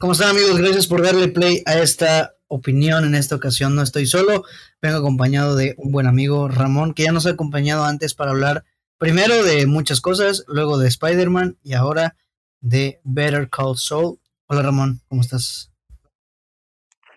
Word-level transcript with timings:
¿Cómo 0.00 0.12
están 0.12 0.30
amigos? 0.30 0.56
Gracias 0.58 0.86
por 0.86 1.02
darle 1.02 1.26
play 1.26 1.60
a 1.66 1.74
esta 1.80 2.36
opinión. 2.46 3.04
En 3.04 3.16
esta 3.16 3.34
ocasión 3.34 3.74
no 3.74 3.82
estoy 3.82 4.06
solo, 4.06 4.44
vengo 4.80 4.98
acompañado 4.98 5.56
de 5.56 5.74
un 5.76 5.90
buen 5.90 6.06
amigo 6.06 6.46
Ramón, 6.46 6.94
que 6.94 7.02
ya 7.02 7.10
nos 7.10 7.26
ha 7.26 7.30
acompañado 7.30 7.84
antes 7.84 8.14
para 8.14 8.30
hablar 8.30 8.64
primero 8.98 9.42
de 9.42 9.66
muchas 9.66 10.00
cosas, 10.00 10.44
luego 10.46 10.78
de 10.78 10.86
Spider-Man 10.86 11.58
y 11.64 11.72
ahora 11.72 12.14
de 12.60 13.00
Better 13.02 13.50
Call 13.50 13.76
Saul. 13.76 14.20
Hola 14.46 14.62
Ramón, 14.62 15.00
¿cómo 15.08 15.20
estás? 15.20 15.72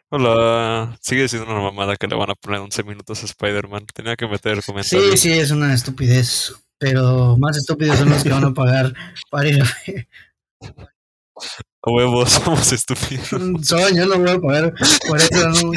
Hola, 0.09 0.97
sigue 1.01 1.29
siendo 1.29 1.51
una 1.51 1.61
mamada 1.61 1.95
que 1.97 2.07
le 2.07 2.15
van 2.15 2.31
a 2.31 2.35
poner 2.35 2.61
11 2.61 2.83
minutos 2.83 3.21
a 3.21 3.27
Spider-Man. 3.27 3.85
Tenía 3.93 4.15
que 4.15 4.27
meter 4.27 4.59
comentarios. 4.65 5.11
Sí, 5.11 5.17
sí, 5.17 5.31
es 5.31 5.51
una 5.51 5.71
estupidez, 5.71 6.51
pero 6.79 7.37
más 7.37 7.57
estúpidos 7.57 7.99
son 7.99 8.09
los 8.09 8.23
que 8.23 8.29
van 8.31 8.43
a 8.43 8.53
pagar 8.55 8.91
para 9.29 9.49
ir 9.49 9.61
a 9.61 9.65
ver. 9.85 10.07
A 11.83 11.89
huevos, 11.91 12.29
somos 12.43 12.71
estúpidos. 12.71 13.27
Son, 13.29 13.95
yo 13.95 14.05
no 14.05 14.19
voy 14.19 14.29
a 14.29 14.39
pagar 14.39 14.73
por 15.07 15.17
eso. 15.17 15.49
no. 15.49 15.71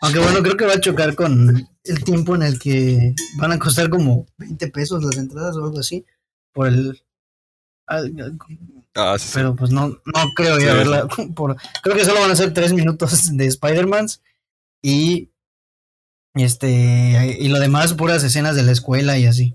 Aunque 0.00 0.18
bueno, 0.18 0.42
creo 0.42 0.56
que 0.56 0.66
va 0.66 0.74
a 0.74 0.80
chocar 0.80 1.14
con 1.14 1.68
el 1.84 2.04
tiempo 2.04 2.34
en 2.34 2.42
el 2.42 2.58
que 2.58 3.14
van 3.38 3.52
a 3.52 3.58
costar 3.58 3.88
como 3.88 4.26
20 4.38 4.68
pesos 4.68 5.04
las 5.04 5.16
entradas 5.16 5.56
o 5.56 5.64
algo 5.64 5.78
así. 5.78 6.04
Por 6.52 6.68
el. 6.68 7.02
al- 7.86 8.12
Ah, 8.98 9.16
sí. 9.18 9.30
Pero 9.34 9.54
pues 9.54 9.70
no, 9.70 9.88
no 9.88 10.32
creo 10.34 10.58
ir 10.58 10.68
a 10.68 10.72
Sí. 10.72 10.76
verla. 10.78 11.06
Por, 11.36 11.56
creo 11.82 11.94
que 11.96 12.04
solo 12.06 12.20
van 12.20 12.30
a 12.30 12.36
ser 12.36 12.52
3 12.54 12.72
minutos 12.72 13.36
de 13.36 13.46
Spider-Man 13.46 14.06
y. 14.82 15.30
Este. 16.34 17.36
Y 17.40 17.48
lo 17.48 17.58
demás, 17.60 17.94
puras 17.94 18.24
escenas 18.24 18.56
de 18.56 18.62
la 18.62 18.72
escuela 18.72 19.16
y 19.18 19.26
así. 19.26 19.54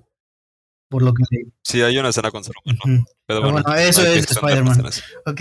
Por 0.91 1.03
lo 1.03 1.13
que. 1.13 1.23
Sí, 1.63 1.81
hay 1.81 1.97
una 1.97 2.09
escena 2.09 2.31
con. 2.31 2.43
Pero 2.43 2.59
Pero 3.25 3.41
bueno, 3.41 3.63
bueno, 3.63 3.75
eso 3.79 4.01
es 4.03 4.29
Spider-Man. 4.29 4.85
Ok, 5.25 5.39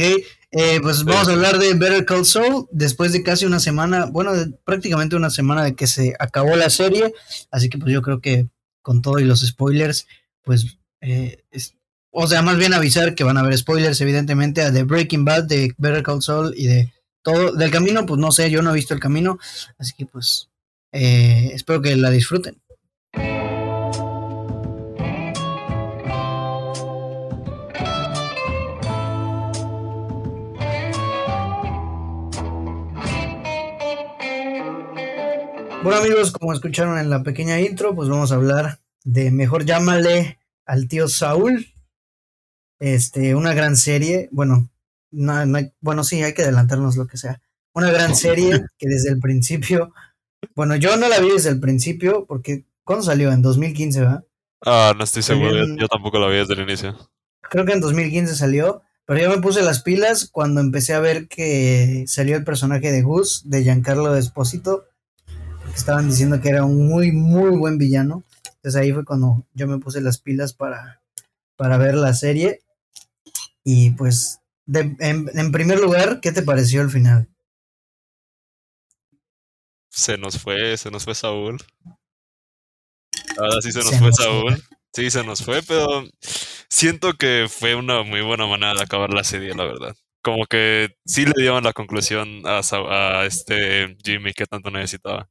eh, 0.53 0.79
pues 0.81 1.03
vamos 1.05 1.29
a 1.29 1.33
hablar 1.33 1.59
de 1.59 1.75
Better 1.75 2.05
Call 2.05 2.25
Saul 2.25 2.69
después 2.71 3.13
de 3.13 3.25
casi 3.25 3.47
una 3.47 3.59
semana, 3.59 4.07
bueno, 4.07 4.33
de- 4.33 4.53
prácticamente 4.65 5.17
una 5.17 5.29
semana 5.29 5.65
de 5.65 5.75
que 5.75 5.89
se 5.89 6.15
acabó 6.21 6.55
la 6.55 6.71
serie, 6.71 7.13
así 7.51 7.69
que 7.69 7.79
pues 7.79 7.93
yo 7.93 8.01
creo 8.01 8.21
que 8.21 8.49
con 8.81 9.03
todo 9.03 9.19
y 9.19 9.25
los 9.25 9.41
spoilers, 9.45 10.07
pues, 10.45 10.79
eh, 11.01 11.43
es- 11.51 11.75
o 12.13 12.29
sea, 12.29 12.43
más 12.43 12.57
bien 12.57 12.73
avisar 12.73 13.17
que 13.17 13.25
van 13.25 13.37
a 13.37 13.41
haber 13.41 13.59
spoilers, 13.59 14.01
evidentemente, 14.01 14.71
de 14.71 14.83
Breaking 14.85 15.25
Bad, 15.25 15.45
de 15.49 15.75
Better 15.79 16.05
Call 16.05 16.23
Saul 16.23 16.55
y 16.57 16.67
de 16.69 16.93
todo, 17.23 17.53
del 17.57 17.73
camino, 17.73 18.07
pues 18.07 18.21
no 18.21 18.31
sé, 18.31 18.53
yo 18.53 18.63
no 18.63 18.71
he 18.71 18.75
visto 18.75 18.95
el 18.95 19.01
camino, 19.01 19.37
así 19.79 19.95
que 19.99 20.07
pues 20.07 20.49
eh, 20.93 21.51
espero 21.55 21.83
que 21.83 21.97
la 21.97 22.11
disfruten. 22.11 22.57
Bueno 35.83 35.99
amigos, 35.99 36.33
como 36.33 36.53
escucharon 36.53 36.99
en 36.99 37.09
la 37.11 37.23
pequeña 37.23 37.61
intro, 37.61 37.95
pues 37.95 38.09
vamos 38.09 38.33
a 38.33 38.35
hablar 38.35 38.81
de 39.05 39.31
Mejor 39.31 39.65
llámale 39.65 40.39
al 40.67 40.89
tío 40.89 41.09
Saúl. 41.09 41.67
Este, 42.79 43.35
una 43.35 43.55
gran 43.55 43.77
serie, 43.77 44.29
bueno, 44.33 44.69
no, 45.11 45.45
no 45.47 45.59
hay- 45.59 45.73
bueno, 45.81 46.05
sí, 46.05 46.23
hay 46.23 46.35
que 46.35 46.43
adelantarnos 46.43 46.97
lo 46.97 47.07
que 47.07 47.17
sea. 47.17 47.41
Una 47.75 47.91
gran 47.91 48.15
serie 48.15 48.51
que 48.79 48.89
desde 48.89 49.11
el 49.11 49.21
principio, 49.21 49.93
bueno, 50.55 50.77
yo 50.77 50.97
no 50.97 51.09
la 51.09 51.19
vi 51.21 51.31
desde 51.31 51.51
el 51.51 51.61
principio 51.61 52.27
porque 52.27 52.65
¿cuándo 52.85 53.05
salió? 53.05 53.33
En 53.33 53.43
2015, 53.43 54.01
¿verdad? 54.01 54.25
Ah, 54.65 54.95
no 54.97 55.05
estoy 55.05 55.23
seguro, 55.23 55.67
yo, 55.79 55.89
tampoco 55.89 56.19
la 56.19 56.29
vi 56.29 56.37
desde 56.37 56.55
el 56.55 56.61
inicio. 56.61 57.11
Creo 57.41 57.65
que 57.65 57.73
en 57.73 57.81
2015 57.81 58.35
salió, 58.35 58.83
pero 59.07 59.21
yo 59.21 59.31
me 59.31 59.41
puse 59.41 59.63
las 59.63 59.83
pilas 59.83 60.29
cuando 60.31 60.61
empecé 60.61 60.93
a 60.93 61.01
ver 61.01 61.27
que 61.29 62.05
salió 62.07 62.37
el 62.37 62.45
personaje 62.45 62.93
de 62.93 63.01
Gus, 63.03 63.43
de 63.47 63.63
Giancarlo 63.63 64.15
Espósito, 64.17 64.85
estaban 65.75 66.09
diciendo 66.09 66.41
que 66.41 66.49
era 66.51 66.65
un 66.65 66.89
muy, 66.89 67.13
muy 67.13 67.51
buen 67.57 67.79
villano. 67.79 68.25
Entonces 68.57 68.81
ahí 68.81 68.93
fue 68.93 69.05
cuando 69.05 69.47
yo 69.55 69.67
me 69.67 69.79
puse 69.79 70.01
las 70.01 70.19
pilas 70.19 70.53
para, 70.53 71.03
para 71.57 71.79
ver 71.79 71.95
la 71.95 72.15
serie. 72.15 72.63
Y 73.65 73.91
pues, 73.93 74.41
de- 74.67 74.97
en, 75.01 75.31
en 75.35 75.53
primer 75.53 75.81
lugar, 75.81 76.21
¿qué 76.21 76.33
te 76.33 76.43
pareció 76.43 76.83
el 76.83 76.91
final? 76.91 77.29
Se 79.93 80.19
nos 80.19 80.37
fue, 80.39 80.77
se 80.77 80.91
nos 80.91 81.05
fue 81.05 81.15
Saúl. 81.15 81.59
Ahora 83.39 83.61
sí 83.61 83.73
se 83.73 83.83
nos 83.83 83.91
Se 83.91 83.99
fue 83.99 84.09
nos 84.09 84.17
Saúl. 84.17 84.63
Sí, 84.93 85.11
se 85.11 85.25
nos 85.25 85.45
fue, 85.45 85.63
pero 85.63 86.05
siento 86.69 87.13
que 87.15 87.47
fue 87.49 87.75
una 87.77 88.03
muy 88.03 88.23
buena 88.23 88.47
manera 88.47 88.75
de 88.75 88.83
acabar 88.83 89.13
la 89.15 89.25
serie, 89.25 89.55
la 89.55 89.65
verdad. 89.65 89.95
Como 90.23 90.47
que 90.47 90.97
sí 91.07 91.25
le 91.25 91.33
dieron 91.37 91.63
la 91.65 91.73
conclusión 91.73 92.43
a, 92.47 92.61
a 92.61 93.27
este 93.27 93.97
Jimmy 94.05 94.33
que 94.33 94.47
tanto 94.47 94.71
necesitaba. 94.71 95.29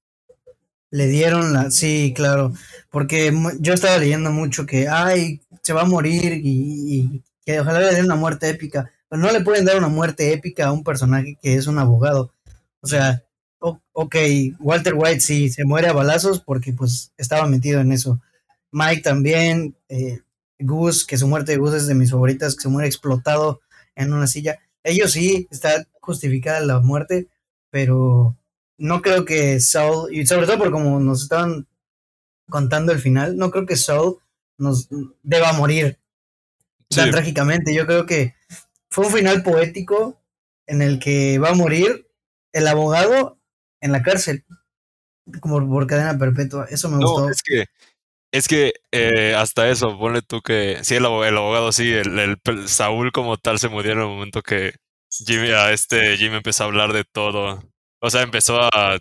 Le 0.92 1.08
dieron 1.08 1.54
la, 1.54 1.70
sí, 1.72 2.14
claro, 2.16 2.52
porque 2.90 3.32
yo 3.60 3.74
estaba 3.74 3.98
leyendo 3.98 4.32
mucho 4.32 4.66
que, 4.66 4.88
ay, 4.88 5.42
se 5.62 5.74
va 5.74 5.82
a 5.82 5.86
morir 5.86 6.42
y, 6.44 7.24
que 7.46 7.60
ojalá 7.60 7.80
le 7.80 7.94
den 7.96 8.06
una 8.06 8.16
muerte 8.16 8.50
épica, 8.50 8.92
pero 9.08 9.22
no 9.22 9.32
le 9.32 9.42
pueden 9.42 9.66
dar 9.66 9.78
una 9.78 9.88
muerte 9.88 10.34
épica 10.34 10.68
a 10.68 10.72
un 10.72 10.84
personaje 10.84 11.38
que 11.42 11.56
es 11.56 11.68
un 11.68 11.78
abogado. 11.78 12.34
O 12.82 12.88
sea, 12.88 13.24
ok, 13.60 14.16
Walter 14.60 14.94
White 14.96 15.22
sí, 15.22 15.50
se 15.50 15.66
muere 15.66 15.88
a 15.88 15.94
balazos 15.94 16.40
porque 16.40 16.74
pues 16.74 17.12
estaba 17.18 17.48
metido 17.48 17.82
en 17.82 17.92
eso. 17.92 18.20
Mike 18.72 19.02
también, 19.02 19.76
eh, 19.90 20.20
Gus, 20.60 21.06
que 21.06 21.18
su 21.18 21.28
muerte 21.28 21.54
de 21.54 21.58
Gus 21.58 21.74
es 21.74 21.88
de 21.88 21.96
mis 21.96 22.12
favoritas, 22.12 22.56
que 22.56 22.64
se 22.64 22.70
muere 22.70 22.88
explotado 22.88 23.62
en 23.96 24.14
una 24.14 24.28
silla. 24.28 24.60
Ellos 24.84 25.12
sí, 25.12 25.48
está 25.52 25.86
justificada 26.02 26.62
la 26.62 26.80
muerte, 26.80 27.28
pero 27.70 28.36
no 28.80 29.02
creo 29.02 29.26
que 29.26 29.60
Saul, 29.60 30.14
y 30.14 30.26
sobre 30.26 30.48
todo 30.48 30.58
por 30.58 30.72
como 30.72 31.00
nos 31.00 31.24
estaban 31.24 31.68
contando 32.50 32.92
el 32.92 33.00
final, 33.00 33.38
no 33.38 33.52
creo 33.52 33.66
que 33.66 33.76
Saul 33.76 34.18
nos 34.58 34.90
deba 35.22 35.54
morir 35.54 36.00
tan 36.90 37.12
trágicamente. 37.12 37.74
Yo 37.74 37.86
creo 37.86 38.06
que 38.06 38.34
fue 38.90 39.06
un 39.06 39.14
final 39.14 39.44
poético 39.44 40.20
en 40.66 40.82
el 40.82 41.00
que 41.00 41.38
va 41.40 41.50
a 41.50 41.56
morir 41.56 42.08
el 42.52 42.68
abogado 42.68 43.38
en 43.82 43.92
la 43.92 44.02
cárcel, 44.02 44.44
como 45.40 45.68
por 45.70 45.86
cadena 45.86 46.18
perpetua. 46.18 46.66
Eso 46.70 46.90
me 46.90 46.98
gustó. 46.98 47.26
No, 47.26 47.30
es 47.30 47.44
que, 47.44 47.66
es 48.32 48.48
que 48.48 48.74
eh, 48.92 49.36
hasta 49.36 49.70
eso, 49.70 49.98
ponle 50.00 50.22
tú 50.22 50.42
que, 50.42 50.80
sí, 50.84 50.96
el, 50.96 51.06
el 51.06 51.38
abogado, 51.38 51.72
sí, 51.72 51.92
el, 51.92 52.18
el 52.18 52.42
pel- 52.42 52.68
Saúl 52.68 53.12
como 53.12 53.38
tal 53.38 53.60
se 53.60 53.70
murió 53.70 53.92
en 53.92 54.00
el 54.00 54.08
momento 54.08 54.42
que 54.42 54.74
Jimmy, 55.12 55.52
a 55.52 55.72
este 55.72 56.18
Jimmy 56.18 56.38
empezó 56.38 56.64
a 56.64 56.68
hablar 56.68 56.94
de 56.94 57.04
todo. 57.04 57.64
O 58.02 58.10
sea, 58.10 58.22
empezó 58.22 58.60
a, 58.62 58.98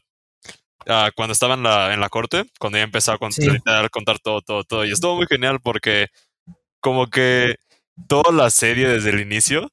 a- 0.86 1.10
cuando 1.14 1.32
estaba 1.32 1.54
en 1.54 1.62
la, 1.62 1.92
en 1.94 2.00
la 2.00 2.08
corte, 2.08 2.44
cuando 2.58 2.78
ya 2.78 2.84
empezó 2.84 3.12
a 3.12 3.18
Sí. 3.30 3.46
contar, 3.46 3.90
contar 3.90 4.18
todo, 4.18 4.40
todo, 4.42 4.64
todo. 4.64 4.84
Y 4.84 4.92
estuvo 4.92 5.16
muy 5.16 5.26
genial 5.28 5.60
porque 5.62 6.08
como 6.80 7.08
que 7.08 7.56
toda 8.08 8.32
la 8.32 8.50
serie 8.50 8.88
desde 8.88 9.10
el 9.10 9.20
inicio 9.20 9.70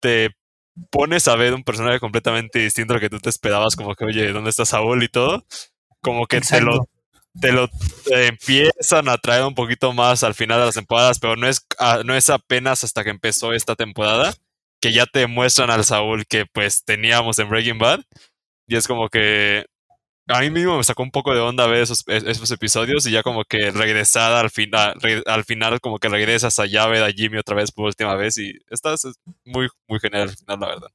te 0.00 0.30
pones 0.90 1.26
a 1.28 1.36
ver 1.36 1.54
un 1.54 1.64
personaje 1.64 2.00
completamente 2.00 2.58
distinto 2.60 2.94
al 2.94 3.00
que 3.00 3.10
tú 3.10 3.18
te 3.20 3.28
esperabas, 3.30 3.76
como 3.76 3.94
que, 3.94 4.04
oye, 4.04 4.32
¿dónde 4.32 4.50
está 4.50 4.64
Saúl 4.64 5.02
y 5.02 5.08
todo? 5.08 5.44
Como 6.00 6.26
que 6.26 6.40
te 6.40 6.60
lo, 6.60 6.88
te 7.40 7.52
lo 7.52 7.68
empiezan 8.06 9.08
a 9.08 9.18
traer 9.18 9.44
un 9.44 9.54
poquito 9.54 9.92
más 9.92 10.22
al 10.24 10.34
final 10.34 10.60
de 10.60 10.66
las 10.66 10.74
temporadas, 10.74 11.18
pero 11.18 11.36
no 11.36 11.48
es, 11.48 11.64
ah, 11.78 12.02
no 12.04 12.14
es 12.14 12.30
apenas 12.30 12.84
hasta 12.84 13.02
que 13.04 13.10
empezó 13.10 13.52
esta 13.52 13.74
temporada 13.74 14.32
que 14.80 14.92
ya 14.92 15.06
te 15.06 15.26
muestran 15.26 15.70
al 15.70 15.84
Saúl 15.84 16.24
que 16.26 16.46
pues 16.46 16.84
teníamos 16.84 17.38
en 17.40 17.48
Breaking 17.48 17.78
Bad. 17.78 18.00
Y 18.68 18.76
es 18.76 18.86
como 18.86 19.08
que 19.08 19.66
a 20.28 20.40
mí 20.40 20.50
mismo 20.50 20.76
me 20.76 20.84
sacó 20.84 21.02
un 21.02 21.10
poco 21.10 21.34
de 21.34 21.40
onda 21.40 21.66
ver 21.66 21.82
esos, 21.82 22.04
es- 22.06 22.22
esos 22.24 22.50
episodios 22.50 23.06
y 23.06 23.10
ya 23.10 23.22
como 23.22 23.44
que 23.44 23.70
regresar 23.70 24.32
al 24.32 24.50
final, 24.50 24.94
al 25.26 25.44
final 25.44 25.80
como 25.80 25.98
que 25.98 26.08
regresas 26.10 26.58
a 26.58 26.64
ver 26.86 27.02
a 27.02 27.10
Jimmy 27.10 27.38
otra 27.38 27.56
vez 27.56 27.72
por 27.72 27.86
última 27.86 28.14
vez 28.14 28.36
y 28.38 28.52
estás 28.68 29.02
muy, 29.44 29.68
muy 29.88 29.98
genial 30.00 30.28
al 30.28 30.36
final, 30.36 30.60
la 30.60 30.66
verdad. 30.68 30.88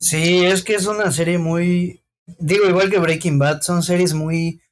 Sí, 0.00 0.44
es 0.46 0.64
que 0.64 0.74
es 0.76 0.86
una 0.86 1.10
serie 1.12 1.36
muy, 1.36 2.02
digo, 2.38 2.64
igual 2.66 2.88
que 2.90 2.98
Breaking 2.98 3.38
Bad, 3.38 3.60
son 3.60 3.82
series 3.82 4.14
muy, 4.14 4.62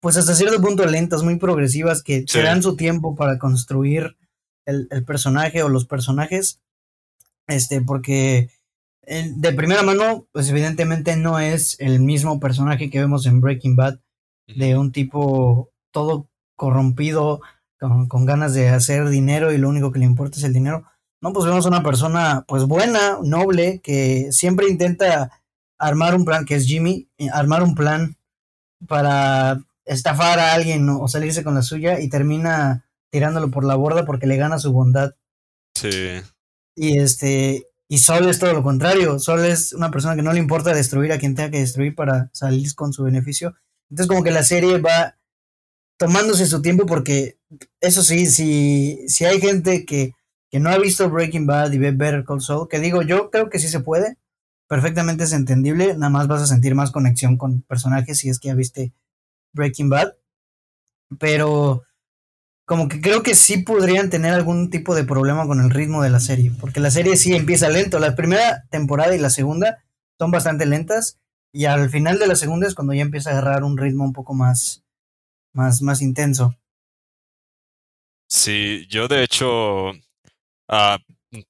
pues 0.00 0.16
hasta 0.16 0.34
cierto 0.34 0.60
punto 0.60 0.84
lentas, 0.84 1.22
muy 1.22 1.36
progresivas, 1.36 2.02
que 2.02 2.24
se 2.26 2.40
Sí. 2.40 2.42
dan 2.44 2.60
su 2.60 2.74
tiempo 2.74 3.14
para 3.14 3.38
construir 3.38 4.16
el, 4.66 4.88
el 4.90 5.04
personaje 5.04 5.62
o 5.62 5.68
los 5.68 5.86
personajes, 5.86 6.60
este, 7.46 7.80
porque 7.82 8.50
de 9.06 9.52
primera 9.52 9.82
mano, 9.82 10.26
pues 10.32 10.48
evidentemente 10.48 11.16
no 11.16 11.38
es 11.38 11.76
el 11.80 12.00
mismo 12.00 12.38
personaje 12.40 12.90
que 12.90 13.00
vemos 13.00 13.26
en 13.26 13.40
Breaking 13.40 13.76
Bad, 13.76 13.98
de 14.46 14.76
un 14.76 14.92
tipo 14.92 15.70
todo 15.90 16.28
corrompido, 16.56 17.40
con, 17.78 18.06
con 18.06 18.26
ganas 18.26 18.54
de 18.54 18.68
hacer 18.68 19.08
dinero 19.08 19.52
y 19.52 19.58
lo 19.58 19.68
único 19.68 19.90
que 19.90 19.98
le 19.98 20.04
importa 20.04 20.38
es 20.38 20.44
el 20.44 20.52
dinero. 20.52 20.84
No, 21.20 21.32
pues 21.32 21.46
vemos 21.46 21.66
una 21.66 21.82
persona 21.82 22.44
pues 22.46 22.64
buena, 22.64 23.18
noble, 23.22 23.80
que 23.80 24.32
siempre 24.32 24.68
intenta 24.68 25.42
armar 25.78 26.14
un 26.14 26.24
plan, 26.24 26.44
que 26.44 26.54
es 26.54 26.66
Jimmy, 26.66 27.08
eh, 27.18 27.28
armar 27.32 27.62
un 27.62 27.74
plan 27.74 28.16
para 28.86 29.60
estafar 29.84 30.38
a 30.38 30.52
alguien 30.52 30.88
o 30.88 31.08
salirse 31.08 31.42
con 31.42 31.54
la 31.54 31.62
suya 31.62 32.00
y 32.00 32.08
termina 32.08 32.86
tirándolo 33.10 33.50
por 33.50 33.64
la 33.64 33.74
borda 33.74 34.04
porque 34.04 34.26
le 34.26 34.36
gana 34.36 34.58
su 34.58 34.72
bondad. 34.72 35.14
Sí. 35.74 36.20
Y 36.74 36.98
este, 36.98 37.68
Y 37.92 37.98
Sol 37.98 38.26
es 38.26 38.38
todo 38.38 38.54
lo 38.54 38.62
contrario. 38.62 39.18
Sol 39.18 39.44
es 39.44 39.74
una 39.74 39.90
persona 39.90 40.16
que 40.16 40.22
no 40.22 40.32
le 40.32 40.38
importa 40.38 40.72
destruir 40.72 41.12
a 41.12 41.18
quien 41.18 41.34
tenga 41.34 41.50
que 41.50 41.58
destruir 41.58 41.94
para 41.94 42.30
salir 42.32 42.74
con 42.74 42.94
su 42.94 43.02
beneficio. 43.04 43.54
Entonces 43.90 44.08
como 44.08 44.24
que 44.24 44.30
la 44.30 44.44
serie 44.44 44.78
va 44.78 45.18
tomándose 45.98 46.46
su 46.46 46.62
tiempo 46.62 46.86
porque 46.86 47.36
eso 47.82 48.02
sí, 48.02 48.24
si, 48.24 49.06
si 49.08 49.26
hay 49.26 49.42
gente 49.42 49.84
que, 49.84 50.14
que 50.50 50.58
no 50.58 50.70
ha 50.70 50.78
visto 50.78 51.10
Breaking 51.10 51.46
Bad 51.46 51.72
y 51.72 51.76
ve 51.76 51.90
Better 51.90 52.24
Call 52.24 52.40
Saul, 52.40 52.66
que 52.66 52.80
digo, 52.80 53.02
yo 53.02 53.30
creo 53.30 53.50
que 53.50 53.58
sí 53.58 53.68
se 53.68 53.80
puede, 53.80 54.16
perfectamente 54.68 55.24
es 55.24 55.34
entendible, 55.34 55.92
nada 55.92 56.08
más 56.08 56.28
vas 56.28 56.40
a 56.40 56.46
sentir 56.46 56.74
más 56.74 56.92
conexión 56.92 57.36
con 57.36 57.60
personajes 57.60 58.16
si 58.16 58.30
es 58.30 58.40
que 58.40 58.48
ya 58.48 58.54
viste 58.54 58.94
Breaking 59.52 59.90
Bad, 59.90 60.14
pero 61.18 61.82
como 62.64 62.88
que 62.88 63.00
creo 63.00 63.22
que 63.22 63.34
sí 63.34 63.58
podrían 63.58 64.10
tener 64.10 64.32
algún 64.32 64.70
tipo 64.70 64.94
de 64.94 65.04
problema 65.04 65.46
con 65.46 65.60
el 65.60 65.70
ritmo 65.70 66.02
de 66.02 66.10
la 66.10 66.20
serie, 66.20 66.52
porque 66.60 66.80
la 66.80 66.90
serie 66.90 67.16
sí 67.16 67.34
empieza 67.34 67.68
lento, 67.68 67.98
la 67.98 68.14
primera 68.14 68.64
temporada 68.70 69.14
y 69.14 69.18
la 69.18 69.30
segunda 69.30 69.82
son 70.18 70.30
bastante 70.30 70.66
lentas 70.66 71.18
y 71.52 71.66
al 71.66 71.90
final 71.90 72.18
de 72.18 72.26
la 72.26 72.36
segunda 72.36 72.66
es 72.66 72.74
cuando 72.74 72.94
ya 72.94 73.02
empieza 73.02 73.30
a 73.30 73.32
agarrar 73.34 73.64
un 73.64 73.76
ritmo 73.76 74.04
un 74.04 74.12
poco 74.12 74.34
más 74.34 74.84
más 75.52 75.82
más 75.82 76.00
intenso. 76.00 76.56
Sí, 78.28 78.86
yo 78.88 79.08
de 79.08 79.22
hecho 79.24 79.92
ah, 80.68 80.98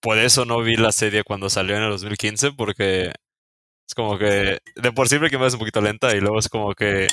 por 0.01 0.19
eso 0.19 0.45
no 0.45 0.61
vi 0.63 0.77
la 0.77 0.93
serie 0.93 1.25
cuando 1.25 1.51
salió 1.51 1.77
en 1.77 1.83
el 1.83 1.91
2015 1.91 2.53
porque 2.53 3.13
es 3.93 3.95
como 3.95 4.17
que 4.17 4.59
de 4.75 4.93
por 4.93 5.07
sí 5.07 5.19
que 5.29 5.37
me 5.37 5.47
es 5.47 5.53
un 5.53 5.59
poquito 5.59 5.83
lenta 5.83 6.17
y 6.17 6.21
luego 6.21 6.39
es 6.39 6.49
como 6.49 6.75
que 6.75 7.09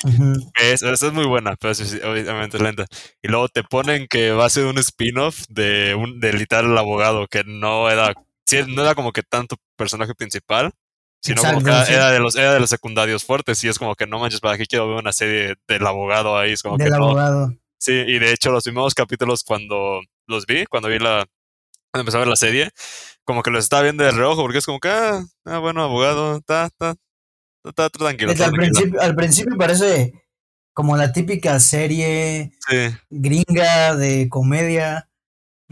es, 0.54 0.82
es, 0.82 1.12
muy 1.12 1.26
buena, 1.26 1.54
pero 1.56 1.72
es, 1.72 2.00
obviamente 2.02 2.56
es 2.56 2.62
lenta. 2.62 2.86
Y 3.22 3.28
luego 3.28 3.48
te 3.48 3.62
ponen 3.62 4.06
que 4.08 4.30
va 4.30 4.46
a 4.46 4.50
ser 4.50 4.64
un 4.64 4.78
spin-off 4.78 5.44
de 5.50 5.94
un 5.94 6.20
de 6.20 6.32
literal 6.32 6.70
el 6.70 6.78
abogado 6.78 7.26
que 7.28 7.44
no 7.44 7.90
era 7.90 8.14
no 8.66 8.82
era 8.82 8.94
como 8.94 9.12
que 9.12 9.22
tanto 9.22 9.56
personaje 9.76 10.14
principal, 10.14 10.72
sino 11.20 11.42
como 11.42 11.62
que 11.62 11.70
era 11.70 12.10
de 12.10 12.18
los 12.18 12.34
era 12.34 12.54
de 12.54 12.60
los 12.60 12.70
secundarios 12.70 13.24
fuertes 13.24 13.62
y 13.62 13.68
es 13.68 13.78
como 13.78 13.94
que 13.94 14.06
no 14.06 14.18
manches, 14.18 14.40
para 14.40 14.56
qué 14.56 14.64
quiero 14.64 14.88
ver 14.88 14.96
una 14.96 15.12
serie 15.12 15.56
del 15.68 15.86
abogado 15.86 16.38
ahí, 16.38 16.52
es 16.52 16.62
como 16.62 16.78
del 16.78 16.88
que 16.88 16.94
abogado. 16.94 17.54
Sí, 17.76 17.92
y 17.92 18.18
de 18.18 18.32
hecho 18.32 18.50
los 18.50 18.64
primeros 18.64 18.94
capítulos 18.94 19.44
cuando 19.44 20.00
los 20.26 20.46
vi, 20.46 20.64
cuando 20.64 20.88
vi 20.88 20.98
la 20.98 21.26
cuando 21.92 22.02
empecé 22.02 22.16
a 22.16 22.20
ver 22.20 22.28
la 22.28 22.36
serie, 22.36 22.70
como 23.30 23.44
que 23.44 23.52
los 23.52 23.62
estaba 23.62 23.84
viendo 23.84 24.02
de 24.02 24.10
reojo, 24.10 24.42
porque 24.42 24.58
es 24.58 24.66
como 24.66 24.80
que, 24.80 24.88
ah, 24.88 25.24
ah 25.44 25.58
bueno, 25.60 25.84
abogado, 25.84 26.38
está, 26.38 26.66
está, 26.66 26.96
está, 27.62 27.88
tranquilo. 27.88 28.32
al, 28.32 28.50
Principio, 28.50 29.00
al 29.00 29.14
principio 29.14 29.56
parece 29.56 30.12
como 30.72 30.96
la 30.96 31.12
típica 31.12 31.60
serie 31.60 32.50
gringa 33.08 33.94
de 33.94 34.28
comedia, 34.28 35.08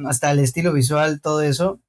hasta 0.06 0.30
el 0.30 0.38
estilo 0.38 0.72
visual, 0.72 1.20
todo 1.20 1.42
eso, 1.42 1.80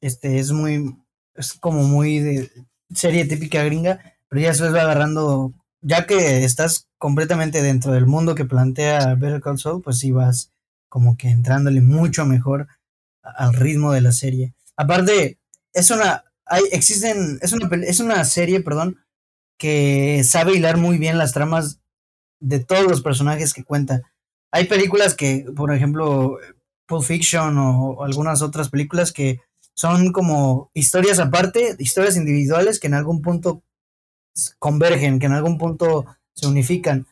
este, 0.00 0.40
es 0.40 0.50
muy, 0.50 0.96
es 1.36 1.52
como 1.52 1.84
muy 1.84 2.18
de 2.18 2.50
serie 2.92 3.24
típica 3.24 3.62
gringa, 3.62 4.00
pero 4.28 4.42
ya 4.42 4.48
después 4.48 4.74
va 4.74 4.82
agarrando, 4.82 5.52
ya 5.82 6.04
que 6.04 6.42
estás 6.42 6.88
completamente 6.98 7.62
dentro 7.62 7.92
del 7.92 8.06
mundo 8.06 8.34
que 8.34 8.44
plantea 8.44 9.14
Better 9.14 9.40
Call 9.40 9.60
Saul, 9.60 9.82
pues 9.82 10.00
sí 10.00 10.10
vas 10.10 10.50
como 10.88 11.16
que 11.16 11.28
entrándole 11.28 11.80
mucho 11.80 12.26
mejor 12.26 12.66
al 13.22 13.54
ritmo 13.54 13.92
de 13.92 14.00
la 14.00 14.10
serie. 14.10 14.54
Aparte, 14.82 15.38
es 15.72 15.90
una. 15.92 16.24
Hay, 16.44 16.64
existen. 16.72 17.38
Es 17.40 17.52
una, 17.52 17.70
es 17.84 18.00
una 18.00 18.24
serie, 18.24 18.60
perdón, 18.60 18.98
que 19.58 20.24
sabe 20.24 20.56
hilar 20.56 20.76
muy 20.76 20.98
bien 20.98 21.18
las 21.18 21.32
tramas 21.32 21.80
de 22.40 22.58
todos 22.58 22.84
los 22.84 23.00
personajes 23.00 23.54
que 23.54 23.62
cuenta. 23.62 24.02
Hay 24.50 24.66
películas 24.66 25.14
que, 25.14 25.46
por 25.54 25.72
ejemplo, 25.72 26.38
Pulp 26.86 27.04
Fiction 27.04 27.56
o, 27.58 28.02
algunas 28.02 28.42
otras 28.42 28.70
películas 28.70 29.12
que 29.12 29.40
son 29.74 30.10
como 30.10 30.72
historias 30.74 31.20
aparte, 31.20 31.76
historias 31.78 32.16
individuales 32.16 32.80
que 32.80 32.88
en 32.88 32.94
algún 32.94 33.22
punto 33.22 33.62
convergen, 34.58 35.20
que 35.20 35.26
en 35.26 35.32
algún 35.32 35.58
punto 35.58 36.06
se 36.34 36.48
unifican. 36.48 37.06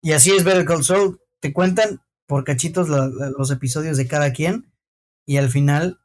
Y 0.00 0.12
así 0.12 0.30
es 0.30 0.44
Better 0.44 0.64
Call 0.64 0.84
Saul. 0.84 1.20
Te 1.40 1.52
cuentan 1.52 2.02
por 2.26 2.44
cachitos 2.44 2.88
los 2.88 3.50
episodios 3.50 3.96
de 3.96 4.06
cada 4.06 4.32
quien 4.32 4.72
y 5.26 5.38
al 5.38 5.50
final 5.50 5.99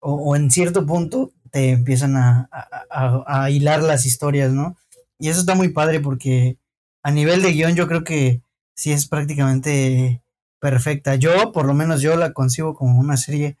o, 0.00 0.34
en 0.36 0.50
cierto 0.50 0.86
punto 0.86 1.32
te 1.50 1.70
empiezan 1.70 2.16
a, 2.16 2.48
a, 2.90 3.50
hilar 3.50 3.82
las 3.82 4.06
historias, 4.06 4.52
¿no? 4.52 4.76
Y 5.18 5.28
eso 5.28 5.40
está 5.40 5.54
muy 5.54 5.68
padre 5.68 6.00
porque 6.00 6.56
a 7.02 7.10
nivel 7.10 7.42
de 7.42 7.52
guion 7.52 7.74
yo 7.74 7.86
creo 7.88 8.04
que 8.04 8.40
sí 8.74 8.92
es 8.92 9.06
prácticamente 9.06 10.22
perfecta. 10.60 11.16
Yo, 11.16 11.52
por 11.52 11.66
lo 11.66 11.74
menos 11.74 12.00
yo 12.00 12.16
la 12.16 12.32
concibo 12.32 12.74
como 12.74 12.98
una 12.98 13.16
serie 13.16 13.56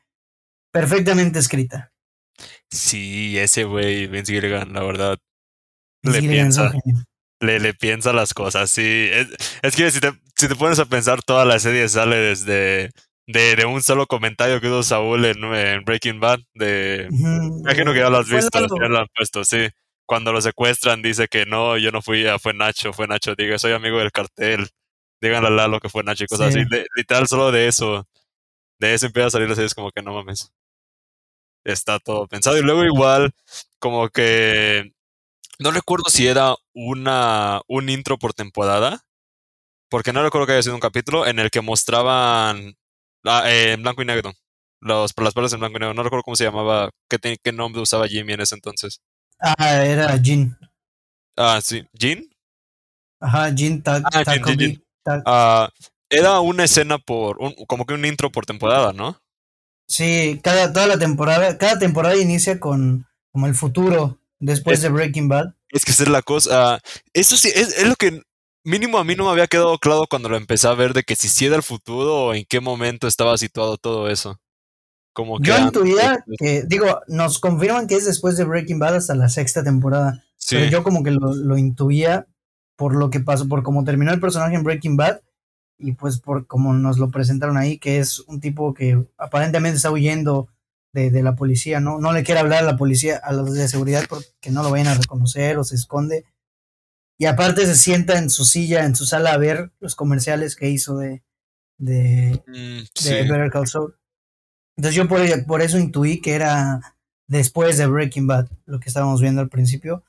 perfectamente 0.70 1.38
escrita. 1.38 1.92
Sí, 2.70 3.36
ese 3.38 3.64
güey, 3.64 4.06
Vince 4.06 4.32
Gilligan, 4.32 4.72
la 4.72 4.82
verdad, 4.82 5.18
le 6.02 6.20
piensa, 6.20 6.72
le, 7.40 7.60
le, 7.60 7.74
piensa 7.74 8.12
las 8.12 8.32
cosas, 8.32 8.70
sí. 8.70 9.08
Es, 9.12 9.28
es 9.62 9.76
que 9.76 9.90
si 9.90 10.00
te, 10.00 10.12
si 10.36 10.48
te 10.48 10.56
pones 10.56 10.78
a 10.78 10.86
pensar, 10.86 11.22
toda 11.22 11.44
la 11.44 11.58
serie 11.58 11.88
sale 11.88 12.16
desde 12.16 12.90
de, 13.32 13.56
de, 13.56 13.64
un 13.64 13.82
solo 13.82 14.06
comentario 14.06 14.60
que 14.60 14.66
hizo 14.66 14.82
Saúl 14.82 15.24
en, 15.24 15.84
Breaking 15.84 16.20
Bad. 16.20 16.40
De, 16.54 17.06
imagino 17.10 17.92
que 17.92 18.00
ya 18.00 18.10
lo 18.10 18.18
has 18.18 18.28
visto, 18.28 18.58
ya 18.60 18.88
lo 18.88 18.98
han 18.98 19.08
puesto, 19.14 19.44
sí. 19.44 19.68
Cuando 20.06 20.32
lo 20.32 20.40
secuestran, 20.40 21.02
dice 21.02 21.28
que 21.28 21.46
no, 21.46 21.78
yo 21.78 21.92
no 21.92 22.02
fui, 22.02 22.24
fue 22.40 22.52
Nacho, 22.52 22.92
fue 22.92 23.06
Nacho. 23.06 23.34
Diga, 23.36 23.58
soy 23.58 23.72
amigo 23.72 23.98
del 23.98 24.10
cartel. 24.10 24.68
Díganle 25.20 25.48
a 25.48 25.50
Lalo 25.50 25.80
que 25.80 25.88
fue 25.88 26.02
Nacho 26.02 26.24
y 26.24 26.26
cosas 26.26 26.48
así. 26.48 26.64
literal, 26.96 27.28
solo 27.28 27.52
de 27.52 27.68
eso. 27.68 28.06
De 28.80 28.94
eso 28.94 29.06
empieza 29.06 29.28
a 29.28 29.30
salir 29.30 29.48
la 29.48 29.54
serie, 29.54 29.66
es 29.66 29.74
como 29.74 29.92
que 29.92 30.02
no 30.02 30.14
mames. 30.14 30.52
Está 31.64 31.98
todo 32.00 32.26
pensado. 32.26 32.56
Y 32.58 32.62
luego, 32.62 32.84
igual, 32.84 33.32
como 33.78 34.08
que. 34.08 34.92
No 35.58 35.70
recuerdo 35.70 36.08
si 36.08 36.26
era 36.26 36.56
una, 36.72 37.60
un 37.68 37.88
intro 37.90 38.18
por 38.18 38.32
temporada. 38.32 39.04
Porque 39.90 40.12
no 40.12 40.22
recuerdo 40.22 40.46
que 40.46 40.54
haya 40.54 40.62
sido 40.62 40.74
un 40.74 40.80
capítulo 40.80 41.26
en 41.26 41.38
el 41.38 41.50
que 41.50 41.60
mostraban 41.60 42.76
Ah, 43.24 43.44
eh, 43.46 43.72
en 43.72 43.82
blanco 43.82 44.02
y 44.02 44.06
negro. 44.06 44.32
Los, 44.80 45.12
las 45.16 45.34
palabras 45.34 45.52
en 45.52 45.60
blanco 45.60 45.76
y 45.76 45.80
negro. 45.80 45.94
No 45.94 46.02
recuerdo 46.02 46.22
cómo 46.22 46.36
se 46.36 46.44
llamaba, 46.44 46.90
qué, 47.08 47.36
qué 47.42 47.52
nombre 47.52 47.82
usaba 47.82 48.08
Jimmy 48.08 48.32
en 48.32 48.40
ese 48.40 48.54
entonces. 48.54 49.00
Ah, 49.38 49.84
era 49.84 50.16
Jean. 50.16 50.58
Ah, 51.36 51.60
sí. 51.62 51.86
¿Jean? 51.92 52.24
Ajá, 53.20 53.50
Jean 53.50 53.82
Tag. 53.82 54.02
Ah, 54.12 55.22
ah, 55.26 55.70
era 56.08 56.40
una 56.40 56.64
escena 56.64 56.98
por, 56.98 57.38
un, 57.38 57.54
como 57.66 57.86
que 57.86 57.94
un 57.94 58.04
intro 58.04 58.32
por 58.32 58.46
temporada, 58.46 58.92
¿no? 58.92 59.20
Sí, 59.86 60.40
cada, 60.42 60.72
toda 60.72 60.86
la 60.86 60.98
temporada, 60.98 61.58
cada 61.58 61.78
temporada 61.78 62.16
inicia 62.16 62.60
con 62.60 63.06
como 63.32 63.46
el 63.46 63.54
futuro 63.54 64.18
después 64.38 64.82
de 64.82 64.88
Breaking 64.88 65.28
Bad. 65.28 65.54
Es 65.70 65.84
que 65.84 65.92
esa 65.92 66.04
es 66.04 66.08
la 66.08 66.22
cosa. 66.22 66.80
eso 67.12 67.36
sí, 67.36 67.48
es, 67.54 67.76
es, 67.78 67.86
lo 67.86 67.94
que 67.96 68.22
mínimo 68.64 68.98
a 68.98 69.04
mí 69.04 69.14
no 69.14 69.24
me 69.24 69.30
había 69.30 69.46
quedado 69.46 69.78
claro 69.78 70.06
cuando 70.08 70.28
lo 70.28 70.36
empecé 70.36 70.68
a 70.68 70.74
ver 70.74 70.92
de 70.92 71.02
que 71.02 71.16
si 71.16 71.28
sí 71.28 71.46
era 71.46 71.56
el 71.56 71.62
futuro 71.62 72.26
o 72.26 72.34
en 72.34 72.44
qué 72.48 72.60
momento 72.60 73.06
estaba 73.06 73.36
situado 73.38 73.76
todo 73.76 74.08
eso. 74.08 74.38
Como 75.12 75.38
que 75.38 75.48
Yo 75.48 75.58
intuía 75.58 76.24
que, 76.38 76.62
digo, 76.66 77.00
nos 77.08 77.38
confirman 77.38 77.86
que 77.86 77.96
es 77.96 78.06
después 78.06 78.36
de 78.36 78.44
Breaking 78.44 78.78
Bad 78.78 78.96
hasta 78.96 79.14
la 79.14 79.28
sexta 79.28 79.64
temporada. 79.64 80.24
Pero 80.48 80.66
yo 80.66 80.82
como 80.82 81.02
que 81.02 81.10
lo, 81.10 81.34
lo, 81.34 81.58
intuía 81.58 82.26
por 82.76 82.94
lo 82.94 83.10
que 83.10 83.20
pasó, 83.20 83.46
por 83.46 83.62
cómo 83.62 83.84
terminó 83.84 84.12
el 84.12 84.20
personaje 84.20 84.54
en 84.54 84.62
Breaking 84.62 84.96
Bad 84.96 85.20
y 85.78 85.92
pues 85.92 86.18
por 86.18 86.46
cómo 86.46 86.72
nos 86.72 86.98
lo 86.98 87.10
presentaron 87.10 87.56
ahí, 87.56 87.78
que 87.78 87.98
es 87.98 88.20
un 88.20 88.40
tipo 88.40 88.72
que 88.72 89.04
aparentemente 89.18 89.76
está 89.76 89.90
huyendo 89.90 90.48
de, 90.92 91.10
de 91.10 91.22
la 91.22 91.36
policía, 91.36 91.80
¿no? 91.80 91.98
No 91.98 92.12
le 92.12 92.22
quiere 92.22 92.40
hablar 92.40 92.62
a 92.62 92.66
la 92.66 92.76
policía, 92.76 93.20
a 93.22 93.32
los 93.32 93.52
de 93.52 93.68
seguridad 93.68 94.04
porque 94.08 94.50
no 94.50 94.62
lo 94.62 94.70
vayan 94.70 94.88
a 94.88 94.94
reconocer 94.94 95.58
o 95.58 95.64
se 95.64 95.74
esconde 95.74 96.24
y 97.20 97.26
aparte 97.26 97.66
se 97.66 97.76
sienta 97.76 98.16
en 98.16 98.30
su 98.30 98.46
silla, 98.46 98.86
en 98.86 98.96
su 98.96 99.04
sala 99.04 99.34
a 99.34 99.36
ver 99.36 99.72
los 99.78 99.94
comerciales 99.94 100.56
que 100.56 100.70
hizo 100.70 100.96
de, 100.96 101.22
de, 101.76 102.42
mm, 102.46 103.28
Better 103.28 103.50
Call 103.50 103.68
Saul. 103.68 103.94
Entonces 104.78 104.96
yo 104.96 105.06
por, 105.06 105.20
por, 105.44 105.60
eso 105.60 105.78
intuí 105.78 106.22
que 106.22 106.32
era 106.32 106.96
después 107.28 107.76
de 107.76 107.86
Breaking 107.86 108.26
Bad, 108.26 108.48
lo 108.64 108.80
que 108.80 108.88
estábamos 108.88 109.20
viendo 109.20 109.42
al 109.42 109.50
principio. 109.50 110.02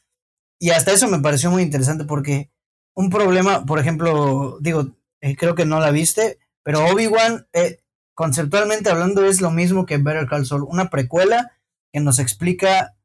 Y 0.58 0.70
hasta 0.70 0.94
eso 0.94 1.10
me 1.10 1.20
pareció 1.20 1.52
muy 1.52 1.64
interesante 1.64 2.06
porque 2.06 2.50
un 2.96 3.10
problema, 3.10 3.66
por 3.66 3.80
ejemplo, 3.80 4.58
digo, 4.62 4.96
eh, 5.20 5.36
creo 5.36 5.54
que 5.54 5.66
no 5.66 5.82
la 5.82 5.92
viste, 5.92 6.40
pero 6.64 6.86
Obi-Wan, 6.86 7.46
eh, 7.52 7.82
conceptualmente 8.14 8.90
hablando, 8.90 9.26
es 9.26 9.42
lo 9.42 9.52
mismo 9.52 9.86
que 9.86 9.98
Better 9.98 10.28
Call 10.28 10.46
Saul, 10.46 10.64
una 10.64 10.90
precuela 10.90 11.52
que 11.92 12.00
nos 12.00 12.20
explica 12.20 12.96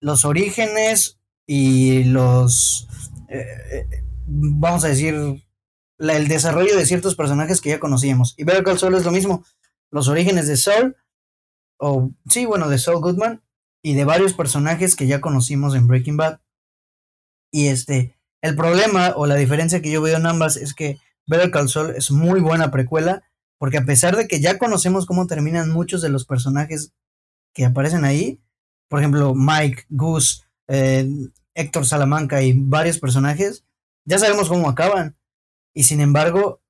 los 0.00 0.24
orígenes 0.24 1.18
y 1.44 2.04
los 2.04 2.86
eh, 3.28 3.86
vamos 4.26 4.84
a 4.84 4.88
decir, 4.88 5.14
el 5.98 6.28
desarrollo 6.28 6.76
de 6.76 6.86
ciertos 6.86 7.14
personajes 7.14 7.60
que 7.60 7.70
ya 7.70 7.80
conocíamos. 7.80 8.34
Y 8.36 8.44
Better 8.44 8.64
Call 8.64 8.78
Saul 8.78 8.94
es 8.94 9.04
lo 9.04 9.10
mismo. 9.10 9.44
Los 9.90 10.08
orígenes 10.08 10.46
de 10.48 10.56
Saul, 10.56 10.96
o 11.78 12.10
sí, 12.28 12.46
bueno, 12.46 12.68
de 12.68 12.78
Saul 12.78 13.00
Goodman, 13.00 13.42
y 13.82 13.94
de 13.94 14.04
varios 14.04 14.34
personajes 14.34 14.96
que 14.96 15.06
ya 15.06 15.20
conocimos 15.20 15.74
en 15.74 15.86
Breaking 15.86 16.16
Bad. 16.16 16.40
Y 17.50 17.68
este, 17.68 18.16
el 18.42 18.54
problema 18.54 19.14
o 19.16 19.26
la 19.26 19.36
diferencia 19.36 19.80
que 19.80 19.90
yo 19.90 20.02
veo 20.02 20.16
en 20.16 20.26
ambas 20.26 20.56
es 20.56 20.74
que 20.74 20.98
Better 21.26 21.50
Call 21.50 21.68
Saul 21.68 21.94
es 21.96 22.10
muy 22.10 22.40
buena 22.40 22.70
precuela, 22.70 23.22
porque 23.58 23.78
a 23.78 23.84
pesar 23.84 24.16
de 24.16 24.28
que 24.28 24.40
ya 24.40 24.58
conocemos 24.58 25.06
cómo 25.06 25.26
terminan 25.26 25.70
muchos 25.70 26.02
de 26.02 26.08
los 26.10 26.24
personajes 26.24 26.92
que 27.54 27.64
aparecen 27.64 28.04
ahí, 28.04 28.40
por 28.88 29.00
ejemplo, 29.00 29.34
Mike, 29.34 29.84
Goose, 29.88 30.42
eh, 30.68 31.08
Héctor 31.58 31.84
Salamanca 31.86 32.40
y 32.42 32.54
varios 32.56 32.98
personajes, 32.98 33.64
ya 34.04 34.18
sabemos 34.18 34.48
cómo 34.48 34.68
acaban. 34.68 35.16
Y 35.74 35.82
sin 35.82 36.00
embargo, 36.00 36.60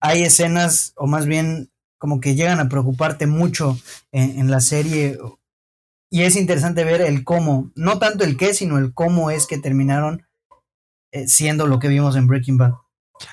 hay 0.00 0.22
escenas, 0.22 0.92
o 0.96 1.06
más 1.06 1.26
bien 1.26 1.70
como 1.98 2.20
que 2.20 2.34
llegan 2.34 2.58
a 2.58 2.68
preocuparte 2.68 3.26
mucho 3.26 3.78
en, 4.10 4.50
la 4.50 4.60
serie. 4.60 5.18
Y 6.10 6.22
es 6.22 6.36
interesante 6.36 6.84
ver 6.84 7.00
el 7.00 7.22
cómo, 7.24 7.70
no 7.76 7.98
tanto 7.98 8.24
el 8.24 8.36
qué, 8.36 8.54
sino 8.54 8.78
el 8.78 8.92
cómo 8.92 9.30
es 9.30 9.46
que 9.46 9.58
terminaron 9.58 10.26
eh, 11.12 11.28
siendo 11.28 11.66
lo 11.66 11.78
que 11.78 11.88
vimos 11.88 12.16
en 12.16 12.26
Breaking 12.26 12.58
Bad. 12.58 12.74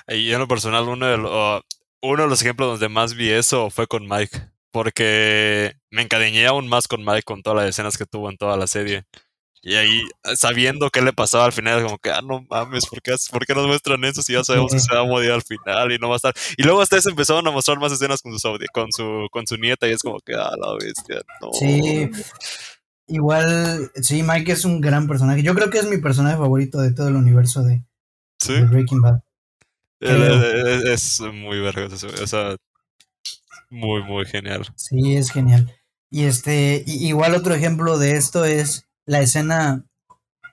Y 0.08 0.32
en 0.32 0.38
lo 0.38 0.48
personal, 0.48 0.88
uno 0.88 1.06
de, 1.06 1.18
los, 1.18 1.62
uno 2.00 2.22
de 2.22 2.28
los 2.28 2.42
ejemplos 2.42 2.70
donde 2.70 2.88
más 2.88 3.14
vi 3.14 3.30
eso 3.30 3.70
fue 3.70 3.88
con 3.88 4.08
Mike, 4.08 4.50
porque 4.70 5.76
me 5.90 6.02
encadeñé 6.02 6.46
aún 6.46 6.68
más 6.68 6.86
con 6.86 7.04
Mike 7.04 7.22
con 7.24 7.42
todas 7.42 7.58
las 7.58 7.70
escenas 7.70 7.98
que 7.98 8.06
tuvo 8.06 8.30
en 8.30 8.36
toda 8.36 8.56
la 8.56 8.68
serie. 8.68 9.04
Y 9.66 9.74
ahí, 9.74 10.04
sabiendo 10.36 10.90
qué 10.90 11.02
le 11.02 11.12
pasaba 11.12 11.44
al 11.44 11.52
final, 11.52 11.82
como 11.82 11.98
que, 11.98 12.10
ah, 12.10 12.20
no 12.22 12.46
mames, 12.48 12.86
¿por 12.86 13.02
qué, 13.02 13.16
¿por 13.32 13.44
qué 13.44 13.52
nos 13.52 13.66
muestran 13.66 14.04
eso 14.04 14.22
si 14.22 14.32
ya 14.32 14.44
sabemos 14.44 14.70
que 14.70 14.78
se 14.78 14.94
va 14.94 15.00
a 15.00 15.04
morir 15.04 15.32
al 15.32 15.42
final 15.42 15.90
y 15.90 15.98
no 15.98 16.08
va 16.08 16.14
a 16.14 16.18
estar? 16.18 16.34
Y 16.56 16.62
luego 16.62 16.80
hasta 16.80 16.96
eso 16.96 17.10
empezaron 17.10 17.44
a 17.48 17.50
mostrar 17.50 17.80
más 17.80 17.90
escenas 17.90 18.22
con 18.22 18.38
su, 18.38 18.56
con 18.72 18.92
su, 18.92 19.26
con 19.32 19.44
su 19.44 19.56
nieta 19.56 19.88
y 19.88 19.90
es 19.90 20.04
como 20.04 20.20
que, 20.20 20.34
ah, 20.34 20.52
la 20.56 20.72
bestia, 20.74 21.20
no. 21.42 21.50
Sí, 21.52 22.08
igual, 23.08 23.90
sí, 24.00 24.22
Mike 24.22 24.52
es 24.52 24.64
un 24.64 24.80
gran 24.80 25.08
personaje. 25.08 25.42
Yo 25.42 25.52
creo 25.56 25.68
que 25.68 25.78
es 25.78 25.88
mi 25.88 25.98
personaje 25.98 26.36
favorito 26.36 26.80
de 26.80 26.92
todo 26.92 27.08
el 27.08 27.16
universo 27.16 27.64
de, 27.64 27.82
Breaking 28.70 29.00
Bad. 29.00 29.20
Es, 29.98 31.20
muy 31.20 31.58
verga, 31.58 31.88
o 31.92 32.26
sea, 32.28 32.54
muy, 33.68 34.04
muy 34.04 34.26
genial. 34.26 34.64
Sí, 34.76 35.16
es 35.16 35.32
genial. 35.32 35.74
Y 36.08 36.26
este, 36.26 36.84
igual 36.86 37.34
otro 37.34 37.52
ejemplo 37.52 37.98
de 37.98 38.12
esto 38.12 38.44
es 38.44 38.85
la 39.06 39.20
escena 39.20 39.84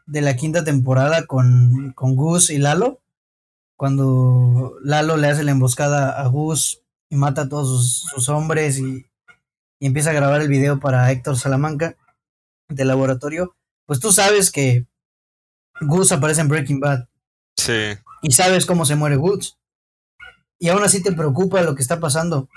de 0.05 0.22
la 0.22 0.36
quinta 0.36 0.63
temporada 0.63 1.25
con, 1.25 1.91
con 1.93 2.15
Gus 2.15 2.50
y 2.50 2.57
Lalo, 2.57 3.01
cuando 3.75 4.77
Lalo 4.83 5.17
le 5.17 5.27
hace 5.27 5.43
la 5.43 5.51
emboscada 5.51 6.22
a 6.22 6.27
Gus 6.27 6.81
y 7.10 7.15
mata 7.15 7.43
a 7.43 7.50
todos 7.50 8.03
sus, 8.10 8.29
hombres 8.29 8.79
y, 8.79 9.05
empieza 9.79 10.12
a 10.12 10.13
grabar 10.13 10.41
el 10.41 10.48
video 10.48 10.79
para 10.79 11.12
Héctor 11.12 11.38
Salamanca 11.38 11.98
del 12.69 12.88
laboratorio, 12.88 13.57
pues 13.86 14.00
tú 14.00 14.13
sabes 14.13 14.50
que 14.50 14.86
Gus 15.81 16.13
aparece 16.13 16.39
en 16.39 16.48
Breaking 16.48 16.79
Bad. 16.79 17.10
Sí. 17.57 17.98
Y 18.22 18.31
sabes 18.31 18.65
cómo 18.65 18.86
se 18.86 18.95
muere 18.95 19.17
Gus. 19.17 19.57
Y 20.57 20.69
aún 20.69 20.83
así 20.83 21.03
te 21.03 21.12
preocupa 21.12 21.62
lo 21.63 21.75
que 21.75 21.81
está 21.81 22.00
pasando. 22.00 22.48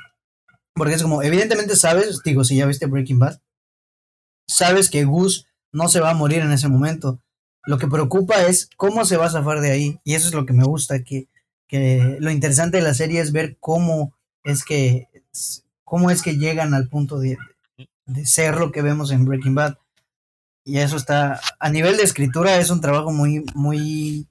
Porque 0.73 0.95
es 0.95 1.03
como, 1.03 1.23
evidentemente 1.23 1.75
sabes, 1.75 2.23
digo, 2.25 2.45
si 2.45 2.57
ya 2.57 2.67
viste 2.67 2.87
Breaking 2.87 3.19
Bad, 3.19 3.41
sabes 4.47 4.89
que 4.89 5.05
Gus 5.05 5.49
no 5.77 5.89
se 5.89 6.01
va 6.01 6.11
a 6.11 6.15
morir 6.15 6.41
en 6.41 6.53
ese 6.53 6.69
momento. 6.69 7.21
Lo 7.65 7.77
que 7.77 7.87
preocupa 7.87 8.47
es 8.47 8.71
cómo 8.77 9.05
se 9.05 9.19
va 9.19 9.27
a 9.27 9.31
zafar 9.31 9.61
de 9.61 9.73
ahí. 9.73 10.01
Y 10.05 10.15
eso 10.15 10.29
es 10.29 10.35
lo 10.35 10.47
que 10.47 10.55
me 10.55 10.65
gusta, 10.65 11.05
que, 11.05 11.29
que 11.69 12.17
lo 12.19 12.31
interesante 12.31 12.79
de 12.79 12.83
la 12.83 12.95
serie 12.95 13.21
es 13.21 13.31
ver 13.31 13.59
cómo 13.61 14.15
es 14.43 14.65
que, 14.65 15.09
cómo 15.85 16.11
es 16.11 16.23
que 16.23 16.39
llegan 16.39 16.73
al 16.73 16.89
punto 16.89 17.19
de, 17.19 17.37
de 18.07 18.27
ser 18.27 18.57
lo 18.57 18.73
que 18.73 18.81
vemos 18.81 19.11
en 19.11 19.27
Breaking 19.27 19.55
Bad. 19.55 19.77
Y 20.65 20.79
eso 20.79 20.97
está, 20.97 21.41
a 21.61 21.69
nivel 21.69 21.99
de 21.99 22.05
escritura 22.05 22.57
es 22.57 22.71
un 22.71 22.81
trabajo 22.81 23.13
muy, 23.13 23.45
muy, 23.55 24.27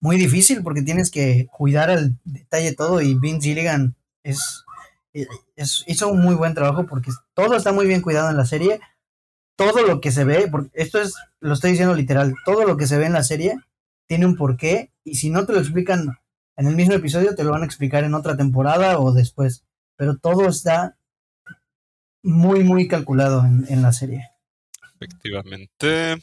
muy 0.00 0.16
difícil 0.16 0.62
porque 0.62 0.82
tienes 0.82 1.10
que 1.10 1.46
cuidar 1.52 1.90
al 1.90 2.16
detalle 2.24 2.74
todo 2.74 3.02
y 3.02 3.14
Vince 3.14 3.48
Gilligan 3.48 3.94
es, 4.22 4.64
es, 5.12 5.84
hizo 5.86 6.08
un 6.08 6.22
muy 6.22 6.34
buen 6.34 6.54
trabajo 6.54 6.86
porque 6.86 7.10
todo 7.34 7.54
está 7.54 7.72
muy 7.72 7.86
bien 7.86 8.00
cuidado 8.00 8.30
en 8.30 8.36
la 8.36 8.46
serie 8.46 8.80
todo 9.56 9.86
lo 9.86 10.00
que 10.00 10.12
se 10.12 10.24
ve, 10.24 10.48
porque 10.50 10.70
esto 10.74 11.00
es, 11.00 11.14
lo 11.40 11.54
estoy 11.54 11.72
diciendo 11.72 11.94
literal, 11.94 12.34
todo 12.44 12.64
lo 12.64 12.76
que 12.76 12.86
se 12.86 12.98
ve 12.98 13.06
en 13.06 13.14
la 13.14 13.24
serie 13.24 13.58
tiene 14.06 14.26
un 14.26 14.36
porqué 14.36 14.92
y 15.02 15.16
si 15.16 15.30
no 15.30 15.46
te 15.46 15.52
lo 15.52 15.58
explican 15.58 16.18
en 16.56 16.66
el 16.66 16.76
mismo 16.76 16.94
episodio, 16.94 17.34
te 17.34 17.44
lo 17.44 17.50
van 17.50 17.62
a 17.62 17.66
explicar 17.66 18.04
en 18.04 18.14
otra 18.14 18.36
temporada 18.36 18.98
o 18.98 19.12
después. 19.12 19.64
Pero 19.96 20.16
todo 20.16 20.48
está 20.48 20.96
muy, 22.22 22.64
muy 22.64 22.88
calculado 22.88 23.44
en, 23.44 23.82
la 23.82 23.92
serie. 23.92 24.30
Efectivamente. 24.94 26.16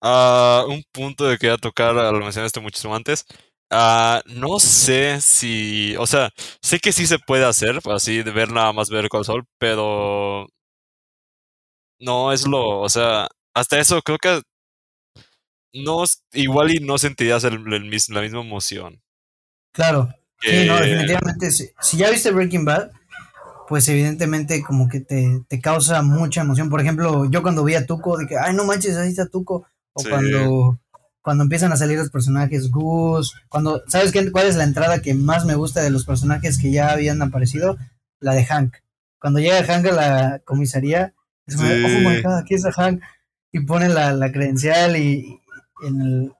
Ah, 0.00 0.64
un 0.68 0.82
punto 0.92 1.26
de 1.26 1.38
que 1.38 1.50
a 1.50 1.58
tocar, 1.58 1.94
lo 1.94 2.20
mencionaste 2.20 2.60
muchísimo 2.60 2.94
antes. 2.94 3.26
Uh, 3.70 4.20
no 4.26 4.60
sé 4.60 5.20
si, 5.20 5.96
o 5.96 6.06
sea, 6.06 6.30
sé 6.62 6.78
que 6.78 6.92
sí 6.92 7.06
se 7.06 7.18
puede 7.18 7.44
hacer, 7.44 7.80
así 7.92 8.22
de 8.22 8.30
ver 8.30 8.52
nada 8.52 8.72
más 8.72 8.90
ver 8.90 9.08
con 9.08 9.24
sol, 9.24 9.44
pero 9.58 10.46
no 11.98 12.32
es 12.32 12.46
lo, 12.46 12.80
o 12.80 12.88
sea, 12.88 13.28
hasta 13.54 13.78
eso 13.78 14.00
creo 14.02 14.18
que 14.18 14.42
no, 15.72 16.04
igual 16.32 16.70
y 16.74 16.80
no 16.80 16.98
sentirías 16.98 17.44
el, 17.44 17.62
la 17.64 18.20
misma 18.20 18.40
emoción. 18.40 19.02
Claro. 19.72 20.08
Sí, 20.40 20.66
no, 20.66 20.76
definitivamente. 20.76 21.50
Si, 21.50 21.96
ya 21.96 22.10
viste 22.10 22.30
Breaking 22.30 22.64
Bad, 22.64 22.90
pues 23.68 23.88
evidentemente 23.88 24.62
como 24.62 24.88
que 24.88 25.00
te, 25.00 25.42
te, 25.48 25.60
causa 25.60 26.02
mucha 26.02 26.42
emoción. 26.42 26.70
Por 26.70 26.80
ejemplo, 26.80 27.30
yo 27.30 27.42
cuando 27.42 27.64
vi 27.64 27.74
a 27.74 27.86
Tuco, 27.86 28.16
que, 28.26 28.36
ay, 28.38 28.54
no 28.54 28.64
manches, 28.64 28.96
ahí 28.96 29.10
está 29.10 29.26
Tuco. 29.26 29.66
O 29.92 30.02
cuando, 30.02 30.78
cuando 31.22 31.44
empiezan 31.44 31.72
a 31.72 31.76
salir 31.76 31.98
los 31.98 32.10
personajes, 32.10 32.70
Gus, 32.70 33.34
cuando, 33.48 33.82
¿sabes 33.88 34.12
qué, 34.12 34.30
cuál 34.30 34.46
es 34.46 34.56
la 34.56 34.64
entrada 34.64 35.00
que 35.00 35.14
más 35.14 35.44
me 35.44 35.54
gusta 35.54 35.82
de 35.82 35.90
los 35.90 36.04
personajes 36.04 36.58
que 36.58 36.70
ya 36.70 36.90
habían 36.90 37.20
aparecido? 37.22 37.76
La 38.20 38.34
de 38.34 38.44
Hank. 38.44 38.76
Cuando 39.18 39.40
llega 39.40 39.64
Hank 39.64 39.86
a 39.86 39.92
la 39.92 40.38
comisaría, 40.44 41.14
es 41.46 41.56
como, 41.56 41.68
oh 41.68 42.10
my 42.10 42.22
god, 42.22 42.38
aquí 42.38 42.54
está 42.54 42.72
Hank. 42.72 43.02
Y 43.52 43.60
pone 43.60 43.88
la, 43.88 44.12
la 44.12 44.32
credencial 44.32 44.96
y 44.96 45.40
en, 45.82 46.00
el, 46.00 46.32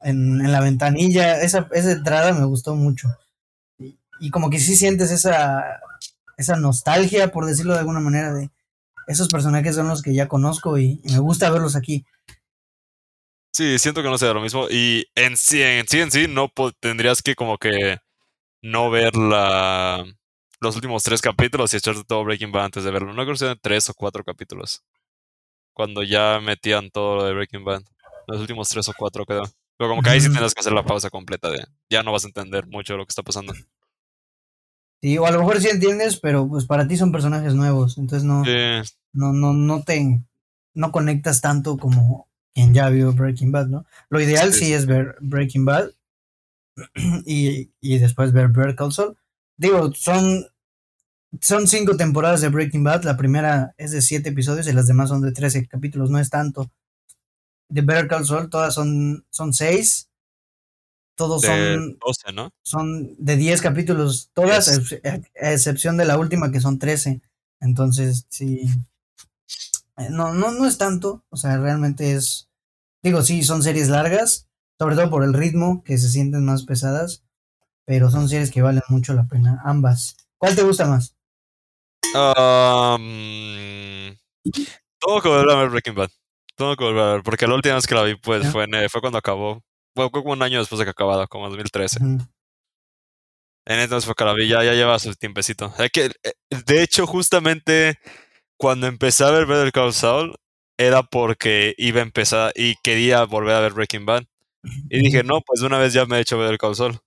en, 0.00 0.52
la 0.52 0.60
ventanilla. 0.60 1.40
Esa, 1.40 1.68
esa 1.72 1.92
entrada 1.92 2.32
me 2.32 2.44
gustó 2.44 2.74
mucho. 2.74 3.08
Y, 4.20 4.30
como 4.30 4.50
que 4.50 4.58
sí 4.58 4.74
sientes 4.74 5.10
esa, 5.12 5.80
esa 6.36 6.56
nostalgia, 6.56 7.30
por 7.30 7.46
decirlo 7.46 7.74
de 7.74 7.80
alguna 7.80 8.00
manera, 8.00 8.34
de 8.34 8.50
esos 9.06 9.28
personajes 9.28 9.76
son 9.76 9.88
los 9.88 10.02
que 10.02 10.12
ya 10.12 10.28
conozco 10.28 10.78
y, 10.78 11.00
me 11.04 11.18
gusta 11.18 11.50
verlos 11.50 11.76
aquí. 11.76 12.04
Sí, 13.52 13.78
siento 13.78 14.02
que 14.02 14.08
no 14.08 14.18
sea 14.18 14.34
lo 14.34 14.42
mismo. 14.42 14.66
Y 14.68 15.06
en 15.14 15.36
sí, 15.36 15.62
en 15.62 15.86
sí, 15.88 16.00
en 16.00 16.10
sí, 16.10 16.26
no 16.28 16.52
tendrías 16.80 17.22
que 17.22 17.34
como 17.34 17.58
que 17.58 17.98
no 18.60 18.90
ver 18.90 19.16
la, 19.16 20.04
los 20.60 20.74
últimos 20.74 21.02
tres 21.02 21.20
capítulos 21.20 21.72
y 21.72 21.76
echarte 21.76 22.04
todo 22.04 22.24
Breaking 22.24 22.52
Bad 22.52 22.66
antes 22.66 22.84
de 22.84 22.90
verlo. 22.90 23.12
No 23.12 23.22
creo 23.22 23.34
que 23.34 23.38
sean 23.38 23.58
tres 23.60 23.88
o 23.88 23.94
cuatro 23.94 24.24
capítulos. 24.24 24.82
Cuando 25.72 26.02
ya 26.02 26.40
metían 26.40 26.90
todo 26.90 27.16
lo 27.16 27.24
de 27.24 27.34
Breaking 27.34 27.64
Bad. 27.64 27.82
Los 28.26 28.40
últimos 28.40 28.68
tres 28.68 28.88
o 28.88 28.92
cuatro 28.96 29.24
quedó. 29.24 29.44
Pero 29.76 29.90
como 29.90 30.02
que 30.02 30.10
ahí 30.10 30.20
sí 30.20 30.30
tienes 30.30 30.52
que 30.54 30.60
hacer 30.60 30.72
la 30.72 30.84
pausa 30.84 31.08
completa 31.08 31.50
de 31.50 31.64
ya 31.88 32.02
no 32.02 32.12
vas 32.12 32.24
a 32.24 32.28
entender 32.28 32.66
mucho 32.66 32.94
de 32.94 32.98
lo 32.98 33.06
que 33.06 33.10
está 33.10 33.22
pasando. 33.22 33.54
Sí, 35.00 35.16
o 35.16 35.26
a 35.26 35.30
lo 35.30 35.38
mejor 35.38 35.60
sí 35.60 35.68
entiendes, 35.68 36.18
pero 36.18 36.48
pues 36.48 36.66
para 36.66 36.88
ti 36.88 36.96
son 36.96 37.12
personajes 37.12 37.54
nuevos, 37.54 37.96
entonces 37.98 38.24
no, 38.24 38.42
no, 39.12 39.32
no, 39.32 39.52
no 39.52 39.84
te 39.84 40.20
no 40.74 40.90
conectas 40.90 41.40
tanto 41.40 41.78
como 41.78 42.28
quien 42.52 42.74
ya 42.74 42.88
vio 42.88 43.12
Breaking 43.12 43.52
Bad, 43.52 43.68
¿no? 43.68 43.86
Lo 44.10 44.20
ideal 44.20 44.52
sí, 44.52 44.72
es 44.72 44.86
ver 44.86 45.16
Breaking 45.20 45.64
Bad 45.64 45.90
y, 47.24 47.70
y 47.80 47.98
después 47.98 48.32
ver 48.32 48.48
Better 48.48 48.74
Call 48.74 48.92
Saul 48.92 49.16
digo, 49.58 49.92
son, 49.92 50.46
son 51.40 51.68
cinco 51.68 51.96
temporadas 51.96 52.40
de 52.40 52.48
Breaking 52.48 52.84
Bad. 52.84 53.02
La 53.02 53.16
primera 53.18 53.74
es 53.76 53.90
de 53.90 54.00
siete 54.00 54.30
episodios 54.30 54.66
y 54.66 54.72
las 54.72 54.86
demás 54.86 55.10
son 55.10 55.20
de 55.20 55.32
trece 55.32 55.66
capítulos. 55.66 56.08
No 56.08 56.18
es 56.18 56.30
tanto. 56.30 56.70
De 57.68 57.82
Better 57.82 58.08
Call 58.08 58.24
Saul, 58.24 58.48
todas 58.48 58.72
son, 58.72 59.26
son 59.28 59.52
seis. 59.52 60.08
Todos 61.16 61.42
son. 61.42 61.98
¿no? 62.32 62.50
Son 62.62 63.14
de 63.18 63.36
diez 63.36 63.60
capítulos, 63.60 64.30
todas, 64.32 64.68
a 65.04 65.52
excepción 65.52 65.96
de 65.96 66.04
la 66.04 66.16
última 66.16 66.50
que 66.50 66.60
son 66.60 66.78
trece. 66.78 67.20
Entonces, 67.60 68.26
sí. 68.30 68.62
Eh, 69.96 70.08
no, 70.10 70.32
no, 70.32 70.52
no 70.52 70.66
es 70.66 70.78
tanto. 70.78 71.24
O 71.28 71.36
sea, 71.36 71.58
realmente 71.58 72.12
es. 72.12 72.48
Digo, 73.02 73.22
sí, 73.22 73.42
son 73.42 73.62
series 73.62 73.88
largas. 73.88 74.46
Sobre 74.78 74.94
todo 74.94 75.10
por 75.10 75.24
el 75.24 75.34
ritmo, 75.34 75.82
que 75.82 75.98
se 75.98 76.08
sienten 76.08 76.44
más 76.44 76.62
pesadas 76.62 77.24
pero 77.88 78.10
son 78.10 78.28
series 78.28 78.50
que 78.50 78.60
valen 78.60 78.82
mucho 78.88 79.14
la 79.14 79.26
pena, 79.26 79.62
ambas. 79.64 80.14
¿Cuál 80.36 80.54
te 80.54 80.62
gusta 80.62 80.86
más? 80.86 81.16
Um, 82.14 83.00
tengo 85.00 85.22
que 85.22 85.28
volver 85.30 85.50
a 85.50 85.56
ver 85.56 85.70
Breaking 85.70 85.94
Bad. 85.94 86.10
Tengo 86.54 86.76
que 86.76 86.84
volver 86.84 87.02
a 87.02 87.12
ver, 87.14 87.22
porque 87.22 87.46
la 87.46 87.54
última 87.54 87.76
vez 87.76 87.86
que 87.86 87.94
la 87.94 88.02
vi 88.02 88.14
pues 88.16 88.46
fue, 88.52 88.66
fue 88.90 89.00
cuando 89.00 89.16
acabó. 89.16 89.62
Fue 89.96 90.10
como 90.10 90.32
un 90.32 90.42
año 90.42 90.58
después 90.58 90.78
de 90.78 90.84
que 90.84 90.90
acabara, 90.90 91.26
como 91.28 91.46
en 91.46 91.52
2013. 91.52 91.98
En 92.04 92.28
entonces 93.66 94.04
fue 94.04 94.14
que 94.14 94.24
la 94.24 94.34
vi, 94.34 94.48
ya, 94.48 94.62
ya 94.62 94.74
lleva 94.74 94.98
su 94.98 95.14
tiempecito. 95.14 95.72
Es 95.78 95.90
que, 95.90 96.10
eh, 96.22 96.32
de 96.66 96.82
hecho, 96.82 97.06
justamente 97.06 97.98
cuando 98.58 98.86
empecé 98.86 99.24
a 99.24 99.30
ver 99.30 99.46
Better 99.46 99.72
Call 99.72 99.94
Saul, 99.94 100.36
era 100.78 101.02
porque 101.04 101.74
iba 101.78 102.00
a 102.00 102.02
empezar 102.02 102.52
y 102.54 102.74
quería 102.82 103.24
volver 103.24 103.54
a 103.54 103.60
ver 103.60 103.72
Breaking 103.72 104.04
Bad. 104.04 104.24
Y 104.90 105.00
dije, 105.00 105.22
no, 105.22 105.40
pues 105.40 105.62
una 105.62 105.78
vez 105.78 105.94
ya 105.94 106.04
me 106.04 106.18
he 106.18 106.20
hecho 106.20 106.36
Better 106.36 106.58
Call 106.58 106.76
Saul. 106.76 107.00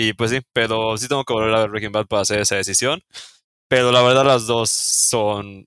Y 0.00 0.12
pues 0.12 0.30
sí, 0.30 0.38
pero 0.52 0.96
sí 0.96 1.08
tengo 1.08 1.24
que 1.24 1.32
volver 1.32 1.52
a 1.52 1.60
ver 1.62 1.70
Breaking 1.70 1.90
Bad 1.90 2.06
para 2.06 2.22
hacer 2.22 2.38
esa 2.38 2.54
decisión. 2.54 3.00
Pero 3.68 3.90
la 3.90 4.00
verdad 4.00 4.24
las 4.24 4.46
dos 4.46 4.70
son 4.70 5.66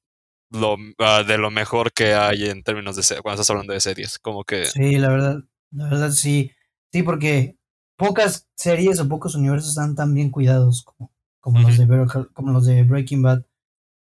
lo, 0.52 0.78
ah, 1.00 1.24
de 1.24 1.38
lo 1.38 1.52
mejor 1.52 1.92
que 1.92 2.14
hay 2.14 2.46
en 2.50 2.64
términos 2.64 2.96
de 2.96 3.04
cuando 3.22 3.42
estás 3.42 3.50
hablando 3.50 3.74
de 3.74 3.82
series. 3.82 4.20
Como 4.20 4.46
que 4.46 4.66
Sí, 4.68 4.98
la 4.98 5.10
verdad, 5.10 5.44
la 5.72 5.90
verdad 5.90 6.12
sí. 6.12 6.52
Sí, 6.94 7.04
porque 7.04 7.58
pocas 7.98 8.48
series 8.56 9.02
o 9.02 9.10
pocos 9.10 9.36
universos 9.36 9.72
están 9.72 9.96
tan 9.96 10.14
bien 10.14 10.30
cuidados 10.30 10.84
como, 10.84 11.12
como 11.42 11.60
los 11.60 11.78
de 11.78 12.08
como 12.34 12.54
los 12.54 12.66
de 12.66 12.84
Breaking 12.84 13.22
Bad. 13.22 13.44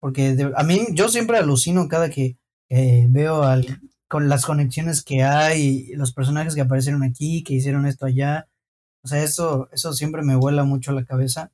Porque 0.01 0.35
de- 0.35 0.53
a 0.57 0.65
mí, 0.65 0.81
yo 0.95 1.09
siempre 1.09 1.39
alucino 1.39 1.87
cada 1.87 2.11
que 2.11 2.39
eh, 2.71 3.07
veo 3.09 3.45
al, 3.45 3.81
con 4.09 4.29
las 4.29 4.45
conexiones 4.45 5.03
que 5.05 5.23
hay, 5.23 5.93
los 5.95 6.13
personajes 6.13 6.57
que 6.57 6.61
aparecieron 6.63 7.05
aquí, 7.05 7.45
que 7.45 7.55
hicieron 7.55 7.87
esto 7.87 8.05
allá. 8.07 8.49
O 9.03 9.09
sea, 9.09 9.23
eso, 9.23 9.69
eso 9.73 9.93
siempre 9.93 10.23
me 10.23 10.37
vuela 10.37 10.65
mucho 10.65 10.93
la 10.93 11.05
cabeza. 11.05 11.53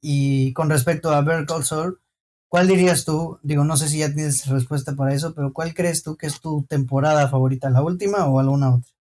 Y 0.00 0.52
con 0.54 0.70
respecto 0.70 1.10
a 1.10 1.20
Better 1.22 1.46
Call 1.46 1.64
Saul, 1.64 2.00
¿cuál 2.48 2.68
dirías 2.68 3.04
tú? 3.04 3.38
Digo, 3.42 3.64
no 3.64 3.76
sé 3.76 3.88
si 3.88 3.98
ya 3.98 4.12
tienes 4.12 4.46
respuesta 4.46 4.94
para 4.96 5.14
eso, 5.14 5.34
pero 5.34 5.52
¿cuál 5.52 5.74
crees 5.74 6.02
tú 6.02 6.16
que 6.16 6.26
es 6.26 6.40
tu 6.40 6.64
temporada 6.68 7.28
favorita? 7.28 7.70
¿La 7.70 7.82
última 7.82 8.26
o 8.26 8.40
alguna 8.40 8.74
otra? 8.76 8.92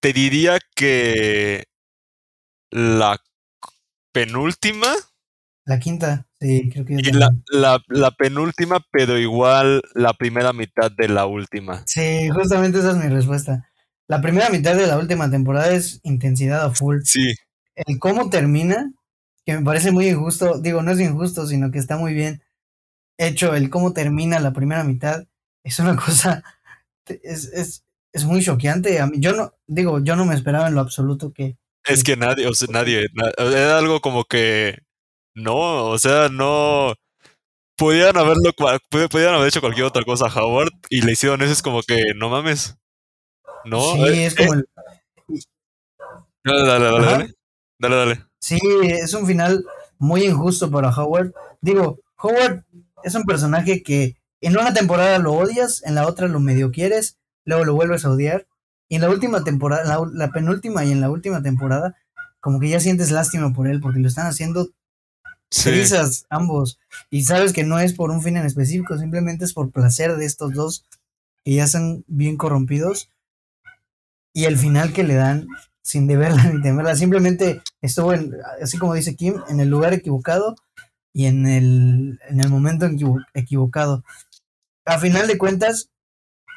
Te 0.00 0.12
diría 0.12 0.58
que 0.76 1.64
la 2.70 3.20
penúltima 4.12 4.94
La 5.64 5.80
quinta, 5.80 6.28
sí, 6.46 6.70
creo 6.70 6.84
que 6.84 6.94
yo 6.94 6.98
y 7.00 7.12
la, 7.12 7.26
también. 7.26 7.44
la, 7.48 7.82
la 7.88 8.10
penúltima, 8.12 8.80
pero 8.92 9.18
igual 9.18 9.82
la 9.94 10.12
primera 10.14 10.52
mitad 10.52 10.90
de 10.90 11.08
la 11.08 11.26
última. 11.26 11.82
Sí, 11.86 12.28
justamente 12.30 12.78
esa 12.78 12.90
es 12.90 12.96
mi 12.96 13.08
respuesta. 13.08 13.68
La 14.08 14.20
primera 14.20 14.50
mitad 14.50 14.76
de 14.76 14.86
la 14.86 14.98
última 14.98 15.30
temporada 15.30 15.70
es 15.72 16.00
intensidad 16.04 16.64
a 16.64 16.70
full. 16.70 16.98
Sí, 17.04 17.34
El 17.74 17.98
cómo 17.98 18.30
termina, 18.30 18.92
que 19.44 19.56
me 19.56 19.64
parece 19.64 19.90
muy 19.90 20.08
injusto, 20.08 20.58
digo, 20.60 20.82
no 20.82 20.92
es 20.92 21.00
injusto, 21.00 21.46
sino 21.46 21.70
que 21.70 21.78
está 21.78 21.96
muy 21.96 22.14
bien 22.14 22.42
hecho 23.18 23.54
el 23.54 23.70
cómo 23.70 23.92
termina 23.92 24.40
la 24.40 24.52
primera 24.52 24.84
mitad, 24.84 25.24
es 25.64 25.78
una 25.78 25.96
cosa, 26.04 26.42
es, 27.22 27.46
es, 27.52 27.84
es 28.12 28.24
muy 28.24 28.42
choqueante. 28.42 29.00
A 29.00 29.06
mí, 29.06 29.18
yo 29.20 29.32
no, 29.34 29.52
digo, 29.66 30.02
yo 30.02 30.16
no 30.16 30.24
me 30.24 30.34
esperaba 30.34 30.68
en 30.68 30.74
lo 30.74 30.80
absoluto 30.80 31.32
que, 31.32 31.56
es 31.84 32.02
que 32.02 32.16
nadie, 32.16 32.46
o 32.48 32.54
sea, 32.54 32.68
nadie, 32.70 33.06
na- 33.14 33.30
era 33.38 33.78
algo 33.78 34.00
como 34.00 34.24
que 34.24 34.78
no, 35.36 35.90
o 35.90 35.98
sea, 35.98 36.28
no. 36.30 36.94
Podían 37.76 38.16
haberlo, 38.16 38.52
haber 38.58 39.48
hecho 39.48 39.60
cualquier 39.60 39.84
otra 39.84 40.02
cosa 40.02 40.26
a 40.26 40.34
Howard 40.34 40.72
y 40.88 41.02
le 41.02 41.12
hicieron 41.12 41.42
eso, 41.42 41.52
es 41.52 41.60
como 41.60 41.82
que 41.82 42.14
no 42.16 42.30
mames. 42.30 42.74
No, 43.66 43.92
sí, 43.92 44.02
eh, 44.02 44.26
es 44.26 44.34
como 44.34 44.54
el, 44.54 44.64
dale, 46.42 46.66
dale, 46.66 46.84
dale, 46.86 47.04
dale. 47.04 47.34
Dale, 47.78 47.96
dale. 47.96 48.24
Sí, 48.40 48.58
es 48.82 49.12
un 49.12 49.26
final 49.26 49.66
muy 49.98 50.24
injusto 50.24 50.70
para 50.70 50.88
Howard. 50.88 51.34
Digo, 51.60 52.00
Howard 52.16 52.64
es 53.04 53.14
un 53.14 53.24
personaje 53.24 53.82
que 53.82 54.16
en 54.40 54.56
una 54.56 54.72
temporada 54.72 55.18
lo 55.18 55.34
odias, 55.34 55.82
en 55.84 55.96
la 55.96 56.06
otra 56.06 56.28
lo 56.28 56.40
medio 56.40 56.70
quieres, 56.70 57.18
luego 57.44 57.66
lo 57.66 57.74
vuelves 57.74 58.06
a 58.06 58.10
odiar. 58.10 58.46
Y 58.88 58.94
en 58.94 59.02
la 59.02 59.10
última 59.10 59.44
temporada, 59.44 59.84
la, 59.84 60.00
la 60.14 60.30
penúltima 60.30 60.82
y 60.86 60.92
en 60.92 61.02
la 61.02 61.10
última 61.10 61.42
temporada, 61.42 61.94
como 62.40 62.58
que 62.58 62.70
ya 62.70 62.80
sientes 62.80 63.10
lástima 63.10 63.52
por 63.52 63.68
él, 63.68 63.82
porque 63.82 63.98
lo 63.98 64.08
están 64.08 64.26
haciendo 64.26 64.70
Sí. 65.50 65.70
ambos. 66.28 66.78
Y 67.10 67.22
sabes 67.24 67.52
que 67.52 67.64
no 67.64 67.78
es 67.78 67.92
por 67.94 68.10
un 68.10 68.22
fin 68.22 68.36
en 68.36 68.46
específico, 68.46 68.98
simplemente 68.98 69.44
es 69.44 69.52
por 69.52 69.70
placer 69.70 70.16
de 70.16 70.26
estos 70.26 70.52
dos 70.52 70.84
que 71.44 71.54
ya 71.54 71.64
están 71.64 72.04
bien 72.06 72.36
corrompidos. 72.36 73.10
Y 74.32 74.44
el 74.44 74.58
final 74.58 74.92
que 74.92 75.04
le 75.04 75.14
dan, 75.14 75.46
sin 75.82 76.06
deberla 76.06 76.44
ni 76.52 76.60
temerla, 76.62 76.94
simplemente 76.96 77.62
estuvo, 77.80 78.12
en, 78.12 78.32
así 78.62 78.76
como 78.78 78.94
dice 78.94 79.16
Kim, 79.16 79.36
en 79.48 79.60
el 79.60 79.68
lugar 79.70 79.94
equivocado 79.94 80.56
y 81.12 81.26
en 81.26 81.46
el, 81.46 82.20
en 82.28 82.40
el 82.40 82.48
momento 82.50 82.86
equivo- 82.86 83.24
equivocado. 83.32 84.04
A 84.84 84.98
final 84.98 85.26
de 85.26 85.38
cuentas, 85.38 85.90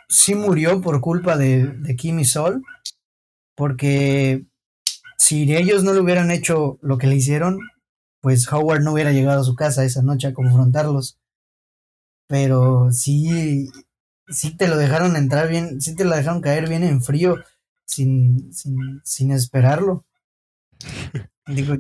sí 0.10 0.36
murió 0.36 0.82
por 0.82 1.00
culpa 1.02 1.38
de, 1.38 1.68
de 1.68 1.96
Kim 1.96 2.20
y 2.20 2.26
Sol, 2.26 2.64
porque 3.56 4.46
si 5.18 5.56
ellos 5.56 5.84
no 5.84 5.94
le 5.94 6.00
hubieran 6.02 6.32
hecho 6.32 6.80
lo 6.82 6.98
que 6.98 7.08
le 7.08 7.16
hicieron, 7.16 7.60
pues 8.22 8.52
Howard 8.52 8.82
no 8.84 8.94
hubiera 8.94 9.12
llegado 9.12 9.42
a 9.42 9.46
su 9.46 9.56
casa 9.56 9.84
esa 9.86 10.02
noche 10.02 10.28
a 10.28 10.34
confrontarlos. 10.34 11.18
Pero 12.28 12.92
sí, 12.92 13.70
sí 14.28 14.56
te 14.56 14.68
lo 14.68 14.78
dejaron 14.78 15.16
entrar 15.16 15.48
bien, 15.50 15.82
sí 15.82 15.96
te 15.96 16.06
lo 16.06 16.16
dejaron 16.16 16.42
caer 16.42 16.70
bien 16.70 16.84
en 16.84 17.02
frío, 17.02 17.38
sin, 17.86 18.54
sin, 18.54 19.02
sin 19.04 19.32
esperarlo. 19.32 20.06
Digo, 21.48 21.76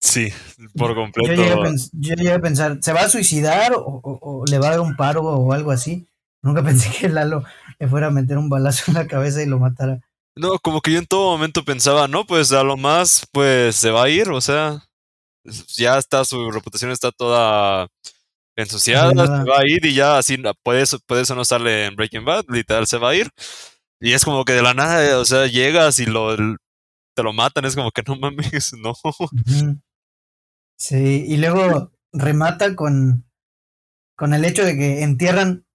Sí, 0.00 0.28
por 0.76 0.90
yo 0.90 0.94
completo. 0.94 1.32
llegué, 1.32 1.50
a 1.52 1.56
pens- 1.56 1.90
yo 1.92 2.14
llegué 2.14 2.32
a 2.32 2.40
pensar, 2.40 2.78
¿se 2.80 2.92
va 2.92 3.02
a 3.02 3.08
suicidar 3.08 3.72
o, 3.74 3.80
o- 4.02 4.18
o 4.40 4.44
le 4.46 4.58
va 4.58 4.68
a 4.68 4.70
dar 4.72 4.80
un 4.80 4.96
paro 4.96 5.22
o 5.22 5.52
algo 5.52 5.70
así? 5.72 6.06
Nunca 6.42 6.62
pensé 6.64 6.90
que 6.98 7.08
Lalo 7.08 7.44
le 7.78 7.88
fuera 7.88 8.08
a 8.08 8.10
meter 8.10 8.38
un 8.38 8.48
balazo 8.48 8.84
en 8.88 8.94
la 8.94 9.06
cabeza 9.06 9.42
y 9.42 9.46
lo 9.46 9.58
matara. 9.58 10.00
No, 10.36 10.58
como 10.58 10.80
que 10.80 10.92
yo 10.92 10.98
en 10.98 11.06
todo 11.06 11.32
momento 11.32 11.64
pensaba, 11.64 12.08
no, 12.08 12.26
pues 12.26 12.52
a 12.52 12.62
lo 12.62 12.76
más, 12.76 13.26
pues 13.32 13.76
se 13.76 13.90
va 13.90 14.04
a 14.04 14.08
ir, 14.10 14.28
o 14.28 14.40
sea, 14.40 14.84
ya 15.76 15.98
está, 15.98 16.24
su 16.24 16.50
reputación 16.50 16.90
está 16.90 17.10
toda 17.10 17.88
ensuciada, 18.54 19.10
se 19.10 19.50
va 19.50 19.60
a 19.60 19.66
ir 19.66 19.84
y 19.86 19.94
ya 19.94 20.18
así, 20.18 20.36
puede 20.62 20.82
eso, 20.82 20.98
puede 21.06 21.22
eso 21.22 21.34
no 21.34 21.44
sale 21.44 21.86
en 21.86 21.96
Breaking 21.96 22.24
Bad, 22.24 22.44
literal 22.48 22.86
se 22.86 22.98
va 22.98 23.10
a 23.10 23.14
ir. 23.14 23.30
Y 24.00 24.12
es 24.12 24.24
como 24.24 24.44
que 24.44 24.52
de 24.52 24.62
la 24.62 24.74
nada, 24.74 25.18
o 25.18 25.24
sea, 25.24 25.46
llegas 25.46 25.98
y 25.98 26.06
lo, 26.06 26.36
te 26.36 27.22
lo 27.22 27.32
matan, 27.32 27.64
es 27.64 27.74
como 27.74 27.90
que 27.90 28.02
no 28.06 28.16
mames, 28.16 28.72
no. 28.78 28.94
Sí, 30.78 31.24
y 31.26 31.36
luego 31.38 31.92
remata 32.12 32.76
con, 32.76 33.24
con 34.16 34.34
el 34.34 34.44
hecho 34.44 34.64
de 34.64 34.76
que 34.76 35.02
entierran 35.02 35.66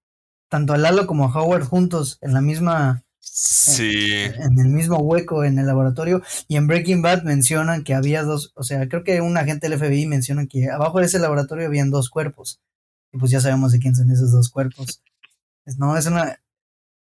tanto 0.48 0.72
a 0.72 0.78
Lalo 0.78 1.06
como 1.06 1.24
a 1.24 1.32
Howard 1.32 1.64
juntos 1.64 2.18
en 2.20 2.34
la 2.34 2.40
misma, 2.40 3.04
Sí, 3.24 4.10
en 4.10 4.58
el 4.58 4.68
mismo 4.68 4.98
hueco 4.98 5.44
en 5.44 5.58
el 5.58 5.66
laboratorio. 5.66 6.22
Y 6.48 6.56
en 6.56 6.66
Breaking 6.66 7.02
Bad 7.02 7.22
mencionan 7.22 7.84
que 7.84 7.94
había 7.94 8.24
dos, 8.24 8.52
o 8.56 8.64
sea, 8.64 8.88
creo 8.88 9.04
que 9.04 9.20
un 9.20 9.36
agente 9.36 9.68
del 9.68 9.78
FBI 9.78 10.06
menciona 10.06 10.46
que 10.46 10.68
abajo 10.68 10.98
de 10.98 11.06
ese 11.06 11.20
laboratorio 11.20 11.66
habían 11.66 11.90
dos 11.90 12.10
cuerpos. 12.10 12.60
Y 13.12 13.18
pues 13.18 13.30
ya 13.30 13.40
sabemos 13.40 13.70
de 13.72 13.78
quién 13.78 13.94
son 13.94 14.10
esos 14.10 14.32
dos 14.32 14.50
cuerpos. 14.50 15.02
No, 15.78 15.96
es 15.96 16.06
una. 16.06 16.40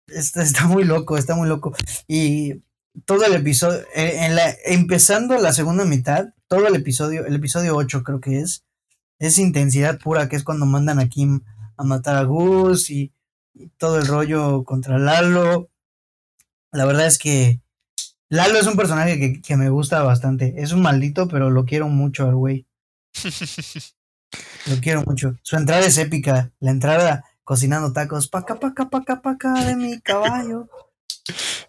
Está, 0.07 0.43
está 0.43 0.67
muy 0.67 0.83
loco, 0.83 1.17
está 1.17 1.35
muy 1.35 1.47
loco. 1.47 1.73
Y 2.05 2.61
todo 3.05 3.25
el 3.25 3.35
episodio, 3.35 3.79
eh, 3.95 4.25
en 4.25 4.35
la, 4.35 4.53
empezando 4.65 5.37
la 5.37 5.53
segunda 5.53 5.85
mitad, 5.85 6.33
todo 6.47 6.67
el 6.67 6.75
episodio, 6.75 7.25
el 7.25 7.35
episodio 7.35 7.77
8 7.77 8.03
creo 8.03 8.19
que 8.19 8.41
es, 8.41 8.65
es 9.19 9.37
intensidad 9.39 9.99
pura, 9.99 10.27
que 10.27 10.35
es 10.35 10.43
cuando 10.43 10.65
mandan 10.65 10.99
a 10.99 11.07
Kim 11.07 11.41
a 11.77 11.83
matar 11.83 12.17
a 12.17 12.23
Gus 12.23 12.89
y, 12.89 13.13
y 13.53 13.69
todo 13.77 13.99
el 13.99 14.07
rollo 14.07 14.65
contra 14.65 14.99
Lalo. 14.99 15.69
La 16.73 16.85
verdad 16.85 17.05
es 17.05 17.17
que 17.17 17.61
Lalo 18.29 18.59
es 18.59 18.67
un 18.67 18.75
personaje 18.75 19.19
que, 19.19 19.41
que 19.41 19.57
me 19.57 19.69
gusta 19.69 20.01
bastante. 20.03 20.55
Es 20.57 20.71
un 20.71 20.81
maldito, 20.81 21.27
pero 21.27 21.49
lo 21.49 21.65
quiero 21.65 21.87
mucho 21.87 22.27
al 22.27 22.35
güey. 22.35 22.65
Lo 24.65 24.79
quiero 24.81 25.03
mucho. 25.03 25.35
Su 25.43 25.57
entrada 25.57 25.85
es 25.85 25.97
épica. 25.97 26.51
La 26.59 26.71
entrada 26.71 27.23
cocinando 27.43 27.93
tacos. 27.93 28.27
Paca, 28.27 28.59
paca, 28.59 28.89
paca, 28.89 29.21
paca 29.21 29.53
de 29.65 29.75
mi 29.75 29.99
caballo. 30.01 30.67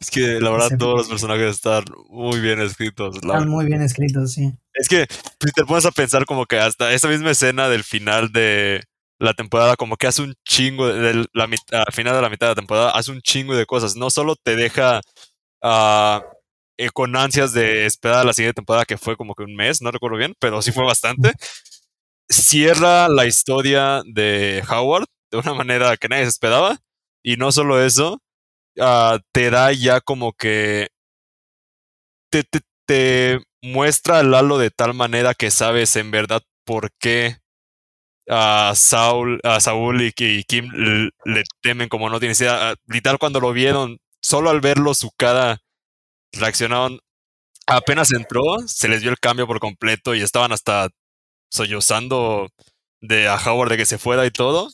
es 0.01 0.11
que 0.11 0.41
la 0.41 0.51
verdad 0.51 0.79
todos 0.79 0.99
los 0.99 1.09
personajes 1.09 1.57
están 1.57 1.85
muy 2.09 2.41
bien 2.41 2.61
escritos. 2.61 3.17
Están 3.17 3.49
muy 3.49 3.67
bien 3.67 3.83
escritos, 3.83 4.33
sí. 4.33 4.53
Es 4.73 4.89
que 4.89 5.07
si 5.09 5.53
te 5.53 5.65
pones 5.65 5.87
a 5.87 5.91
pensar 5.91 6.25
como 6.25 6.47
que 6.47 6.59
hasta 6.59 6.93
esa 6.93 7.09
misma 7.09 7.33
escena 7.33 7.69
del 7.69 7.85
final 7.85 8.33
de 8.33 8.85
la 9.19 9.35
temporada, 9.35 9.77
como 9.77 9.97
que 9.97 10.07
hace 10.07 10.23
un 10.23 10.35
chingo 10.45 10.89
de, 10.89 11.27
la 11.33 11.47
mitad, 11.47 11.85
al 11.87 11.93
final 11.93 12.15
de 12.15 12.23
la 12.23 12.31
mitad 12.31 12.47
de 12.49 12.51
la 12.53 12.57
temporada, 12.57 12.91
hace 12.91 13.13
un 13.13 13.23
chingo 13.23 13.55
de 13.55 13.67
cosas. 13.67 13.97
No 13.97 14.11
solo 14.11 14.37
te 14.37 14.57
deja 14.57 15.01
ah, 15.63 16.25
eh, 16.79 16.91
con 16.91 17.17
ansias 17.17 17.53
de 17.53 17.87
esperar 17.87 18.25
la 18.25 18.33
siguiente 18.33 18.57
temporada, 18.57 18.85
que 18.85 18.99
fue 18.99 19.17
como 19.17 19.35
que 19.35 19.45
un 19.45 19.55
mes, 19.57 19.83
no 19.83 19.91
recuerdo 19.91 20.17
bien, 20.19 20.35
pero 20.41 20.63
sí 20.63 20.73
fue 20.73 20.85
bastante. 20.85 21.33
Cierra 22.29 23.09
la 23.09 23.27
historia 23.27 24.03
de 24.07 24.63
Howard 24.69 25.07
de 25.31 25.39
una 25.39 25.55
manera 25.55 25.97
que 25.97 26.09
nadie 26.09 26.25
se 26.25 26.31
esperaba. 26.31 26.79
Y 27.23 27.37
no 27.37 27.53
solo 27.53 27.83
eso, 27.83 28.21
ah, 28.81 29.19
te 29.33 29.51
da 29.51 29.73
ya 29.73 30.01
como 30.01 30.33
que 30.33 30.89
te, 32.31 32.43
te, 32.45 32.61
te 32.87 33.41
muestra 33.63 34.19
a 34.19 34.23
Lalo 34.23 34.59
de 34.59 34.71
tal 34.71 34.95
manera 34.95 35.35
que 35.35 35.51
sabes 35.51 35.97
en 35.97 36.11
verdad 36.11 36.43
por 36.65 36.91
qué 36.99 37.39
a 38.29 38.73
Saul, 38.75 39.41
a 39.43 39.61
Saúl 39.61 40.03
y, 40.03 40.13
y 40.17 40.45
Kim 40.45 40.69
le 41.25 41.45
temen 41.63 41.89
como 41.89 42.09
no 42.11 42.21
tienes 42.21 42.41
idea. 42.41 42.71
Ah, 42.71 42.75
Literal 42.87 43.19
cuando 43.19 43.41
lo 43.41 43.53
vieron, 43.53 43.99
solo 44.21 44.51
al 44.51 44.61
verlo 44.61 44.95
su 44.95 45.11
cara 45.17 45.61
reaccionaron. 46.33 47.01
Apenas 47.67 48.13
entró, 48.13 48.43
se 48.67 48.89
les 48.89 49.03
vio 49.03 49.11
el 49.11 49.19
cambio 49.19 49.47
por 49.47 49.61
completo 49.61 50.15
y 50.15 50.23
estaban 50.23 50.53
hasta 50.53 50.89
sollozando 51.51 52.49
de 53.01 53.29
a 53.29 53.37
Howard 53.37 53.71
de 53.71 53.77
que 53.79 53.87
se 53.87 53.99
fuera 53.99 54.27
y 54.27 54.31
todo. 54.31 54.71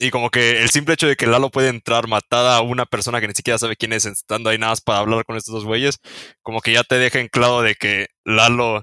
Y 0.00 0.10
como 0.10 0.30
que 0.30 0.62
el 0.62 0.70
simple 0.70 0.94
hecho 0.94 1.08
de 1.08 1.16
que 1.16 1.26
Lalo 1.26 1.50
puede 1.50 1.68
entrar, 1.68 2.06
matar 2.06 2.46
a 2.46 2.60
una 2.60 2.86
persona 2.86 3.20
que 3.20 3.26
ni 3.28 3.34
siquiera 3.34 3.58
sabe 3.58 3.76
quién 3.76 3.92
es, 3.92 4.06
estando 4.06 4.50
ahí 4.50 4.58
nada 4.58 4.72
más 4.72 4.80
para 4.80 5.00
hablar 5.00 5.24
con 5.24 5.36
estos 5.36 5.52
dos 5.54 5.64
güeyes, 5.64 5.98
como 6.42 6.60
que 6.60 6.72
ya 6.72 6.84
te 6.84 6.98
deja 6.98 7.18
en 7.18 7.28
claro 7.28 7.62
de 7.62 7.74
que 7.74 8.06
Lalo 8.24 8.82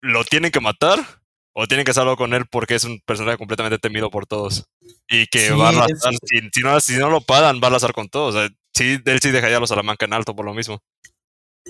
lo 0.00 0.24
tienen 0.24 0.52
que 0.52 0.60
matar 0.60 1.17
o 1.60 1.66
tienen 1.66 1.84
que 1.84 1.90
hacerlo 1.90 2.16
con 2.16 2.34
él 2.34 2.46
porque 2.48 2.76
es 2.76 2.84
un 2.84 3.00
personaje 3.04 3.36
completamente 3.36 3.78
temido 3.78 4.12
por 4.12 4.26
todos. 4.26 4.68
Y 5.08 5.26
que 5.26 5.50
va 5.50 5.66
a 5.66 5.68
arrasar, 5.70 6.14
si, 6.24 6.60
no, 6.62 6.78
si 6.78 6.96
no 6.96 7.10
lo 7.10 7.20
pagan, 7.20 7.56
va 7.60 7.66
a 7.66 7.70
arrasar 7.70 7.92
con 7.92 8.08
todos. 8.08 8.36
O 8.36 8.38
sea, 8.38 8.48
sí, 8.72 9.00
él 9.04 9.18
sí 9.20 9.32
dejaría 9.32 9.56
a 9.56 9.60
los 9.60 9.68
Salamanca 9.68 10.06
en 10.06 10.12
alto 10.12 10.36
por 10.36 10.44
lo 10.44 10.54
mismo. 10.54 10.80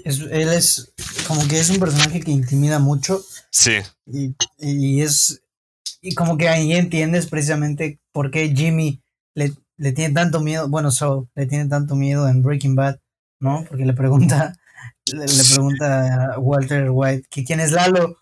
él 0.05 0.48
es 0.51 0.92
como 1.27 1.48
que 1.48 1.59
es 1.59 1.70
un 1.70 1.79
personaje 1.79 2.20
que 2.20 2.31
intimida 2.31 2.79
mucho. 2.79 3.22
Sí. 3.51 3.79
Y, 4.05 4.35
y 4.59 5.01
es. 5.01 5.42
Y 6.03 6.14
como 6.14 6.37
que 6.37 6.51
ahí 6.51 6.74
entiendes 6.74 7.27
precisamente 7.27 7.98
por 8.12 8.31
qué 8.31 8.55
Jimmy 8.55 9.01
le, 9.35 9.55
le 9.79 9.92
tiene 9.92 10.12
tanto 10.12 10.40
miedo. 10.40 10.68
Bueno, 10.68 10.90
so, 10.90 11.31
le 11.35 11.46
tiene 11.46 11.66
tanto 11.66 11.94
miedo 11.94 12.29
en 12.29 12.42
Breaking 12.42 12.74
Bad, 12.74 12.98
¿no? 13.40 13.64
Porque 13.66 13.87
le 13.87 13.94
pregunta. 13.94 14.55
Le, 15.07 15.24
le 15.24 15.44
pregunta 15.51 16.35
a 16.35 16.38
Walter 16.38 16.90
White 16.90 17.29
que 17.31 17.42
quién 17.42 17.61
es 17.61 17.72
Lalo. 17.72 18.18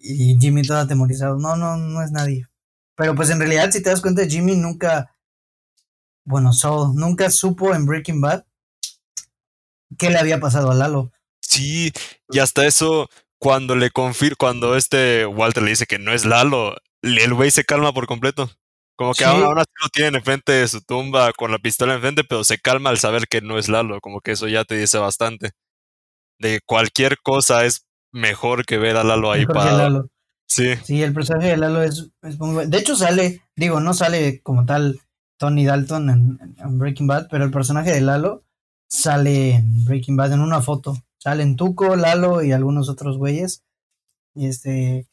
Y 0.00 0.38
Jimmy 0.38 0.62
todo 0.62 0.78
atemorizado. 0.78 1.38
No, 1.38 1.56
no, 1.56 1.76
no 1.76 2.02
es 2.02 2.10
nadie. 2.10 2.46
Pero 2.96 3.14
pues 3.14 3.30
en 3.30 3.38
realidad, 3.38 3.70
si 3.70 3.82
te 3.82 3.90
das 3.90 4.00
cuenta, 4.00 4.26
Jimmy 4.26 4.56
nunca. 4.56 5.14
Bueno, 6.24 6.52
Saul 6.52 6.94
nunca 6.94 7.30
supo 7.30 7.74
en 7.74 7.86
Breaking 7.86 8.20
Bad 8.20 8.44
qué 9.96 10.10
le 10.10 10.18
había 10.18 10.40
pasado 10.40 10.70
a 10.70 10.74
Lalo. 10.74 11.12
Sí, 11.40 11.92
y 12.30 12.38
hasta 12.40 12.66
eso, 12.66 13.08
cuando 13.38 13.76
le 13.76 13.90
confir 13.90 14.36
cuando 14.36 14.76
este 14.76 15.26
Walter 15.26 15.62
le 15.62 15.70
dice 15.70 15.86
que 15.86 15.98
no 15.98 16.12
es 16.12 16.24
Lalo, 16.24 16.76
el 17.02 17.34
güey 17.34 17.50
se 17.50 17.64
calma 17.64 17.92
por 17.92 18.06
completo. 18.06 18.50
Como 18.96 19.14
que 19.14 19.24
ahora 19.24 19.62
sí 19.62 19.72
lo 19.80 19.88
tienen 19.90 20.16
enfrente 20.16 20.50
de 20.50 20.66
su 20.66 20.80
tumba 20.82 21.32
con 21.32 21.52
la 21.52 21.60
pistola 21.60 21.94
enfrente, 21.94 22.24
pero 22.24 22.42
se 22.42 22.58
calma 22.58 22.90
al 22.90 22.98
saber 22.98 23.28
que 23.28 23.40
no 23.40 23.56
es 23.56 23.68
Lalo. 23.68 24.00
Como 24.00 24.20
que 24.20 24.32
eso 24.32 24.48
ya 24.48 24.64
te 24.64 24.76
dice 24.76 24.98
bastante. 24.98 25.52
De 26.40 26.60
cualquier 26.66 27.18
cosa 27.18 27.64
es 27.64 27.86
mejor 28.12 28.64
que 28.64 28.78
ver 28.78 28.96
a 28.96 29.04
Lalo 29.04 29.30
ahí 29.30 29.46
para. 29.46 30.04
Sí. 30.46 30.74
Sí, 30.82 31.02
el 31.02 31.12
personaje 31.12 31.48
de 31.48 31.56
Lalo 31.56 31.82
es, 31.82 32.10
muy 32.38 32.54
bueno. 32.54 32.70
De 32.70 32.78
hecho, 32.78 32.96
sale, 32.96 33.42
digo, 33.54 33.80
no 33.80 33.92
sale 33.92 34.40
como 34.42 34.64
tal 34.64 35.00
Tony 35.38 35.64
Dalton 35.66 36.10
en, 36.10 36.78
Breaking 36.78 37.06
Bad, 37.06 37.28
pero 37.30 37.44
el 37.44 37.50
personaje 37.50 37.92
de 37.92 38.00
Lalo 38.00 38.44
sale 38.88 39.56
en 39.56 39.84
Breaking 39.84 40.16
Bad 40.16 40.32
en 40.32 40.40
una 40.40 40.62
foto. 40.62 40.96
Salen 41.18 41.56
Tuco, 41.56 41.96
Lalo 41.96 42.42
y 42.42 42.52
algunos 42.52 42.88
otros 42.88 43.18
güeyes. 43.18 43.62
Y 44.34 44.46
este. 44.46 45.06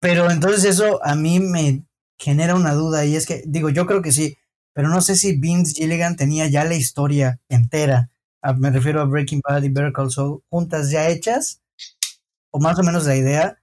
Pero 0.00 0.30
entonces 0.30 0.64
eso 0.64 1.00
a 1.04 1.14
mí 1.14 1.40
me 1.40 1.84
genera 2.18 2.54
una 2.54 2.74
duda 2.74 3.04
y 3.06 3.16
es 3.16 3.26
que, 3.26 3.42
digo, 3.46 3.70
yo 3.70 3.86
creo 3.86 4.02
que 4.02 4.12
sí, 4.12 4.36
pero 4.74 4.88
no 4.88 5.00
sé 5.00 5.16
si 5.16 5.36
Vince 5.38 5.74
Gilligan 5.74 6.16
tenía 6.16 6.46
ya 6.46 6.64
la 6.64 6.74
historia 6.74 7.40
entera. 7.48 8.10
me 8.56 8.70
refiero 8.70 9.00
a 9.00 9.04
Breaking 9.04 9.40
Bad 9.46 9.62
y 9.62 9.68
Better 9.70 9.92
Call 9.92 10.10
Saul 10.10 10.42
juntas 10.48 10.90
ya 10.90 11.08
hechas 11.08 11.59
o 12.50 12.60
más 12.60 12.78
o 12.78 12.82
menos 12.82 13.06
la 13.06 13.16
idea. 13.16 13.62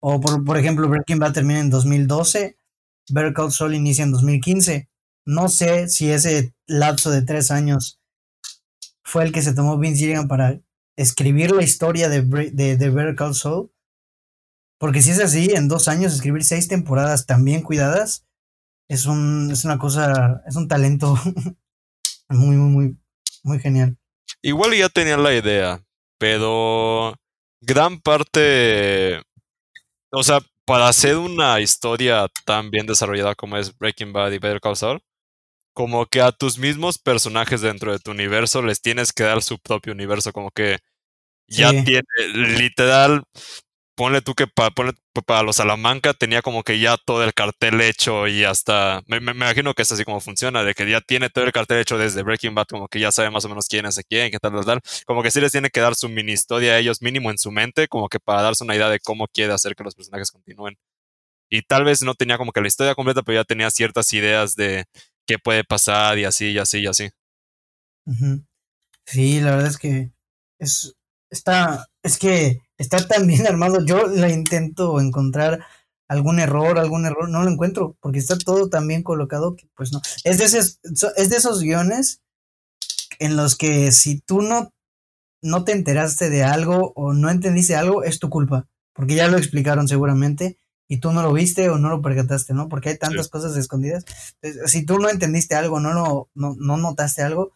O 0.00 0.20
por, 0.20 0.44
por 0.44 0.58
ejemplo, 0.58 0.88
Breaking 0.88 1.18
Bad 1.18 1.32
termina 1.32 1.60
en 1.60 1.70
2012, 1.70 2.58
Better 3.10 3.32
Call 3.32 3.52
Saul 3.52 3.74
inicia 3.74 4.04
en 4.04 4.12
2015. 4.12 4.88
No 5.24 5.48
sé 5.48 5.88
si 5.88 6.10
ese 6.10 6.54
lapso 6.66 7.10
de 7.10 7.22
tres 7.22 7.50
años 7.50 8.00
fue 9.02 9.24
el 9.24 9.32
que 9.32 9.42
se 9.42 9.54
tomó 9.54 9.78
Vince 9.78 10.00
Gilligan 10.00 10.28
para 10.28 10.60
escribir 10.96 11.50
la 11.50 11.62
historia 11.62 12.08
de, 12.08 12.22
de, 12.22 12.76
de 12.76 12.90
Better 12.90 13.14
Call. 13.14 13.34
Porque 14.78 15.02
si 15.02 15.10
es 15.10 15.20
así, 15.20 15.50
en 15.54 15.68
dos 15.68 15.88
años 15.88 16.12
escribir 16.14 16.44
seis 16.44 16.68
temporadas 16.68 17.26
tan 17.26 17.44
bien 17.44 17.62
cuidadas 17.62 18.26
es, 18.88 19.06
un, 19.06 19.50
es 19.50 19.64
una 19.64 19.78
cosa, 19.78 20.42
es 20.46 20.56
un 20.56 20.68
talento 20.68 21.16
muy, 22.28 22.56
muy, 22.56 22.70
muy, 22.70 22.96
muy 23.42 23.58
genial. 23.58 23.96
Igual 24.42 24.76
ya 24.76 24.88
tenían 24.88 25.22
la 25.22 25.34
idea, 25.34 25.84
pero 26.18 27.14
gran 27.66 28.00
parte, 28.00 29.20
o 30.10 30.22
sea, 30.22 30.38
para 30.64 30.88
hacer 30.88 31.16
una 31.16 31.60
historia 31.60 32.28
tan 32.44 32.70
bien 32.70 32.86
desarrollada 32.86 33.34
como 33.34 33.56
es 33.56 33.76
Breaking 33.76 34.12
Bad 34.12 34.32
y 34.32 34.38
Better 34.38 34.60
Call 34.60 34.76
Saul, 34.76 35.00
como 35.74 36.06
que 36.06 36.22
a 36.22 36.32
tus 36.32 36.58
mismos 36.58 36.98
personajes 36.98 37.60
dentro 37.60 37.92
de 37.92 37.98
tu 37.98 38.12
universo 38.12 38.62
les 38.62 38.80
tienes 38.80 39.12
que 39.12 39.24
dar 39.24 39.42
su 39.42 39.58
propio 39.58 39.92
universo, 39.92 40.32
como 40.32 40.50
que 40.50 40.78
ya 41.48 41.70
tiene, 41.70 42.02
literal, 42.34 43.22
ponle 43.96 44.22
tú 44.22 44.34
que 44.34 44.46
para, 44.46 44.70
para 45.26 45.42
los 45.42 45.56
Salamanca 45.56 46.14
tenía 46.14 46.42
como 46.42 46.62
que 46.62 46.78
ya 46.78 46.96
todo 46.98 47.24
el 47.24 47.34
cartel 47.34 47.80
hecho 47.80 48.28
y 48.28 48.44
hasta, 48.44 49.02
me, 49.06 49.20
me, 49.20 49.32
imagino 49.32 49.74
que 49.74 49.82
es 49.82 49.90
así 49.90 50.04
como 50.04 50.20
funciona, 50.20 50.62
de 50.62 50.74
que 50.74 50.88
ya 50.88 51.00
tiene 51.00 51.30
todo 51.30 51.44
el 51.44 51.52
cartel 51.52 51.78
hecho 51.78 51.98
desde 51.98 52.22
Breaking 52.22 52.54
Bad, 52.54 52.66
como 52.66 52.88
que 52.88 53.00
ya 53.00 53.10
sabe 53.10 53.30
más 53.30 53.44
o 53.46 53.48
menos 53.48 53.66
quién 53.68 53.86
es 53.86 54.00
quién, 54.08 54.30
qué 54.30 54.38
tal, 54.38 54.52
tal, 54.52 54.64
tal, 54.64 54.80
como 55.06 55.22
que 55.22 55.30
sí 55.30 55.40
les 55.40 55.50
tiene 55.50 55.70
que 55.70 55.80
dar 55.80 55.94
su 55.96 56.08
mini 56.08 56.32
historia 56.32 56.74
a 56.74 56.78
ellos 56.78 57.02
mínimo 57.02 57.30
en 57.30 57.38
su 57.38 57.50
mente, 57.50 57.88
como 57.88 58.08
que 58.08 58.20
para 58.20 58.42
darse 58.42 58.64
una 58.64 58.76
idea 58.76 58.90
de 58.90 59.00
cómo 59.00 59.26
quiere 59.28 59.54
hacer 59.54 59.74
que 59.74 59.82
los 59.82 59.94
personajes 59.94 60.30
continúen. 60.30 60.76
Y 61.48 61.62
tal 61.62 61.84
vez 61.84 62.02
no 62.02 62.14
tenía 62.14 62.38
como 62.38 62.52
que 62.52 62.60
la 62.60 62.68
historia 62.68 62.94
completa, 62.94 63.22
pero 63.22 63.40
ya 63.40 63.44
tenía 63.44 63.70
ciertas 63.70 64.12
ideas 64.12 64.56
de 64.56 64.84
qué 65.26 65.38
puede 65.38 65.64
pasar 65.64 66.18
y 66.18 66.24
así, 66.24 66.50
y 66.50 66.58
así, 66.58 66.80
y 66.80 66.86
así. 66.86 67.10
Sí, 69.06 69.40
la 69.40 69.52
verdad 69.52 69.68
es 69.68 69.78
que 69.78 70.10
es, 70.58 70.94
está, 71.30 71.86
es 72.02 72.18
que 72.18 72.65
está 72.78 73.06
tan 73.06 73.26
bien 73.26 73.46
armado. 73.46 73.84
Yo 73.84 74.06
le 74.06 74.32
intento 74.32 75.00
encontrar 75.00 75.64
algún 76.08 76.38
error, 76.38 76.78
algún 76.78 77.06
error, 77.06 77.28
no 77.28 77.42
lo 77.42 77.50
encuentro, 77.50 77.96
porque 78.00 78.18
está 78.18 78.38
todo 78.38 78.68
tan 78.68 78.86
bien 78.86 79.02
colocado 79.02 79.56
que 79.56 79.68
pues 79.74 79.92
no. 79.92 80.00
Es 80.24 80.38
de, 80.38 80.44
esos, 80.44 80.80
es 81.16 81.30
de 81.30 81.36
esos 81.36 81.60
guiones 81.60 82.22
en 83.18 83.36
los 83.36 83.56
que 83.56 83.92
si 83.92 84.20
tú 84.20 84.42
no, 84.42 84.72
no 85.42 85.64
te 85.64 85.72
enteraste 85.72 86.30
de 86.30 86.44
algo 86.44 86.92
o 86.94 87.12
no 87.12 87.30
entendiste 87.30 87.74
algo, 87.74 88.04
es 88.04 88.18
tu 88.18 88.30
culpa, 88.30 88.68
porque 88.94 89.14
ya 89.14 89.28
lo 89.28 89.36
explicaron 89.36 89.88
seguramente 89.88 90.58
y 90.88 90.98
tú 90.98 91.12
no 91.12 91.22
lo 91.22 91.32
viste 91.32 91.68
o 91.68 91.78
no 91.78 91.88
lo 91.88 92.02
percataste, 92.02 92.54
¿no? 92.54 92.68
Porque 92.68 92.90
hay 92.90 92.98
tantas 92.98 93.28
cosas 93.28 93.56
escondidas. 93.56 94.04
si 94.66 94.86
tú 94.86 94.98
no 94.98 95.08
entendiste 95.08 95.56
algo, 95.56 95.80
no, 95.80 95.92
no, 95.92 96.28
no, 96.34 96.54
no 96.58 96.76
notaste 96.76 97.22
algo, 97.22 97.52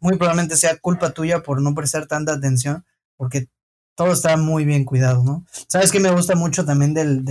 muy 0.00 0.16
probablemente 0.16 0.56
sea 0.56 0.78
culpa 0.78 1.12
tuya 1.12 1.42
por 1.42 1.60
no 1.60 1.74
prestar 1.74 2.06
tanta 2.06 2.32
atención, 2.32 2.84
porque 3.16 3.48
todo 3.94 4.12
está 4.12 4.36
muy 4.36 4.64
bien 4.64 4.84
cuidado, 4.84 5.22
¿no? 5.22 5.44
¿Sabes 5.68 5.92
qué 5.92 6.00
me 6.00 6.10
gusta 6.10 6.34
mucho 6.34 6.64
también 6.64 6.94
de, 6.94 7.22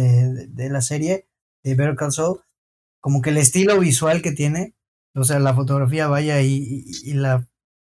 de, 0.47 0.69
la 0.69 0.81
serie 0.81 1.27
de 1.63 1.75
Better 1.75 1.95
Call? 1.95 2.11
Como 3.01 3.21
que 3.21 3.31
el 3.31 3.37
estilo 3.37 3.79
visual 3.79 4.21
que 4.21 4.31
tiene, 4.31 4.73
o 5.13 5.23
sea, 5.23 5.39
la 5.39 5.53
fotografía 5.53 6.07
vaya 6.07 6.41
y, 6.41 7.13
la, 7.13 7.47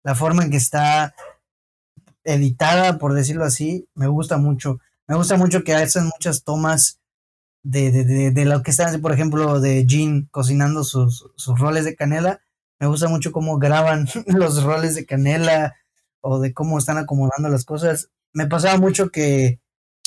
la, 0.03 0.15
forma 0.15 0.43
en 0.43 0.49
que 0.49 0.57
está 0.57 1.13
editada, 2.23 2.97
por 2.97 3.13
decirlo 3.13 3.45
así, 3.45 3.87
me 3.93 4.07
gusta 4.07 4.37
mucho. 4.37 4.79
Me 5.07 5.15
gusta 5.15 5.37
mucho 5.37 5.63
que 5.63 5.75
hacen 5.75 6.05
muchas 6.05 6.43
tomas 6.43 6.99
de, 7.61 7.91
de, 7.91 8.31
de, 8.31 8.45
lo 8.45 8.63
que 8.63 8.71
están, 8.71 8.99
por 8.99 9.11
ejemplo, 9.11 9.59
de 9.59 9.85
Jean 9.85 10.27
cocinando 10.31 10.83
sus, 10.83 11.29
sus 11.35 11.59
roles 11.59 11.85
de 11.85 11.95
canela. 11.95 12.41
Me 12.79 12.87
gusta 12.87 13.07
mucho 13.07 13.31
cómo 13.31 13.59
graban 13.59 14.07
los 14.25 14.63
roles 14.63 14.95
de 14.95 15.05
canela 15.05 15.75
o 16.21 16.39
de 16.39 16.53
cómo 16.53 16.79
están 16.79 16.97
acomodando 16.97 17.49
las 17.49 17.65
cosas 17.65 18.09
me 18.35 18.47
pasaba 18.47 18.77
mucho 18.77 19.09
que, 19.09 19.61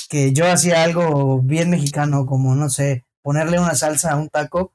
que 0.09 0.33
yo 0.33 0.47
hacía 0.47 0.85
algo 0.85 1.41
bien 1.41 1.71
mexicano, 1.71 2.27
como, 2.27 2.55
no 2.55 2.69
sé, 2.69 3.07
ponerle 3.23 3.59
una 3.59 3.75
salsa 3.75 4.12
a 4.12 4.17
un 4.17 4.29
taco, 4.29 4.75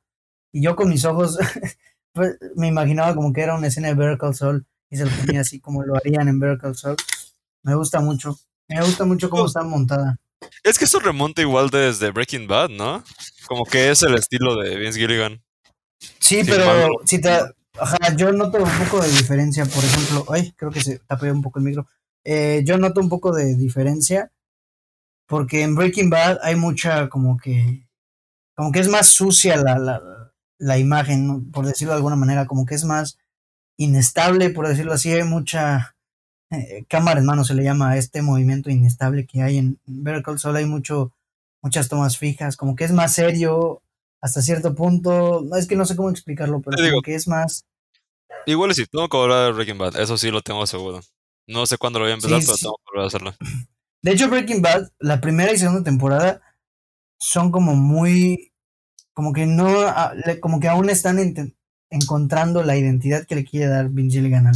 y 0.51 0.63
yo 0.63 0.75
con 0.75 0.89
mis 0.89 1.05
ojos 1.05 1.37
pues, 2.13 2.35
me 2.55 2.67
imaginaba 2.67 3.15
como 3.15 3.31
que 3.31 3.41
era 3.41 3.55
una 3.55 3.67
escena 3.67 3.87
de 3.89 3.93
Better 3.93 4.17
Call 4.17 4.65
y 4.89 4.97
se 4.97 5.05
lo 5.05 5.11
ponía 5.11 5.41
así 5.41 5.59
como 5.59 5.83
lo 5.83 5.95
harían 5.95 6.27
en 6.27 6.39
Better 6.39 6.57
Call 6.57 6.97
Me 7.63 7.75
gusta 7.75 8.01
mucho, 8.01 8.37
me 8.67 8.81
gusta 8.81 9.05
mucho 9.05 9.29
cómo 9.29 9.45
está 9.45 9.63
montada. 9.63 10.17
Es 10.63 10.79
que 10.79 10.85
eso 10.85 10.99
remonta 10.99 11.41
igual 11.41 11.69
desde 11.69 12.11
Breaking 12.11 12.47
Bad, 12.47 12.69
¿no? 12.69 13.03
Como 13.47 13.65
que 13.65 13.91
es 13.91 14.01
el 14.01 14.15
estilo 14.15 14.55
de 14.55 14.75
Vince 14.77 14.99
Gilligan. 14.99 15.41
Sí, 16.19 16.41
pero 16.43 16.89
si 17.05 17.21
te, 17.21 17.29
ajá, 17.29 18.15
yo 18.15 18.31
noto 18.31 18.57
un 18.57 18.69
poco 18.83 19.01
de 19.01 19.09
diferencia, 19.09 19.63
por 19.65 19.83
ejemplo, 19.83 20.25
ay, 20.29 20.51
creo 20.57 20.71
que 20.71 20.81
se 20.81 20.99
tapé 20.99 21.31
un 21.31 21.41
poco 21.41 21.59
el 21.59 21.65
micro. 21.65 21.87
Eh, 22.25 22.63
yo 22.65 22.77
noto 22.77 23.01
un 23.01 23.09
poco 23.09 23.33
de 23.33 23.55
diferencia 23.55 24.31
porque 25.27 25.61
en 25.61 25.75
Breaking 25.75 26.09
Bad 26.09 26.39
hay 26.41 26.55
mucha 26.55 27.09
como 27.09 27.37
que 27.37 27.87
como 28.55 28.71
que 28.71 28.79
es 28.79 28.87
más 28.87 29.07
sucia 29.07 29.57
la, 29.57 29.79
la, 29.79 30.31
la 30.59 30.77
imagen, 30.77 31.51
por 31.51 31.65
decirlo 31.65 31.93
de 31.93 31.97
alguna 31.97 32.15
manera, 32.15 32.45
como 32.45 32.65
que 32.65 32.75
es 32.75 32.85
más 32.85 33.17
inestable, 33.77 34.51
por 34.51 34.67
decirlo 34.67 34.93
así, 34.93 35.11
hay 35.11 35.23
mucha 35.23 35.95
eh, 36.51 36.85
cámara 36.87 37.19
en 37.19 37.25
mano 37.25 37.43
se 37.43 37.55
le 37.55 37.63
llama 37.63 37.91
a 37.91 37.97
este 37.97 38.21
movimiento 38.21 38.69
inestable 38.69 39.25
que 39.25 39.41
hay 39.41 39.57
en 39.57 39.79
Better 39.85 40.21
Call 40.21 40.39
Saul, 40.39 40.57
hay 40.57 40.65
mucho 40.65 41.11
muchas 41.61 41.89
tomas 41.89 42.17
fijas, 42.17 42.57
como 42.57 42.75
que 42.75 42.83
es 42.83 42.91
más 42.91 43.13
serio 43.13 43.81
hasta 44.21 44.41
cierto 44.41 44.75
punto, 44.75 45.41
no 45.43 45.57
es 45.57 45.67
que 45.67 45.75
no 45.75 45.85
sé 45.85 45.95
cómo 45.95 46.09
explicarlo, 46.09 46.61
pero 46.61 46.77
como 46.77 47.01
que 47.01 47.15
es 47.15 47.27
más 47.27 47.65
Igual 48.45 48.73
si 48.73 48.85
tengo 48.85 49.07
que 49.07 49.17
hablar 49.17 49.45
de 49.45 49.51
Breaking 49.53 49.77
Bad, 49.77 49.99
eso 49.99 50.17
sí 50.17 50.29
lo 50.29 50.41
tengo 50.41 50.67
seguro. 50.67 51.01
No 51.47 51.65
sé 51.65 51.77
cuándo 51.77 51.99
lo 51.99 52.05
voy 52.05 52.11
a 52.11 52.15
empezar, 52.15 52.39
pero 52.39 52.57
tengo 52.57 52.77
que 52.77 52.91
volver 52.91 53.03
a 53.03 53.07
hacerlo. 53.07 53.35
De 54.01 54.11
hecho, 54.11 54.29
Breaking 54.29 54.61
Bad, 54.61 54.89
la 54.99 55.21
primera 55.21 55.51
y 55.51 55.57
segunda 55.57 55.83
temporada 55.83 56.41
son 57.19 57.51
como 57.51 57.75
muy. 57.75 58.51
como 59.13 59.33
que 59.33 59.45
no, 59.45 59.71
como 60.41 60.59
que 60.59 60.67
aún 60.67 60.89
están 60.89 61.19
encontrando 61.89 62.63
la 62.63 62.75
identidad 62.77 63.25
que 63.25 63.35
le 63.35 63.45
quiere 63.45 63.67
dar 63.67 63.89
Vince 63.89 64.17
Gilligan 64.17 64.47
al, 64.47 64.55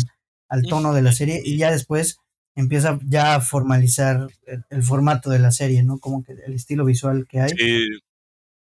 al 0.49 0.63
tono 0.63 0.93
de 0.93 1.01
la 1.01 1.11
serie 1.11 1.41
y 1.43 1.57
ya 1.57 1.71
después 1.71 2.19
empieza 2.55 2.99
ya 3.05 3.35
a 3.35 3.41
formalizar 3.41 4.27
el, 4.47 4.65
el 4.69 4.83
formato 4.83 5.29
de 5.29 5.39
la 5.39 5.51
serie, 5.51 5.83
¿no? 5.83 5.99
Como 5.99 6.23
que 6.23 6.33
el 6.33 6.53
estilo 6.53 6.83
visual 6.85 7.27
que 7.29 7.41
hay. 7.41 7.49
Sí, 7.49 7.87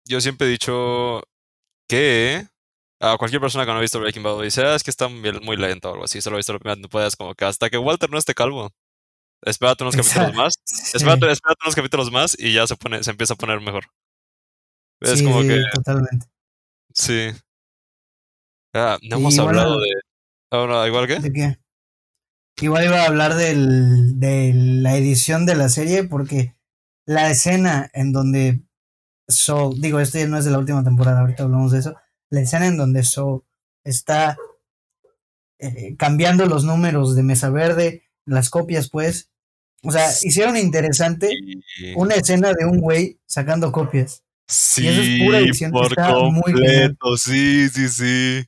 yo 0.04 0.20
siempre 0.20 0.48
he 0.48 0.50
dicho 0.50 1.22
que 1.88 2.48
a 3.12 3.18
cualquier 3.18 3.40
persona 3.40 3.64
que 3.64 3.72
no 3.72 3.78
ha 3.78 3.80
visto 3.80 4.00
Breaking 4.00 4.22
Bad 4.22 4.42
dice, 4.42 4.62
ah, 4.64 4.74
es 4.74 4.82
que 4.82 4.90
está 4.90 5.08
muy, 5.08 5.56
lento 5.56 5.90
o 5.90 5.92
algo 5.92 6.04
así, 6.04 6.20
solo 6.20 6.36
he 6.36 6.38
visto 6.38 6.52
la 6.52 6.58
primera 6.58 6.80
temporada, 6.80 7.08
es 7.08 7.16
como 7.16 7.34
que 7.34 7.44
hasta 7.44 7.70
que 7.70 7.78
Walter 7.78 8.10
no 8.10 8.18
esté 8.18 8.34
calvo. 8.34 8.70
Espérate 9.42 9.84
unos 9.84 9.94
capítulos 9.94 10.28
Exacto. 10.28 10.42
más, 10.42 10.54
Sí, 10.64 10.96
espérate, 10.96 11.30
espérate 11.30 11.60
unos 11.64 11.74
capítulos 11.74 12.10
más 12.10 12.36
y 12.38 12.54
ya 12.54 12.66
se 12.66 12.76
pone, 12.76 13.02
se 13.02 13.10
empieza 13.10 13.34
a 13.34 13.36
poner 13.36 13.60
mejor. 13.60 13.84
Es 15.00 15.18
sí, 15.18 15.24
como 15.24 15.42
sí, 15.42 15.48
que, 15.48 15.62
totalmente. 15.74 16.26
sí. 16.94 17.30
Ah, 18.72 18.96
no 19.02 19.16
Y 19.16 19.20
hemos 19.20 19.38
hablado 19.38 19.78
de. 19.78 19.88
Ahora, 20.50 20.86
igual 20.86 21.06
que. 21.06 21.20
¿De 21.20 21.32
qué? 21.32 21.58
Igual 22.60 22.84
iba 22.84 23.02
a 23.02 23.06
hablar 23.06 23.34
del, 23.34 24.18
de 24.18 24.52
la 24.54 24.96
edición 24.96 25.44
de 25.44 25.56
la 25.56 25.68
serie 25.68 26.04
porque 26.04 26.56
la 27.06 27.30
escena 27.30 27.90
en 27.92 28.12
donde 28.12 28.64
So, 29.28 29.72
digo, 29.74 30.00
esto 30.00 30.18
ya 30.18 30.26
no 30.26 30.36
es 30.36 30.44
de 30.44 30.50
la 30.50 30.58
última 30.58 30.84
temporada, 30.84 31.20
ahorita 31.20 31.44
hablamos 31.44 31.72
de 31.72 31.78
eso, 31.78 31.96
la 32.30 32.40
escena 32.40 32.66
en 32.66 32.76
donde 32.76 33.02
So 33.02 33.44
está 33.84 34.36
eh, 35.58 35.96
cambiando 35.96 36.46
los 36.46 36.64
números 36.64 37.14
de 37.16 37.22
Mesa 37.22 37.50
Verde, 37.50 38.04
las 38.26 38.50
copias 38.50 38.90
pues, 38.90 39.30
o 39.82 39.90
sea, 39.92 40.08
hicieron 40.22 40.56
interesante 40.56 41.28
Sí, 41.28 41.92
una 41.96 42.14
escena 42.14 42.52
de 42.52 42.64
un 42.64 42.80
güey 42.80 43.20
sacando 43.26 43.70
copias. 43.72 44.24
sí, 44.48 44.84
y 44.84 44.88
eso 44.88 45.02
es 45.02 45.20
pura 45.24 45.38
edición 45.38 45.70
por 45.72 45.86
está 45.86 46.12
muy 46.18 46.42
completo, 46.42 47.16
sí, 47.16 47.68
sí, 47.68 47.88
sí. 47.88 48.44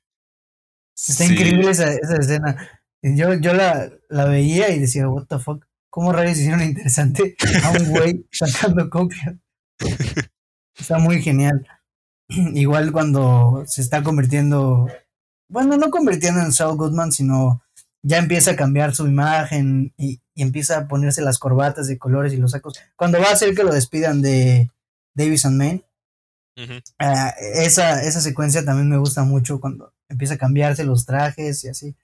Está 0.96 1.24
Sí. 1.24 1.32
increíble 1.32 1.70
esa, 1.70 1.92
esa 1.92 2.16
escena. 2.16 2.80
Yo, 3.02 3.34
yo 3.34 3.52
la, 3.52 3.90
la 4.08 4.24
veía 4.24 4.70
y 4.70 4.78
decía, 4.80 5.08
what 5.08 5.26
the 5.26 5.38
fuck, 5.38 5.64
¿cómo 5.90 6.12
rayos 6.12 6.38
hicieron 6.38 6.62
interesante 6.62 7.36
a 7.62 7.70
un 7.70 7.88
güey 7.90 8.26
sacando 8.32 8.88
copias? 8.88 9.34
Está 10.78 10.98
muy 10.98 11.22
genial. 11.22 11.66
Igual 12.54 12.92
cuando 12.92 13.64
se 13.66 13.82
está 13.82 14.02
convirtiendo, 14.02 14.88
bueno, 15.48 15.76
no 15.76 15.90
convirtiendo 15.90 16.40
en 16.40 16.52
Saul 16.52 16.76
Goodman, 16.76 17.12
sino 17.12 17.62
ya 18.02 18.18
empieza 18.18 18.52
a 18.52 18.56
cambiar 18.56 18.94
su 18.94 19.06
imagen 19.06 19.92
y, 19.96 20.20
y 20.34 20.42
empieza 20.42 20.78
a 20.78 20.88
ponerse 20.88 21.22
las 21.22 21.38
corbatas 21.38 21.88
de 21.88 21.98
colores 21.98 22.32
y 22.32 22.36
los 22.36 22.52
sacos. 22.52 22.78
Cuando 22.94 23.18
va 23.18 23.28
a 23.28 23.32
hacer 23.32 23.54
que 23.54 23.64
lo 23.64 23.72
despidan 23.72 24.22
de 24.22 24.70
Davis 25.14 25.46
and 25.46 25.56
Main. 25.56 25.84
Ah, 26.98 27.34
esa, 27.38 28.02
esa 28.02 28.20
secuencia 28.20 28.64
también 28.64 28.88
me 28.88 28.96
gusta 28.96 29.24
mucho 29.24 29.60
cuando 29.60 29.92
empieza 30.08 30.34
a 30.34 30.38
cambiarse 30.38 30.84
los 30.84 31.04
trajes 31.04 31.64
y 31.64 31.68
así. 31.68 31.96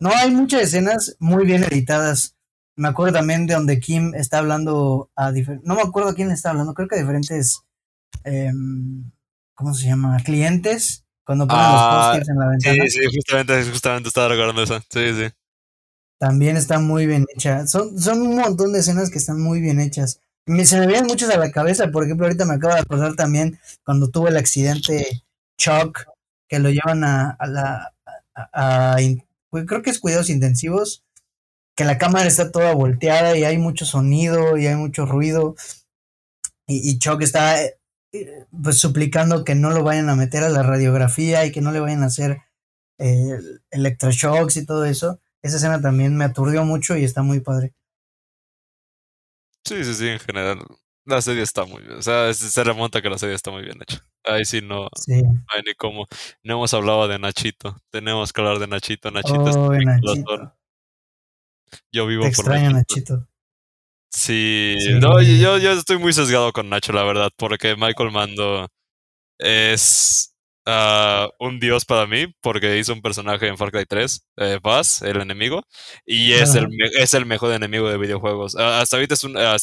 No, 0.00 0.10
hay 0.10 0.30
muchas 0.30 0.62
escenas 0.62 1.16
muy 1.18 1.44
bien 1.44 1.64
editadas. 1.64 2.36
Me 2.76 2.88
acuerdo 2.88 3.14
también 3.14 3.46
de 3.46 3.54
donde 3.54 3.80
Kim 3.80 4.14
está 4.14 4.38
hablando 4.38 5.10
a 5.16 5.32
diferentes... 5.32 5.66
No 5.66 5.74
me 5.74 5.82
acuerdo 5.82 6.10
a 6.10 6.14
quién 6.14 6.28
le 6.28 6.34
está 6.34 6.50
hablando, 6.50 6.74
creo 6.74 6.88
que 6.88 6.94
a 6.96 7.00
diferentes... 7.00 7.62
em, 8.24 9.10
¿Cómo 9.58 9.74
se 9.74 9.86
llama? 9.86 10.16
Clientes. 10.24 11.04
Cuando 11.26 11.46
ponen 11.48 11.64
Ah, 11.66 11.72
los 11.72 12.06
pósters 12.16 12.28
en 12.30 12.38
la 12.38 12.48
ventana. 12.48 12.84
Sí, 12.84 12.90
sí, 12.90 13.16
justamente, 13.16 13.64
justamente 13.70 14.08
estaba 14.08 14.28
recordando 14.28 14.62
eso. 14.62 14.78
Sí, 14.88 15.12
sí. 15.14 15.28
También 16.20 16.56
está 16.56 16.78
muy 16.78 17.06
bien 17.06 17.26
hecha. 17.34 17.66
Son, 17.66 17.98
son 17.98 18.22
un 18.22 18.36
montón 18.36 18.72
de 18.72 18.78
escenas 18.78 19.10
que 19.10 19.18
están 19.18 19.40
muy 19.42 19.60
bien 19.60 19.80
hechas. 19.80 20.20
Me- 20.46 20.64
se 20.64 20.78
me 20.78 20.86
vienen 20.86 21.06
muchas 21.06 21.28
a 21.30 21.36
la 21.38 21.50
cabeza. 21.50 21.88
Por 21.88 22.04
ejemplo, 22.04 22.26
ahorita 22.26 22.44
me 22.46 22.54
acabo 22.54 22.72
de 22.74 22.80
acordar 22.80 23.14
también 23.14 23.58
cuando 23.84 24.08
tuvo 24.10 24.28
el 24.28 24.36
accidente 24.36 25.22
Chuck, 25.60 26.04
que 26.48 26.60
lo 26.60 26.70
llevan 26.70 27.04
a, 27.04 27.30
a 27.32 27.46
la. 27.46 27.92
a- 28.34 28.94
a 28.94 29.02
in- 29.02 29.24
pues 29.50 29.64
creo 29.66 29.82
que 29.82 29.90
es 29.90 29.98
cuidados 29.98 30.30
intensivos. 30.30 31.02
Que 31.76 31.84
la 31.84 31.98
cámara 31.98 32.26
está 32.26 32.50
toda 32.50 32.72
volteada 32.74 33.36
y 33.36 33.44
hay 33.44 33.58
mucho 33.58 33.84
sonido 33.84 34.56
y 34.56 34.66
hay 34.66 34.76
mucho 34.76 35.04
ruido. 35.04 35.56
Y, 36.66 36.90
y 36.90 36.98
Chuck 36.98 37.22
está 37.22 37.56
pues 38.62 38.78
suplicando 38.78 39.44
que 39.44 39.54
no 39.54 39.70
lo 39.70 39.82
vayan 39.82 40.08
a 40.08 40.16
meter 40.16 40.42
a 40.44 40.48
la 40.48 40.62
radiografía 40.62 41.44
y 41.46 41.52
que 41.52 41.60
no 41.60 41.72
le 41.72 41.80
vayan 41.80 42.02
a 42.02 42.06
hacer 42.06 42.42
eh, 42.98 43.38
electroshocks 43.70 44.56
y 44.56 44.66
todo 44.66 44.84
eso. 44.84 45.20
Esa 45.42 45.56
escena 45.56 45.80
también 45.80 46.16
me 46.16 46.24
aturdió 46.24 46.64
mucho 46.64 46.96
y 46.96 47.04
está 47.04 47.22
muy 47.22 47.40
padre. 47.40 47.74
Sí, 49.64 49.84
sí, 49.84 49.94
sí, 49.94 50.08
en 50.08 50.18
general. 50.18 50.58
La 51.04 51.22
serie 51.22 51.42
está 51.42 51.64
muy 51.64 51.82
bien. 51.82 51.94
O 51.98 52.02
sea, 52.02 52.28
es- 52.28 52.38
se 52.38 52.64
remonta 52.64 53.00
que 53.00 53.08
la 53.08 53.18
serie 53.18 53.34
está 53.34 53.50
muy 53.50 53.62
bien 53.62 53.78
hecha. 53.82 54.02
Ahí 54.24 54.44
sí 54.44 54.60
no, 54.60 54.88
Sí. 54.94 55.22
no 55.22 55.44
hay 55.54 55.62
ni 55.66 55.74
cómo. 55.74 56.06
No 56.42 56.54
hemos 56.54 56.74
hablado 56.74 57.08
de 57.08 57.18
Nachito. 57.18 57.80
Tenemos 57.90 58.32
que 58.32 58.40
hablar 58.42 58.58
de 58.58 58.66
Nachito. 58.66 59.10
Nachito 59.10 59.48
es 59.48 59.56
Oh, 59.56 59.70
mi 59.70 59.84
Nachito. 59.84 60.54
Yo 61.92 62.06
vivo 62.06 62.24
Te 62.24 62.30
por 62.32 62.44
extraño, 62.44 62.70
Nachito. 62.72 63.14
Nachito. 63.14 63.28
Sí, 64.10 64.76
no, 65.00 65.20
yo, 65.22 65.58
yo 65.58 65.72
estoy 65.72 65.98
muy 65.98 66.12
sesgado 66.12 66.52
con 66.52 66.68
Nacho, 66.68 66.92
la 66.92 67.04
verdad, 67.04 67.30
porque 67.36 67.76
Michael 67.76 68.10
Mando 68.10 68.68
es 69.38 70.34
ah, 70.66 71.28
un 71.38 71.60
dios 71.60 71.84
para 71.84 72.06
mí, 72.06 72.26
porque 72.40 72.78
hizo 72.78 72.92
un 72.92 73.02
personaje 73.02 73.46
en 73.48 73.58
Far 73.58 73.70
Cry 73.70 73.84
3, 73.86 74.26
eh, 74.38 74.58
Buzz, 74.62 75.02
el 75.02 75.20
enemigo, 75.20 75.62
y 76.06 76.32
es 76.32 76.54
el, 76.54 76.68
es 76.98 77.14
el 77.14 77.26
mejor 77.26 77.52
enemigo 77.52 77.88
de 77.90 77.98
videojuegos. 77.98 78.56
Ah, 78.56 78.80
hasta 78.80 78.96
ahorita 78.96 79.14
es 79.14 79.24
un... 79.24 79.36
ah, 79.36 79.56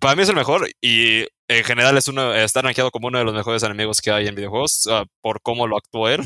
para 0.00 0.14
mí 0.14 0.22
es 0.22 0.28
el 0.28 0.36
mejor 0.36 0.68
y 0.80 1.26
en 1.48 1.64
general 1.64 1.96
es 1.98 2.06
uno, 2.06 2.32
está 2.34 2.62
rankeado 2.62 2.90
como 2.92 3.08
uno 3.08 3.18
de 3.18 3.24
los 3.24 3.34
mejores 3.34 3.62
enemigos 3.64 4.00
que 4.00 4.12
hay 4.12 4.28
en 4.28 4.36
videojuegos 4.36 4.88
por 5.20 5.42
cómo 5.42 5.66
lo 5.66 5.76
actuó 5.76 6.08
él. 6.08 6.20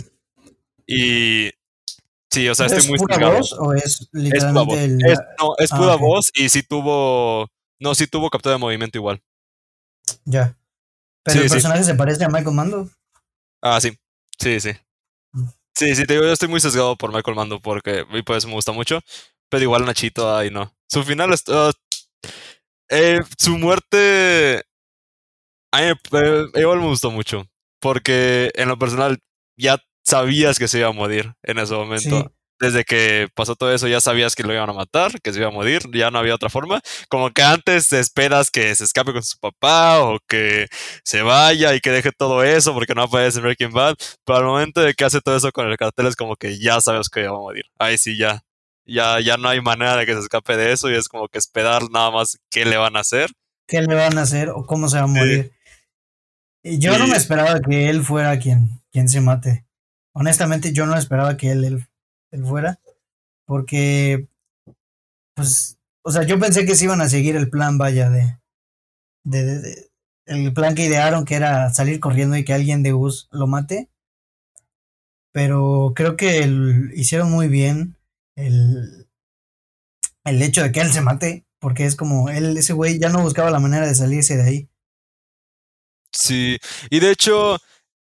Y 0.87 1.51
sí, 2.35 2.49
o 2.49 2.55
sea, 2.55 2.67
¿Es 2.67 2.73
estoy 2.73 2.89
muy 2.91 2.99
pura 2.99 3.15
sesgado. 3.15 3.37
voz 3.39 3.53
o 3.55 3.73
es 3.75 3.85
Es 3.85 4.09
literalmente 4.13 4.85
el... 4.85 4.99
Es, 5.07 5.19
no, 5.41 5.55
es 5.59 5.73
Ah, 5.73 5.77
pura 5.79 5.95
voz 5.97 6.31
y 6.35 6.49
sí 6.49 6.63
tuvo... 6.63 7.49
No, 7.81 7.95
sí 7.95 8.07
tuvo 8.07 8.31
captura 8.31 8.55
de 8.55 8.59
movimiento 8.59 8.99
igual. 8.99 9.23
Ya. 10.25 10.57
Pero 11.23 11.33
Sí, 11.39 11.43
el 11.45 11.49
sí. 11.49 11.55
personaje 11.55 11.85
se 11.85 11.95
parece 11.95 12.25
a 12.25 12.29
Michael 12.29 12.55
Mando. 12.55 12.89
Ah, 13.63 13.81
sí. 13.81 13.97
Sí, 14.39 14.61
sí. 14.61 14.71
Mm. 15.33 15.49
Sí, 15.75 15.95
sí, 15.97 16.05
te 16.07 16.15
digo, 16.15 16.25
yo 16.27 16.33
estoy 16.33 16.49
muy 16.49 16.61
sesgado 16.61 16.97
por 16.97 17.13
Michael 17.13 17.37
Mando 17.37 17.61
porque 17.61 18.05
y 18.13 18.23
por 18.23 18.37
eso 18.37 18.47
me 18.49 18.55
gusta 18.55 18.73
mucho. 18.73 19.01
Pero 19.49 19.63
igual 19.65 19.85
Nachito, 19.85 20.35
ay 20.37 20.51
no. 20.51 20.73
Su 20.89 21.03
final 21.03 21.33
es. 21.33 21.43
ah, 21.49 21.73
eh, 22.91 23.21
su 23.39 23.59
muerte. 23.59 24.63
A 25.73 25.81
mí 25.81 25.87
me- 26.13 26.21
eh, 26.21 26.47
igual 26.61 26.81
me 26.81 26.87
gustó 26.87 27.11
mucho. 27.11 27.47
Porque 27.81 28.51
en 28.55 28.69
lo 28.69 28.79
personal 28.79 29.19
ya 29.59 29.79
sabías 30.05 30.59
que 30.59 30.69
se 30.69 30.79
iba 30.79 30.89
a 30.89 30.93
morir 30.93 31.35
en 31.43 31.59
ese 31.59 31.75
momento. 31.75 32.21
Sí. 32.21 32.35
Desde 32.61 32.85
que 32.85 33.29
pasó 33.35 33.57
todo 33.57 33.75
eso 33.75 33.89
ya 33.89 34.01
sabías 34.01 34.37
que 34.37 34.45
lo 34.45 34.53
iban 34.53 34.71
a 34.71 34.73
matar, 34.73 35.21
que 35.21 35.33
se 35.33 35.41
iba 35.41 35.49
a 35.49 35.53
morir, 35.53 35.83
ya 35.93 36.11
no 36.13 36.21
había 36.21 36.37
otra 36.37 36.49
forma. 36.49 36.81
Como 37.09 37.31
que 37.31 37.43
antes 37.43 37.93
esperas 37.93 38.51
que 38.51 38.73
se 38.75 38.85
escape 38.85 39.13
con 39.13 39.25
su 39.25 39.39
papá 39.39 40.01
o 40.01 40.21
que 40.29 40.69
se 41.03 41.23
vaya 41.23 41.75
y 41.75 41.81
que 41.81 41.91
deje 41.91 42.13
todo 42.13 42.45
eso 42.45 42.73
porque 42.73 42.95
no 42.95 43.03
aparece 43.03 43.39
en 43.39 43.45
Breaking 43.45 43.73
Bad. 43.73 43.97
Pero 44.25 44.39
al 44.39 44.45
momento 44.45 44.81
de 44.81 44.95
que 44.95 45.05
hace 45.05 45.21
todo 45.21 45.37
eso 45.37 45.51
con 45.51 45.69
el 45.69 45.77
cartel 45.77 46.07
es 46.07 46.17
como 46.17 46.37
que 46.37 46.59
ya 46.59 46.81
sabes 46.81 47.09
que 47.09 47.27
va 47.27 47.37
a 47.37 47.41
morir. 47.41 47.65
Ahí 47.79 47.99
sí 47.99 48.17
ya. 48.17 48.45
Ya, 48.87 49.19
ya 49.19 49.39
no 49.39 49.49
hay 49.49 49.63
manera 49.63 49.97
de 49.97 50.05
que 50.05 50.13
se 50.13 50.21
escape 50.21 50.57
de 50.57 50.73
eso 50.73 50.91
y 50.91 50.95
es 50.95 51.09
como 51.09 51.29
que 51.29 51.39
esperar 51.39 51.91
nada 51.91 52.11
más 52.11 52.39
qué 52.51 52.67
le 52.67 52.77
van 52.77 52.97
a 52.97 53.01
hacer. 53.01 53.31
¿Qué 53.67 53.81
le 53.81 53.95
van 53.95 54.19
a 54.19 54.23
hacer 54.23 54.51
o 54.51 54.67
cómo 54.67 54.89
se 54.89 54.99
va 54.99 55.05
a 55.05 55.07
morir? 55.07 55.53
Y 56.63 56.79
yo 56.79 56.97
no 56.99 57.07
me 57.07 57.17
esperaba 57.17 57.61
que 57.61 57.89
él 57.89 58.03
fuera 58.03 58.39
quien, 58.39 58.83
quien 58.93 59.09
se 59.09 59.21
mate. 59.21 59.64
Honestamente, 60.15 60.73
yo 60.73 60.87
no 60.87 60.97
esperaba 60.97 61.37
que 61.37 61.51
él, 61.51 61.65
él, 61.65 61.87
él 62.31 62.45
fuera. 62.45 62.79
Porque, 63.47 64.29
pues, 65.35 65.79
o 66.03 66.11
sea, 66.11 66.23
yo 66.23 66.39
pensé 66.39 66.65
que 66.65 66.75
se 66.75 66.85
iban 66.85 67.01
a 67.01 67.09
seguir 67.09 67.37
el 67.37 67.51
plan, 67.51 67.77
vaya, 67.79 68.09
de, 68.11 68.39
de, 69.25 69.91
el 70.27 70.53
plan 70.55 70.75
que 70.75 70.85
idearon, 70.85 71.25
que 71.25 71.35
era 71.35 71.71
salir 71.71 72.01
corriendo 72.01 72.37
y 72.37 72.45
que 72.45 72.55
alguien 72.55 72.83
de 72.83 72.93
Gus 72.93 73.29
lo 73.31 73.47
mate. 73.47 73.91
Pero 75.33 75.93
creo 75.95 76.17
que 76.17 76.49
hicieron 76.95 77.31
muy 77.31 77.49
bien 77.49 77.97
el, 78.37 79.09
el 80.25 80.43
hecho 80.43 80.63
de 80.63 80.73
que 80.73 80.81
él 80.81 80.93
se 80.93 81.01
mate, 81.01 81.45
porque 81.59 81.87
es 81.87 81.97
como 81.97 82.29
él, 82.29 82.57
ese 82.57 82.73
güey 82.73 82.99
ya 82.99 83.09
no 83.09 83.23
buscaba 83.23 83.51
la 83.51 83.59
manera 83.59 83.87
de 83.87 83.95
salirse 83.95 84.37
de 84.37 84.43
ahí. 84.43 84.69
Sí, 86.13 86.59
y 86.91 87.01
de 87.01 87.11
hecho, 87.11 87.59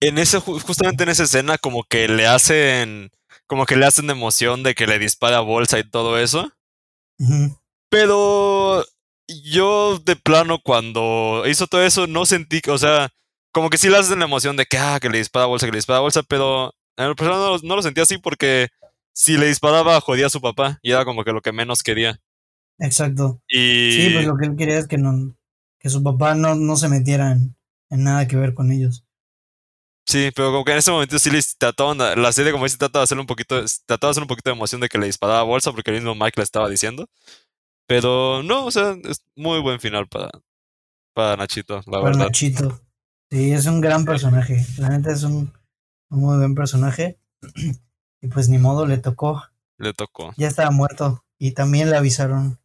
en 0.07 0.17
ese, 0.17 0.39
ju- 0.39 0.59
justamente 0.61 1.03
en 1.03 1.09
esa 1.09 1.23
escena, 1.23 1.57
como 1.57 1.83
que 1.83 2.07
le 2.07 2.27
hacen, 2.27 3.09
como 3.47 3.65
que 3.65 3.75
le 3.75 3.85
hacen 3.85 4.07
de 4.07 4.13
emoción 4.13 4.63
de 4.63 4.75
que 4.75 4.87
le 4.87 4.99
dispara 4.99 5.39
bolsa 5.41 5.79
y 5.79 5.89
todo 5.89 6.17
eso. 6.19 6.51
Pero 7.89 8.83
yo 9.43 9.99
de 9.99 10.15
plano 10.15 10.59
cuando 10.63 11.43
hizo 11.47 11.67
todo 11.67 11.83
eso 11.83 12.07
no 12.07 12.25
sentí, 12.25 12.61
o 12.67 12.77
sea, 12.77 13.09
como 13.53 13.69
que 13.69 13.77
sí 13.77 13.89
le 13.89 13.97
hacen 13.97 14.19
la 14.19 14.25
emoción 14.25 14.57
de 14.57 14.65
que, 14.65 14.77
ah, 14.77 14.99
que 14.99 15.09
le 15.09 15.19
dispara 15.19 15.45
bolsa, 15.45 15.65
que 15.67 15.71
le 15.71 15.77
dispara 15.77 15.99
bolsa, 15.99 16.23
pero 16.23 16.73
en 16.97 17.05
el 17.05 17.15
personal 17.15 17.39
no, 17.39 17.49
lo- 17.51 17.59
no 17.63 17.75
lo 17.75 17.81
sentía 17.83 18.03
así 18.03 18.17
porque 18.17 18.69
si 19.15 19.37
le 19.37 19.47
disparaba 19.47 20.01
jodía 20.01 20.25
a 20.27 20.29
su 20.31 20.41
papá 20.41 20.79
y 20.81 20.91
era 20.91 21.05
como 21.05 21.23
que 21.23 21.31
lo 21.31 21.41
que 21.41 21.51
menos 21.51 21.83
quería. 21.83 22.19
Exacto. 22.79 23.41
Y 23.47 23.91
Sí, 23.91 24.09
pues 24.13 24.25
lo 24.25 24.35
que 24.37 24.47
él 24.47 24.55
quería 24.57 24.79
es 24.79 24.87
que 24.87 24.97
no, 24.97 25.35
que 25.79 25.89
su 25.89 26.01
papá 26.01 26.33
no, 26.33 26.55
no 26.55 26.75
se 26.75 26.89
metiera 26.89 27.31
en, 27.31 27.55
en 27.91 28.03
nada 28.03 28.27
que 28.27 28.35
ver 28.35 28.55
con 28.55 28.71
ellos. 28.71 29.05
Sí, 30.05 30.31
pero 30.35 30.51
como 30.51 30.65
que 30.65 30.73
en 30.73 30.79
ese 30.79 30.91
momento 30.91 31.17
sí 31.17 31.31
les 31.31 31.57
trataban, 31.57 31.97
la 31.97 32.31
serie 32.33 32.51
como 32.51 32.65
dice, 32.65 32.77
trataba 32.77 33.01
de 33.01 33.03
hacerle 33.05 33.21
un 33.21 33.27
poquito, 33.27 33.63
trataba 33.85 34.09
de 34.09 34.11
hacer 34.11 34.23
un 34.23 34.27
poquito 34.27 34.49
de 34.49 34.55
emoción 34.55 34.81
de 34.81 34.89
que 34.89 34.97
le 34.97 35.05
disparaba 35.05 35.39
a 35.39 35.43
bolsa 35.43 35.71
porque 35.71 35.91
el 35.91 35.97
mismo 35.97 36.13
Mike 36.15 36.39
le 36.39 36.43
estaba 36.43 36.69
diciendo. 36.69 37.07
Pero 37.87 38.43
no, 38.43 38.65
o 38.65 38.71
sea, 38.71 38.95
es 39.03 39.23
muy 39.35 39.59
buen 39.59 39.79
final 39.79 40.07
para, 40.07 40.29
para 41.13 41.37
Nachito, 41.37 41.77
la 41.77 41.81
Para 41.83 42.03
verdad. 42.03 42.25
Nachito. 42.25 42.81
Sí, 43.29 43.51
es 43.51 43.65
un 43.65 43.81
gran 43.81 44.05
personaje. 44.05 44.65
La 44.77 44.89
neta 44.89 45.11
es 45.11 45.23
un, 45.23 45.53
un 46.09 46.19
muy 46.19 46.37
buen 46.37 46.55
personaje. 46.55 47.19
Y 48.21 48.29
pues 48.29 48.47
ni 48.47 48.57
modo, 48.57 48.85
le 48.85 48.99
tocó. 48.99 49.43
Le 49.77 49.91
tocó. 49.91 50.33
Ya 50.37 50.47
estaba 50.47 50.71
muerto. 50.71 51.25
Y 51.37 51.51
también 51.51 51.89
le 51.89 51.97
avisaron. 51.97 52.57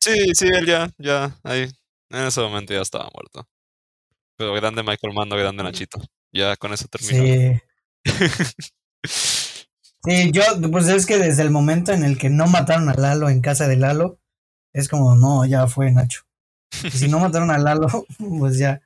Sí, 0.00 0.34
sí, 0.34 0.46
él 0.46 0.64
ya, 0.64 0.90
ya, 0.96 1.38
ahí, 1.42 1.70
en 2.08 2.26
ese 2.26 2.40
momento 2.40 2.72
ya 2.72 2.80
estaba 2.80 3.10
muerto. 3.12 3.46
Pero 4.38 4.54
grande 4.54 4.82
Michael 4.82 5.12
Mando, 5.12 5.36
grande 5.36 5.62
Nachito. 5.62 6.00
Ya 6.32 6.56
con 6.56 6.72
eso 6.72 6.88
terminó. 6.88 7.22
Sí. 7.24 7.60
Sí, 10.04 10.32
yo, 10.32 10.42
pues 10.72 10.88
es 10.88 11.06
que 11.06 11.16
desde 11.16 11.42
el 11.42 11.52
momento 11.52 11.92
en 11.92 12.02
el 12.02 12.18
que 12.18 12.28
no 12.28 12.48
mataron 12.48 12.88
a 12.88 12.94
Lalo 12.94 13.28
en 13.28 13.40
casa 13.40 13.68
de 13.68 13.76
Lalo, 13.76 14.18
es 14.72 14.88
como, 14.88 15.14
no, 15.14 15.44
ya 15.44 15.68
fue 15.68 15.92
Nacho. 15.92 16.22
Y 16.82 16.90
si 16.90 17.08
no 17.08 17.20
mataron 17.20 17.52
a 17.52 17.58
Lalo, 17.58 17.86
pues 18.38 18.58
ya, 18.58 18.82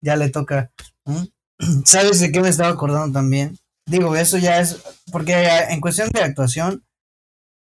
ya 0.00 0.16
le 0.16 0.30
toca. 0.30 0.72
¿Sabes 1.84 2.20
de 2.20 2.32
qué 2.32 2.40
me 2.40 2.48
estaba 2.48 2.70
acordando 2.70 3.12
también? 3.12 3.58
Digo, 3.84 4.16
eso 4.16 4.38
ya 4.38 4.58
es, 4.58 4.82
porque 5.12 5.34
en 5.68 5.80
cuestión 5.80 6.08
de 6.08 6.22
actuación, 6.22 6.84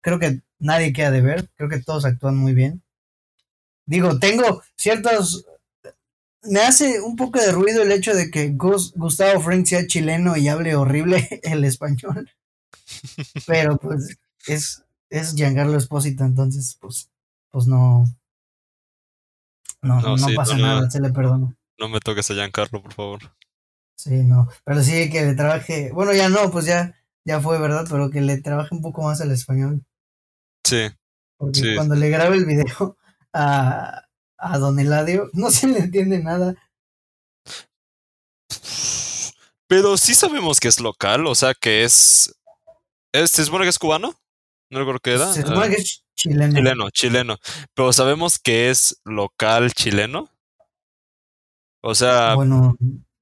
creo 0.00 0.20
que 0.20 0.40
nadie 0.60 0.92
queda 0.92 1.10
de 1.10 1.20
ver, 1.20 1.50
creo 1.56 1.68
que 1.68 1.82
todos 1.82 2.04
actúan 2.04 2.36
muy 2.36 2.54
bien. 2.54 2.82
Digo, 3.86 4.18
tengo 4.18 4.62
ciertos... 4.76 5.46
Me 6.50 6.60
hace 6.60 7.00
un 7.00 7.16
poco 7.16 7.38
de 7.40 7.52
ruido 7.52 7.82
el 7.82 7.92
hecho 7.92 8.14
de 8.14 8.30
que 8.30 8.50
Gus- 8.52 8.92
Gustavo 8.96 9.40
Fring 9.40 9.64
sea 9.66 9.86
chileno 9.86 10.36
y 10.36 10.48
hable 10.48 10.74
horrible 10.76 11.26
el 11.42 11.64
español. 11.64 12.30
Pero 13.46 13.76
pues 13.78 14.18
es, 14.46 14.84
es 15.10 15.34
Giancarlo 15.34 15.76
Espósito, 15.76 16.24
entonces 16.24 16.76
pues, 16.80 17.10
pues 17.50 17.66
no, 17.66 18.04
no, 19.82 20.00
No, 20.00 20.16
no, 20.16 20.18
sí, 20.18 20.34
pasa 20.34 20.56
no, 20.56 20.66
nada, 20.66 20.90
se 20.90 21.00
le 21.00 21.10
perdona. 21.10 21.54
No 21.78 21.88
me 21.88 22.00
toques 22.00 22.30
a 22.30 22.34
Giancarlo, 22.34 22.82
por 22.82 22.92
favor. 22.94 23.20
Sí, 23.96 24.22
no. 24.24 24.48
Pero 24.64 24.82
sí 24.82 25.10
que 25.10 25.22
le 25.22 25.34
trabaje, 25.34 25.90
bueno 25.92 26.12
ya 26.12 26.28
no, 26.28 26.50
pues 26.50 26.66
ya, 26.66 26.94
ya 27.24 27.40
fue, 27.40 27.58
¿verdad? 27.58 27.86
Pero 27.88 28.10
que 28.10 28.20
le 28.20 28.40
trabaje 28.40 28.74
un 28.74 28.82
poco 28.82 29.02
más 29.02 29.20
al 29.20 29.30
español. 29.30 29.84
Sí, 30.64 30.88
Porque 31.36 31.60
Sí. 31.60 31.74
cuando 31.74 31.94
le 31.94 32.08
grabe 32.10 32.36
el 32.36 32.44
video 32.46 32.96
a, 33.32 34.02
a 34.38 34.58
Don 34.58 34.78
Eladio, 34.78 35.30
no 35.34 35.50
se 35.50 35.66
le 35.68 35.78
entiende 35.80 36.18
nada. 36.22 36.54
Pero 39.66 39.96
sí 39.96 40.14
sabemos 40.14 40.60
que 40.60 40.68
es 40.68 40.80
local, 40.80 41.26
o 41.26 41.34
sea 41.34 41.54
que 41.54 41.84
es. 41.84 42.34
¿es 43.12 43.30
¿Se 43.30 43.44
supone 43.44 43.64
que 43.64 43.70
es 43.70 43.78
cubano? 43.78 44.14
No 44.70 44.78
recuerdo 44.78 45.00
qué 45.00 45.14
era. 45.14 45.32
Se 45.32 45.42
supone 45.42 45.66
Ah, 45.66 45.68
que 45.70 45.76
es 45.76 46.04
chileno. 46.16 46.54
chileno, 46.54 46.90
chileno. 46.90 47.36
Pero 47.74 47.92
sabemos 47.92 48.38
que 48.38 48.70
es 48.70 49.00
local 49.04 49.72
chileno. 49.72 50.28
O 51.82 51.94
sea, 51.94 52.34
Bueno, 52.34 52.76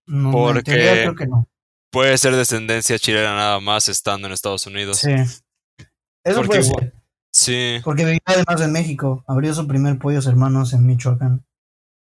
no, 0.07 0.31
porque- 0.33 0.63
teoría 0.63 0.93
creo 0.93 1.15
que 1.15 1.27
no. 1.27 1.49
puede 1.91 2.17
ser 2.19 2.35
descendencia 2.37 2.99
chilena 2.99 3.35
nada 3.35 3.61
más 3.61 3.89
estando 3.89 4.27
en 4.27 4.33
Estados 4.35 4.67
Unidos. 4.67 4.99
Sí. 4.99 5.11
Eso 5.11 6.37
Porque 6.37 6.47
puede 6.61 6.63
ser. 6.63 6.95
Sí. 7.33 7.81
Porque 7.83 8.05
vivió 8.05 8.21
además 8.25 8.61
en 8.61 8.73
México. 8.73 9.25
Abrió 9.27 9.55
su 9.55 9.67
primer 9.67 9.99
Pollos 9.99 10.27
Hermanos 10.27 10.73
en 10.73 10.87
Michoacán. 10.87 11.45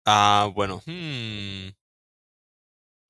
Ah, 0.04 0.50
bueno. 0.54 0.82
hmm. 0.86 1.68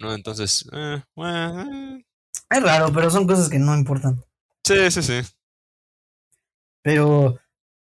No, 0.01 0.15
entonces. 0.15 0.69
eh, 0.73 1.03
bueno, 1.17 1.63
eh. 1.63 2.07
Es 2.51 2.63
raro, 2.63 2.93
pero 2.93 3.11
son 3.11 3.27
cosas 3.27 3.49
que 3.49 3.59
no 3.59 3.77
importan. 3.77 4.23
Sí, 4.65 4.91
sí, 4.91 5.03
sí. 5.03 5.21
Pero 6.83 7.41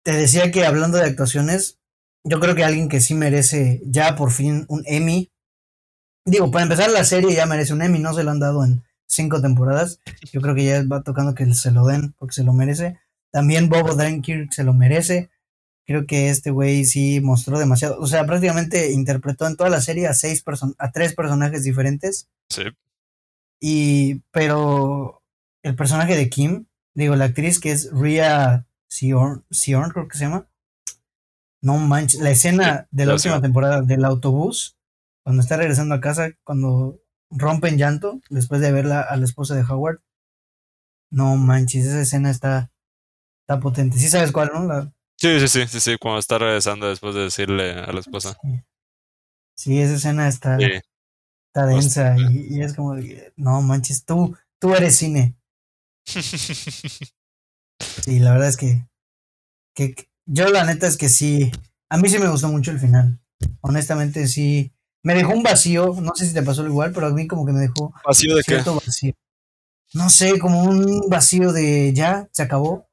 te 0.04 0.12
decía 0.12 0.52
que 0.52 0.66
hablando 0.66 0.98
de 0.98 1.06
actuaciones, 1.06 1.80
yo 2.24 2.40
creo 2.40 2.56
que 2.56 2.64
alguien 2.64 2.90
que 2.90 3.02
sí 3.02 3.16
merece 3.16 3.82
ya 3.86 4.16
por 4.16 4.32
fin 4.32 4.66
un 4.68 4.84
Emmy. 4.86 5.32
Digo, 6.26 6.52
para 6.52 6.64
empezar 6.64 6.92
la 6.92 7.04
serie 7.04 7.34
ya 7.34 7.46
merece 7.46 7.74
un 7.74 7.82
Emmy, 7.82 8.00
no 8.00 8.14
se 8.14 8.24
lo 8.24 8.32
han 8.32 8.40
dado 8.40 8.64
en 8.64 8.84
cinco 9.08 9.42
temporadas. 9.42 10.00
Yo 10.32 10.42
creo 10.42 10.54
que 10.54 10.66
ya 10.66 10.84
va 10.84 11.02
tocando 11.02 11.34
que 11.34 11.52
se 11.54 11.72
lo 11.72 11.86
den 11.86 12.14
porque 12.20 12.34
se 12.34 12.44
lo 12.44 12.54
merece. 12.54 13.00
También 13.32 13.70
Bob 13.70 13.92
Odenkirk 13.92 14.52
se 14.52 14.64
lo 14.64 14.74
merece. 14.74 15.30
Creo 15.86 16.06
que 16.06 16.30
este 16.30 16.52
güey 16.52 16.86
sí 16.86 17.22
mostró 17.22 17.58
demasiado. 17.58 18.00
O 18.00 18.08
sea, 18.08 18.26
prácticamente 18.26 18.92
interpretó 18.92 19.48
en 19.48 19.56
toda 19.56 19.70
la 19.70 19.82
serie 19.82 20.08
a 20.08 20.14
seis 20.14 20.44
person 20.44 20.76
a 20.78 20.92
tres 20.92 21.14
personajes 21.16 21.64
diferentes. 21.64 22.30
Sí. 22.50 22.64
Y, 23.60 24.22
pero 24.32 25.24
el 25.64 25.76
personaje 25.76 26.16
de 26.16 26.30
Kim, 26.30 26.66
digo, 26.94 27.16
la 27.16 27.26
actriz 27.26 27.60
que 27.60 27.72
es 27.72 27.92
Rhea 27.92 28.66
Seorn, 28.88 29.46
Seorn, 29.50 29.92
creo 29.92 30.08
que 30.08 30.18
se 30.18 30.26
llama. 30.26 30.48
No 31.62 31.78
manches, 31.78 32.20
la 32.20 32.32
escena 32.32 32.88
de 32.92 33.06
la 33.06 33.12
la 33.12 33.16
última 33.16 33.42
temporada 33.42 33.84
del 33.84 34.04
autobús, 34.04 34.78
cuando 35.24 35.44
está 35.44 35.58
regresando 35.58 35.94
a 35.94 36.02
casa, 36.02 36.32
cuando 36.44 37.00
rompen 37.30 37.78
llanto, 37.78 38.20
después 38.30 38.62
de 38.62 38.72
verla 38.72 39.02
a 39.02 39.16
la 39.16 39.26
esposa 39.26 39.56
de 39.56 39.64
Howard. 39.64 40.02
No 41.12 41.36
manches, 41.38 41.86
esa 41.86 42.02
escena 42.02 42.32
está, 42.32 42.71
está 43.42 43.60
potente. 43.60 43.98
Sí 43.98 44.08
sabes 44.10 44.32
cuál, 44.32 44.52
¿no? 44.54 44.66
La, 44.66 44.92
Sí, 45.18 45.40
sí, 45.40 45.48
sí, 45.48 45.68
sí, 45.68 45.80
sí, 45.80 45.98
cuando 46.00 46.20
está 46.20 46.40
regresando 46.40 46.88
después 46.90 47.14
de 47.14 47.22
decirle 47.22 47.74
a 47.74 47.92
la 47.92 48.00
esposa. 48.00 48.36
sí, 49.56 49.80
esa 49.80 49.94
escena 49.96 50.28
está, 50.28 50.58
Sí. 50.58 50.66
está 51.54 51.66
densa 51.68 52.16
y, 52.18 52.56
y 52.56 52.62
es 52.64 52.74
como, 52.74 52.96
no 53.36 53.62
manches, 53.62 54.04
tú, 54.04 54.36
tú 54.60 54.74
eres 54.74 54.96
cine. 54.96 55.36
Sí, 58.04 58.20
la 58.20 58.34
verdad 58.34 58.50
es 58.50 58.58
que, 58.58 58.88
que 59.76 59.96
yo 60.28 60.50
la 60.50 60.64
neta 60.66 60.88
es 60.88 60.98
que 60.98 61.10
sí, 61.10 61.52
a 61.90 61.98
mí 61.98 62.10
sí 62.10 62.20
me 62.20 62.30
gustó 62.30 62.48
mucho 62.48 62.70
el 62.72 62.80
final. 62.80 63.20
Honestamente 63.62 64.28
sí, 64.28 64.72
me 65.04 65.16
dejó 65.16 65.34
un 65.34 65.42
vacío, 65.44 65.96
no 66.00 66.12
sé 66.16 66.28
si 66.28 66.34
te 66.34 66.44
pasó 66.44 66.66
igual, 66.66 66.92
pero 66.94 67.08
a 67.08 67.10
mí 67.12 67.28
como 67.28 67.44
que 67.46 67.54
me 67.54 67.60
dejó 67.60 67.94
¿Vacío 68.06 68.36
de 68.36 68.44
qué? 68.44 68.58
vacío. 68.58 69.14
No 69.94 70.10
sé, 70.10 70.38
como 70.40 70.64
un 70.64 71.10
vacío 71.10 71.52
de 71.52 71.92
ya, 71.94 72.30
se 72.32 72.44
acabó, 72.44 72.88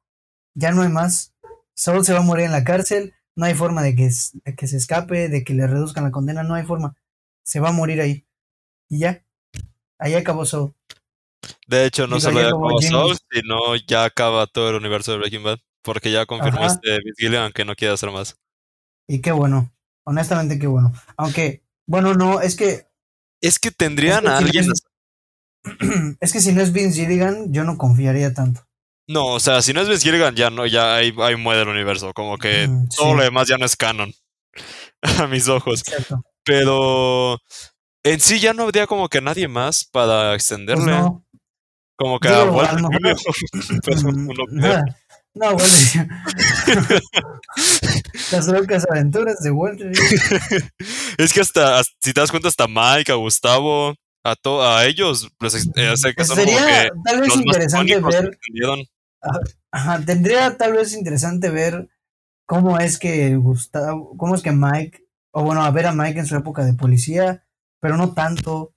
ya 0.58 0.72
no 0.72 0.82
hay 0.82 0.88
más. 0.88 1.34
Saul 1.74 2.04
se 2.04 2.12
va 2.12 2.18
a 2.18 2.22
morir 2.22 2.46
en 2.46 2.52
la 2.52 2.64
cárcel, 2.64 3.14
no 3.36 3.46
hay 3.46 3.54
forma 3.54 3.82
de 3.82 3.94
que, 3.94 4.10
de 4.44 4.56
que 4.56 4.66
se 4.66 4.76
escape, 4.76 5.28
de 5.28 5.44
que 5.44 5.54
le 5.54 5.66
reduzcan 5.66 6.04
la 6.04 6.10
condena, 6.10 6.42
no 6.42 6.54
hay 6.54 6.64
forma. 6.64 6.96
Se 7.44 7.60
va 7.60 7.68
a 7.68 7.72
morir 7.72 8.00
ahí. 8.00 8.26
Y 8.88 8.98
ya, 8.98 9.24
ahí 9.98 10.14
acabó 10.14 10.44
Saul. 10.44 10.74
De 11.68 11.86
hecho, 11.86 12.08
no 12.08 12.16
Digo, 12.16 12.28
solo 12.28 12.40
ya 12.40 12.46
acabó. 12.48 12.82
Saul, 12.82 13.16
sino 13.30 13.76
ya 13.86 14.04
acaba 14.04 14.46
todo 14.48 14.70
el 14.70 14.76
universo 14.76 15.12
de 15.12 15.18
Breaking 15.18 15.44
Bad. 15.44 15.60
Porque 15.82 16.10
ya 16.10 16.26
confirmó 16.26 16.64
Ajá. 16.64 16.74
este 16.74 16.90
Vince 17.04 17.14
Gilligan 17.16 17.52
que 17.52 17.64
no 17.64 17.76
quiere 17.76 17.94
hacer 17.94 18.10
más. 18.10 18.36
Y 19.06 19.20
qué 19.20 19.30
bueno, 19.30 19.72
honestamente 20.04 20.58
qué 20.58 20.66
bueno. 20.66 20.92
Aunque, 21.16 21.62
bueno, 21.86 22.14
no, 22.14 22.40
es 22.40 22.56
que 22.56 22.88
Es 23.40 23.60
que 23.60 23.70
tendrían 23.70 24.26
Es 24.26 24.30
que 24.30 24.34
a 24.34 24.38
si 24.38 24.44
alguien. 24.44 24.72
es 26.20 26.32
que 26.32 26.40
si 26.40 26.52
no 26.52 26.60
es 26.60 26.72
Vince 26.72 27.00
Gilligan, 27.00 27.52
yo 27.52 27.62
no 27.62 27.78
confiaría 27.78 28.34
tanto. 28.34 28.67
No, 29.08 29.26
o 29.28 29.40
sea, 29.40 29.62
si 29.62 29.72
no 29.72 29.80
es 29.80 29.88
Vince 29.88 30.04
Gilligan, 30.04 30.36
ya 30.36 30.50
no, 30.50 30.66
ya 30.66 30.96
ahí, 30.96 31.14
ahí 31.18 31.34
muere 31.36 31.62
el 31.62 31.68
universo. 31.68 32.12
Como 32.12 32.36
que 32.38 32.68
Mm, 32.68 32.88
todo 32.96 33.14
lo 33.14 33.22
demás 33.22 33.48
ya 33.48 33.56
no 33.56 33.64
es 33.66 33.74
canon. 33.76 34.12
A 35.18 35.26
mis 35.26 35.48
ojos. 35.48 35.80
Cierto. 35.84 36.22
Pero 36.44 37.38
en 38.04 38.20
sí 38.20 38.38
ya 38.40 38.52
no 38.52 38.64
habría 38.64 38.86
como 38.86 39.08
que 39.08 39.20
nadie 39.20 39.48
más 39.48 39.84
para 39.84 40.30
Pues 40.30 40.42
extenderle. 40.42 40.86
no. 40.92 41.24
Como 41.96 42.20
que 42.20 42.28
Digo, 42.28 42.52
pues, 42.52 42.68
Mm. 44.04 44.28
No, 45.34 45.50
Walter. 45.50 46.08
Las 48.32 48.46
locas 48.48 48.86
aventuras 48.90 49.40
de 49.40 49.50
Walter. 49.50 49.92
es 51.18 51.32
que 51.32 51.40
hasta, 51.40 51.82
si 51.84 52.12
te 52.12 52.20
das 52.20 52.30
cuenta, 52.30 52.48
hasta 52.48 52.66
Mike, 52.66 53.12
a 53.12 53.16
Gustavo, 53.16 53.94
a, 54.24 54.34
to- 54.36 54.62
a 54.66 54.84
ellos, 54.86 55.28
pues 55.38 55.54
eh, 55.54 55.96
sé 55.96 56.08
que 56.08 56.14
Pues 56.16 56.28
son 56.28 56.38
como 56.38 56.48
sería 56.58 56.82
que 56.84 56.90
tal 57.04 57.20
vez 57.20 57.28
los 57.28 57.36
interesante 57.38 58.00
ver. 58.00 58.30
Ajá, 59.70 60.04
tendría 60.04 60.56
tal 60.56 60.72
vez 60.72 60.94
interesante 60.94 61.50
ver 61.50 61.88
cómo 62.46 62.78
es 62.78 62.98
que 62.98 63.36
Gustavo, 63.36 64.16
cómo 64.16 64.34
es 64.34 64.42
que 64.42 64.52
Mike, 64.52 65.06
o 65.32 65.42
bueno, 65.42 65.62
a 65.62 65.70
ver 65.70 65.86
a 65.86 65.92
Mike 65.92 66.20
en 66.20 66.26
su 66.26 66.36
época 66.36 66.64
de 66.64 66.74
policía, 66.74 67.44
pero 67.80 67.96
no 67.96 68.14
tanto. 68.14 68.74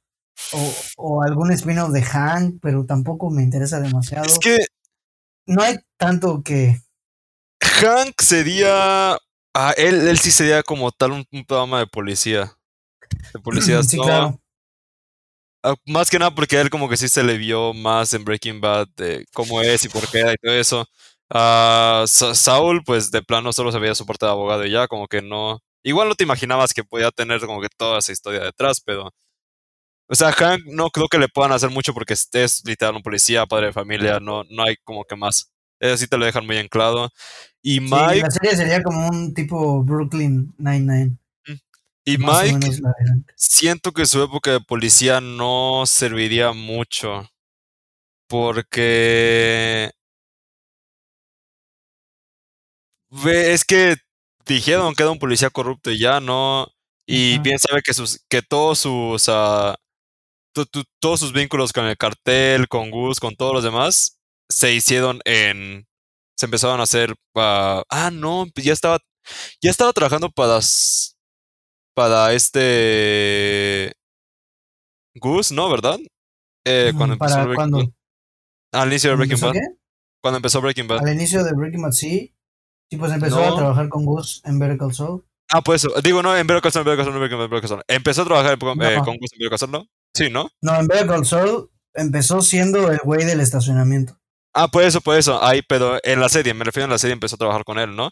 O, 0.53 0.73
o 0.97 1.23
algún 1.23 1.51
spin-off 1.51 1.91
de 1.91 2.01
Hank, 2.01 2.59
pero 2.61 2.85
tampoco 2.85 3.29
me 3.29 3.43
interesa 3.43 3.79
demasiado. 3.79 4.25
Es 4.25 4.39
que 4.39 4.57
no 5.45 5.61
hay 5.61 5.77
tanto 5.97 6.41
que. 6.41 6.81
Hank 7.61 8.19
sería. 8.21 9.17
Ah, 9.53 9.73
él, 9.77 10.07
él 10.07 10.17
sí 10.17 10.31
sería 10.31 10.63
como 10.63 10.91
tal 10.91 11.11
un, 11.11 11.25
un 11.31 11.45
programa 11.45 11.79
de 11.79 11.87
policía. 11.87 12.57
De 13.33 13.39
policías, 13.39 13.85
sí, 13.89 13.97
no. 13.97 14.03
claro. 14.03 14.41
Ah, 15.63 15.75
Más 15.85 16.09
que 16.09 16.17
nada 16.17 16.33
porque 16.33 16.59
él 16.59 16.69
como 16.69 16.89
que 16.89 16.97
sí 16.97 17.07
se 17.07 17.23
le 17.23 17.37
vio 17.37 17.73
más 17.73 18.13
en 18.13 18.23
Breaking 18.25 18.61
Bad 18.61 18.87
de 18.97 19.25
cómo 19.33 19.61
es 19.61 19.85
y 19.85 19.89
por 19.89 20.09
qué 20.09 20.19
y 20.33 20.37
todo 20.41 20.53
eso. 20.55 20.85
A 21.29 22.03
Saul, 22.07 22.83
pues 22.83 23.11
de 23.11 23.21
plano 23.21 23.53
solo 23.53 23.71
se 23.71 23.79
veía 23.79 23.95
su 23.95 24.05
parte 24.05 24.25
de 24.25 24.31
abogado 24.31 24.65
y 24.65 24.71
ya, 24.71 24.87
como 24.87 25.07
que 25.07 25.21
no. 25.21 25.59
Igual 25.83 26.09
no 26.09 26.15
te 26.15 26.23
imaginabas 26.23 26.73
que 26.73 26.83
podía 26.83 27.11
tener 27.11 27.39
como 27.41 27.61
que 27.61 27.69
toda 27.77 27.99
esa 27.99 28.11
historia 28.11 28.41
detrás, 28.43 28.81
pero. 28.83 29.11
O 30.07 30.15
sea, 30.15 30.31
Hank 30.33 30.63
no 30.65 30.89
creo 30.89 31.07
que 31.07 31.17
le 31.17 31.29
puedan 31.29 31.53
hacer 31.53 31.69
mucho 31.69 31.93
porque 31.93 32.13
es 32.13 32.61
literal 32.65 32.95
un 32.95 33.01
policía, 33.01 33.45
padre 33.45 33.67
de 33.67 33.73
familia, 33.73 34.19
no, 34.19 34.43
no 34.49 34.63
hay 34.63 34.75
como 34.83 35.05
que 35.05 35.15
más. 35.15 35.51
Eso 35.79 35.97
sí 35.97 36.07
te 36.07 36.17
lo 36.17 36.25
dejan 36.25 36.45
muy 36.45 36.57
en 36.57 36.67
claro. 36.67 37.09
Y 37.61 37.79
Mike. 37.79 38.21
la 38.21 38.31
serie 38.31 38.55
sería 38.57 38.83
como 38.83 39.07
un 39.07 39.33
tipo 39.33 39.83
Brooklyn 39.83 40.53
Nine-Nine. 40.57 41.17
Y 42.03 42.17
Mike, 42.17 42.81
siento 43.35 43.91
que 43.91 44.05
su 44.05 44.23
época 44.23 44.51
de 44.51 44.59
policía 44.61 45.21
no 45.21 45.83
serviría 45.85 46.51
mucho. 46.51 47.29
Porque. 48.27 49.91
Es 53.25 53.65
que 53.65 53.97
dijeron 54.45 54.95
que 54.95 55.03
era 55.03 55.11
un 55.11 55.19
policía 55.19 55.49
corrupto 55.49 55.91
y 55.91 55.99
ya, 55.99 56.19
¿no? 56.19 56.67
Y 57.05 57.39
bien 57.39 57.59
sabe 57.59 57.81
que, 57.83 57.93
sus, 57.93 58.23
que 58.29 58.41
todos 58.41 58.79
sus. 58.79 59.27
Uh, 59.27 59.75
todos 60.99 61.19
sus 61.19 61.33
vínculos 61.33 61.71
con 61.73 61.85
el 61.85 61.97
cartel, 61.97 62.67
con 62.67 62.89
Gus, 62.91 63.19
con 63.19 63.35
todos 63.35 63.53
los 63.53 63.63
demás, 63.63 64.19
se 64.49 64.73
hicieron 64.73 65.19
en. 65.25 65.87
Se 66.35 66.45
empezaron 66.47 66.79
a 66.79 66.83
hacer. 66.83 67.13
ah, 67.35 68.09
no, 68.11 68.47
ya 68.55 68.73
estaba. 68.73 68.99
Ya 69.61 69.69
estaba 69.71 69.93
trabajando 69.93 70.31
para 70.31 70.59
para 72.01 72.33
este 72.33 73.93
Goose, 75.13 75.53
¿no? 75.53 75.69
¿Verdad? 75.69 75.99
Eh, 76.65 76.93
cuando 76.97 77.13
empezó 77.13 77.35
¿Para 77.35 77.53
cuando, 77.53 77.93
Al 78.71 78.89
inicio 78.89 79.11
de 79.11 79.15
Breaking 79.17 79.39
Bad. 79.39 79.53
Cuando 80.19 80.37
empezó 80.37 80.61
Breaking 80.61 80.87
Bad. 80.87 81.05
Al 81.05 81.13
inicio 81.13 81.43
de 81.43 81.53
Breaking 81.53 81.83
Bad, 81.83 81.91
sí. 81.91 82.35
Sí, 82.89 82.97
pues 82.97 83.11
empezó 83.11 83.43
a 83.43 83.55
trabajar 83.55 83.87
con 83.89 84.03
Goose 84.03 84.41
en 84.45 84.57
Better 84.57 84.79
Call 84.79 84.95
Saul. 84.95 85.23
Ah, 85.51 85.61
pues 85.61 85.87
digo, 86.03 86.23
no, 86.23 86.35
en 86.35 86.47
Better 86.47 86.63
Call 86.63 86.71
Saul, 86.71 86.87
en 86.87 86.97
Better 86.97 87.05
Call 87.05 87.13
Saul, 87.13 87.23
en 87.23 87.39
Better 87.39 87.61
Call 87.61 87.69
Saul. 87.69 87.83
Empezó 87.87 88.21
a 88.23 88.25
trabajar 88.25 88.57
con, 88.57 88.81
eh, 88.81 88.95
con 89.05 89.17
Goose 89.17 89.35
en 89.35 89.39
Better 89.39 89.49
Call 89.49 89.59
Saul, 89.59 89.71
¿no? 89.71 89.87
Sí, 90.15 90.29
¿no? 90.31 90.49
No, 90.61 90.79
en 90.79 90.87
Better 90.87 91.05
Call 91.05 91.25
Saul 91.25 91.69
empezó 91.93 92.41
siendo 92.41 92.91
el 92.91 92.97
güey 93.03 93.25
del 93.25 93.41
estacionamiento. 93.41 94.17
Ah, 94.55 94.69
pues 94.69 94.87
eso, 94.87 95.01
pues 95.01 95.19
eso. 95.19 95.43
Ahí, 95.43 95.61
pero 95.61 95.99
en 96.01 96.19
la 96.19 96.29
serie, 96.29 96.55
me 96.55 96.65
refiero 96.65 96.87
a 96.87 96.89
la 96.89 96.97
serie, 96.97 97.13
empezó 97.13 97.35
a 97.35 97.39
trabajar 97.39 97.63
con 97.63 97.77
él, 97.77 97.95
¿no? 97.95 98.09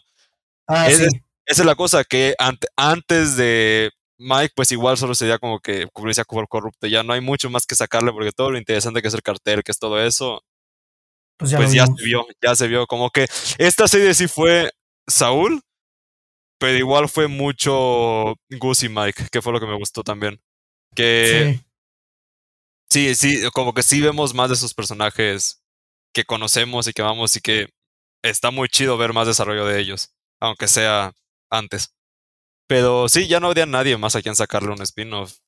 Ah, 0.68 0.88
sí. 0.88 1.08
Esa 1.46 1.62
es 1.62 1.66
la 1.66 1.74
cosa, 1.74 2.04
que 2.04 2.34
antes 2.76 3.36
de 3.36 3.90
Mike, 4.18 4.52
pues 4.54 4.70
igual 4.70 4.98
solo 4.98 5.14
sería 5.14 5.38
como 5.38 5.60
que 5.60 5.84
a 5.84 6.24
corrupto. 6.24 6.86
Ya 6.86 7.02
no 7.02 7.14
hay 7.14 7.22
mucho 7.22 7.48
más 7.48 7.64
que 7.66 7.74
sacarle 7.74 8.12
porque 8.12 8.32
todo 8.32 8.50
lo 8.50 8.58
interesante 8.58 9.00
que 9.00 9.08
es 9.08 9.14
el 9.14 9.22
cartel, 9.22 9.62
que 9.62 9.72
es 9.72 9.78
todo 9.78 9.98
eso, 10.04 10.42
pues 11.38 11.50
ya, 11.50 11.56
pues 11.56 11.70
se 11.70 12.04
vio, 12.04 12.26
ya 12.42 12.54
se 12.54 12.68
vio. 12.68 12.86
Como 12.86 13.10
que 13.10 13.26
esta 13.56 13.88
serie 13.88 14.12
sí 14.12 14.28
fue 14.28 14.70
Saúl, 15.08 15.62
pero 16.58 16.76
igual 16.76 17.08
fue 17.08 17.28
mucho 17.28 18.36
Gus 18.50 18.82
y 18.82 18.90
Mike, 18.90 19.28
que 19.32 19.40
fue 19.40 19.54
lo 19.54 19.60
que 19.60 19.66
me 19.66 19.78
gustó 19.78 20.02
también. 20.02 20.38
Que 20.94 21.58
sí, 22.90 23.14
sí, 23.14 23.40
como 23.54 23.72
que 23.72 23.82
sí 23.82 24.02
vemos 24.02 24.34
más 24.34 24.50
de 24.50 24.54
esos 24.54 24.74
personajes 24.74 25.62
que 26.12 26.24
conocemos 26.24 26.86
y 26.88 26.92
que 26.92 27.00
vamos 27.00 27.34
y 27.36 27.40
que 27.40 27.70
está 28.22 28.50
muy 28.50 28.68
chido 28.68 28.98
ver 28.98 29.14
más 29.14 29.26
desarrollo 29.26 29.64
de 29.64 29.80
ellos, 29.80 30.12
aunque 30.40 30.68
sea 30.68 31.14
antes. 31.50 31.94
Pero 32.66 33.08
sí, 33.08 33.26
ya 33.26 33.40
no 33.40 33.48
habría 33.48 33.66
nadie 33.66 33.96
más 33.98 34.14
a 34.16 34.22
quien 34.22 34.36
sacarle 34.36 34.70
un 34.70 34.82
spin-off. 34.82 35.38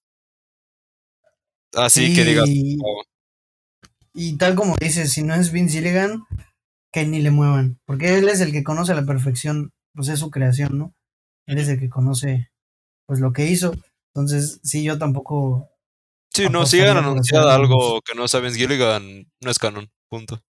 Así 1.74 2.14
que 2.14 2.24
digas. 2.24 2.48
Y 4.14 4.36
tal 4.36 4.54
como 4.54 4.76
dices, 4.76 5.12
si 5.12 5.22
no 5.22 5.34
es 5.34 5.52
Vince 5.52 5.78
Gilligan, 5.78 6.24
que 6.92 7.06
ni 7.06 7.20
le 7.20 7.30
muevan. 7.30 7.80
Porque 7.86 8.18
él 8.18 8.28
es 8.28 8.40
el 8.40 8.52
que 8.52 8.64
conoce 8.64 8.92
a 8.92 8.96
la 8.96 9.06
perfección, 9.06 9.72
pues 9.94 10.08
es 10.08 10.18
su 10.18 10.30
creación, 10.30 10.78
¿no? 10.78 10.94
Él 11.46 11.58
es 11.58 11.68
el 11.68 11.78
que 11.78 11.88
conoce, 11.88 12.50
pues 13.06 13.20
lo 13.20 13.32
que 13.32 13.46
hizo. 13.46 13.72
Entonces, 14.14 14.60
sí, 14.62 14.84
yo 14.84 14.98
tampoco. 14.98 15.70
Sí, 16.34 16.48
no, 16.50 16.66
si 16.66 16.80
han 16.80 16.96
anunciado 16.96 17.48
algo 17.50 18.00
que 18.02 18.14
no 18.14 18.28
saben 18.28 18.54
Gilligan, 18.54 19.30
no 19.40 19.50
es 19.50 19.58
canon, 19.58 19.90
punto. 20.08 20.42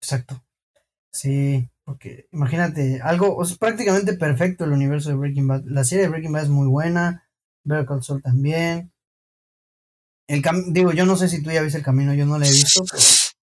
Exacto. 0.00 0.42
Sí, 1.12 1.68
porque 1.88 2.28
imagínate, 2.32 3.00
algo 3.02 3.42
es 3.42 3.56
prácticamente 3.56 4.12
perfecto 4.12 4.66
el 4.66 4.72
universo 4.72 5.08
de 5.08 5.14
Breaking 5.14 5.48
Bad. 5.48 5.62
La 5.64 5.84
serie 5.84 6.04
de 6.04 6.10
Breaking 6.10 6.32
Bad 6.32 6.42
es 6.42 6.48
muy 6.50 6.68
buena, 6.68 7.26
Better 7.64 7.86
Call 7.86 8.02
Saul 8.02 8.22
también. 8.22 8.92
El 10.28 10.42
digo, 10.66 10.92
yo 10.92 11.06
no 11.06 11.16
sé 11.16 11.30
si 11.30 11.42
tú 11.42 11.50
ya 11.50 11.62
viste 11.62 11.78
el 11.78 11.84
camino, 11.84 12.12
yo 12.12 12.26
no 12.26 12.38
la 12.38 12.46
he 12.46 12.50
visto. 12.50 12.84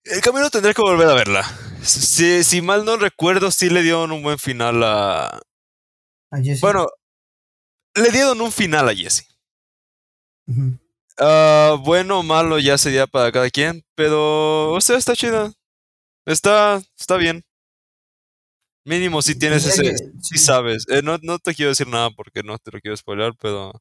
El 0.05 0.21
camino 0.21 0.51
tendré 0.51 0.75
que 0.75 0.83
volver 0.83 1.09
a 1.09 1.15
verla. 1.15 1.43
Si, 1.81 2.45
si 2.45 2.61
mal 2.61 2.85
no 2.85 2.99
recuerdo, 2.99 3.51
sí 3.51 3.71
le 3.71 3.81
dieron 3.81 4.13
un 4.13 4.23
buen 4.23 4.39
final 4.39 4.83
a. 4.85 5.41
A 6.31 6.39
Jesse. 6.43 6.61
Bueno, 6.61 6.89
le 7.95 8.11
dieron 8.11 8.43
un 8.43 8.53
final 8.53 8.91
a 8.91 8.95
Jesse. 8.95 9.27
Ah, 11.17 11.79
bueno 11.83 12.19
o 12.19 12.23
malo 12.23 12.59
ya 12.59 12.77
sería 12.77 13.07
para 13.07 13.33
cada 13.33 13.49
quien, 13.49 13.87
pero. 13.95 14.71
O 14.73 14.83
sea, 14.83 14.99
está 14.99 15.17
chida. 15.17 15.51
Está, 16.27 16.83
está 16.99 17.17
bien. 17.17 17.43
Mínimo 18.85 19.23
si 19.23 19.35
tienes 19.35 19.65
ese, 19.65 20.13
sí 20.21 20.39
sabes. 20.39 20.87
Eh, 20.89 21.01
no, 21.03 21.19
no 21.23 21.39
te 21.39 21.55
quiero 21.55 21.71
decir 21.71 21.89
nada 21.89 22.11
porque 22.11 22.43
no 22.43 22.59
te 22.59 22.71
lo 22.71 22.81
quiero 22.81 22.97
spoiler, 22.97 23.33
pero... 23.41 23.73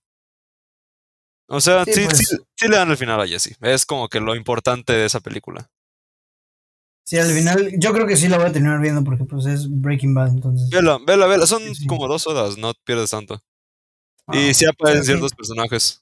O 1.48 1.60
sea, 1.60 1.84
sí, 1.84 2.06
pues 2.06 2.40
sí, 2.56 2.68
le 2.70 2.78
dan 2.78 2.90
el 2.90 2.98
final 2.98 3.20
a 3.20 3.28
Jesse. 3.28 3.58
Es 3.62 3.86
como 3.86 4.08
que 4.08 4.22
lo 4.22 4.34
importante 4.36 4.94
de 4.94 5.06
esa 5.06 5.20
película. 5.20 5.70
Sí, 7.06 7.18
al 7.18 7.30
final, 7.32 7.74
yo 7.78 7.92
creo 7.92 8.08
que 8.08 8.16
sí 8.16 8.30
la 8.30 8.38
voy 8.38 8.48
a 8.48 8.54
terminar 8.54 8.80
viendo 8.80 9.04
porque 9.04 9.26
pues 9.26 9.46
es 9.46 9.68
Breaking 9.70 10.14
Bad, 10.14 10.30
entonces. 10.30 10.70
Vela, 10.70 11.00
vela, 11.06 11.28
vela. 11.28 11.46
Son 11.46 11.62
como 11.88 12.08
dos 12.08 12.26
horas, 12.28 12.58
no 12.58 12.74
pierdes 12.86 13.10
tanto. 13.10 13.42
y 14.32 14.50
ah, 14.50 14.54
sí 14.54 14.66
aparecen 14.66 15.04
ciertos 15.04 15.34
personajes. 15.34 16.02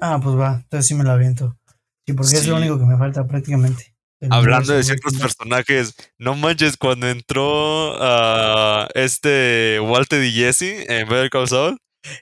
Ah, 0.00 0.18
pues 0.22 0.34
va, 0.34 0.60
entonces 0.62 0.86
sí 0.86 0.94
me 0.94 1.04
la 1.04 1.12
aviento. 1.12 1.58
Sí, 2.06 2.14
porque 2.14 2.36
es 2.36 2.46
lo 2.46 2.56
único 2.56 2.78
que 2.78 2.86
me 2.86 2.96
falta 2.96 3.26
prácticamente. 3.26 3.94
Hablando 4.30 4.72
de 4.72 4.82
ciertos 4.82 5.14
personajes, 5.14 5.94
no 6.18 6.34
manches, 6.34 6.76
cuando 6.76 7.08
entró 7.08 7.96
a 8.02 8.88
este 8.94 9.78
Walter 9.80 10.22
y 10.24 10.32
Jesse 10.32 10.84
en 10.88 11.08
Better 11.08 11.30
Call 11.30 11.48
Saul, 11.48 11.78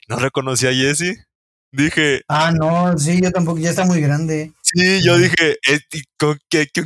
no 0.09 0.17
reconocí 0.19 0.67
a 0.67 0.73
Jesse. 0.73 1.27
Dije. 1.73 2.23
Ah, 2.29 2.53
no, 2.53 2.97
sí, 2.97 3.21
yo 3.23 3.31
tampoco, 3.31 3.59
ya 3.59 3.71
está 3.71 3.85
muy 3.85 4.01
grande. 4.01 4.53
Sí, 4.63 5.03
yo 5.03 5.19
dije, 5.19 5.59
eh, 5.69 5.81
¿con, 6.19 6.39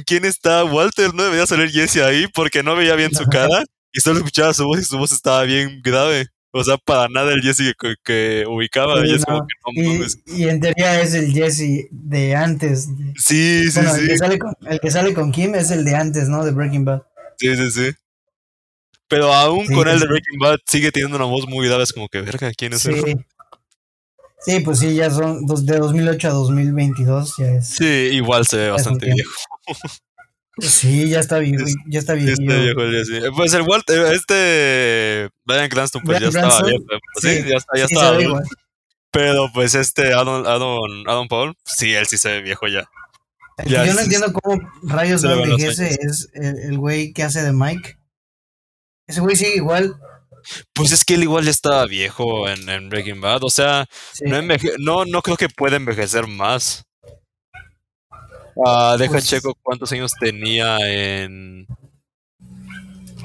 quién 0.04 0.24
está 0.24 0.64
Walter? 0.64 1.14
No 1.14 1.24
debería 1.24 1.46
salir 1.46 1.70
Jesse 1.70 1.98
ahí 1.98 2.26
porque 2.34 2.62
no 2.62 2.76
veía 2.76 2.94
bien 2.94 3.14
su 3.14 3.24
cara 3.26 3.62
y 3.92 4.00
solo 4.00 4.18
escuchaba 4.18 4.54
su 4.54 4.64
voz 4.64 4.80
y 4.80 4.84
su 4.84 4.98
voz 4.98 5.12
estaba 5.12 5.42
bien 5.42 5.80
grave. 5.82 6.26
O 6.52 6.64
sea, 6.64 6.78
para 6.78 7.08
nada 7.08 7.32
el 7.32 7.42
Jesse 7.42 7.74
que, 8.02 8.44
ubicaba. 8.46 8.96
y, 9.06 10.48
en 10.48 10.60
teoría 10.60 11.00
es 11.00 11.14
el 11.14 11.32
Jesse 11.32 11.88
de 11.90 12.34
antes. 12.34 12.88
Sí, 13.16 13.70
sí, 13.70 13.80
sí. 13.80 14.00
El 14.00 14.08
que, 14.08 14.16
sale 14.18 14.38
con, 14.38 14.54
el 14.68 14.80
que 14.80 14.90
sale 14.90 15.14
con 15.14 15.30
Kim 15.30 15.54
es 15.54 15.70
el 15.70 15.84
de 15.84 15.94
antes, 15.94 16.28
¿no? 16.28 16.44
De 16.44 16.50
Breaking 16.50 16.84
Bad. 16.84 17.02
Sí, 17.38 17.54
sí, 17.54 17.70
sí. 17.70 17.90
Pero 19.06 19.32
aún 19.32 19.66
con 19.66 19.88
el 19.88 20.00
de 20.00 20.06
Breaking 20.06 20.38
Bad 20.40 20.58
sigue 20.66 20.90
teniendo 20.90 21.16
una 21.16 21.26
voz 21.26 21.46
muy 21.48 21.66
grave. 21.68 21.84
Es 21.84 21.92
como 21.92 22.08
que, 22.08 22.20
verga, 22.20 22.50
¿quién 22.56 22.72
es 22.72 22.82
sí. 22.82 22.92
Sí, 24.42 24.60
pues 24.60 24.78
sí, 24.78 24.94
ya 24.94 25.10
son 25.10 25.44
de 25.46 25.78
2008 25.78 26.28
a 26.28 26.32
2022. 26.32 27.34
Ya 27.38 27.46
es, 27.46 27.68
sí, 27.68 27.84
igual 27.84 28.46
se 28.46 28.56
ve 28.56 28.70
bastante 28.70 29.12
viejo. 29.12 29.30
Sí, 30.60 31.08
ya 31.08 31.20
está 31.20 31.38
viejo, 31.38 31.64
ya 31.86 31.98
está 31.98 32.14
viejo. 32.14 32.36
Pues 33.36 33.54
el 33.54 33.62
Walter, 33.62 34.12
este 34.12 35.28
Brian 35.44 35.68
Cranston, 35.68 36.02
pues 36.02 36.20
ya 36.20 36.28
estaba 36.28 36.62
viejo. 36.62 36.84
Sí, 37.20 37.44
ya, 37.48 37.56
está, 37.56 37.76
ya 37.76 37.84
estaba 37.84 38.16
viejo. 38.16 38.40
Pero 39.10 39.50
pues 39.52 39.74
este 39.74 40.12
Adam, 40.12 40.46
Adam, 40.46 40.78
Adam 41.06 41.28
Paul, 41.28 41.56
sí, 41.64 41.94
él 41.94 42.06
sí 42.06 42.16
se 42.16 42.28
ve 42.28 42.42
viejo 42.42 42.68
ya. 42.68 42.88
yo 43.66 43.92
no 43.92 44.00
entiendo 44.00 44.32
cómo 44.32 44.60
rayos 44.82 45.22
no 45.22 45.32
envejece 45.32 45.98
es 46.00 46.28
el 46.34 46.78
güey 46.78 47.12
que 47.12 47.22
hace 47.22 47.42
de 47.42 47.52
Mike. 47.52 47.96
Ese 49.06 49.20
güey 49.20 49.34
sigue 49.34 49.56
igual. 49.56 49.96
Pues 50.72 50.92
es 50.92 51.04
que 51.04 51.14
él 51.14 51.24
igual 51.24 51.44
ya 51.44 51.50
estaba 51.50 51.84
viejo 51.86 52.48
en, 52.48 52.68
en 52.68 52.88
Breaking 52.88 53.20
Bad. 53.20 53.44
O 53.44 53.50
sea, 53.50 53.86
no, 54.22 54.40
no, 54.78 55.04
no 55.04 55.22
creo 55.22 55.36
que 55.36 55.48
pueda 55.48 55.76
envejecer 55.76 56.26
más. 56.26 56.84
Ah, 58.64 58.96
deja 58.98 59.12
pues 59.12 59.26
checo 59.26 59.54
cuántos 59.62 59.90
años 59.92 60.12
tenía 60.18 60.78
en. 60.78 61.66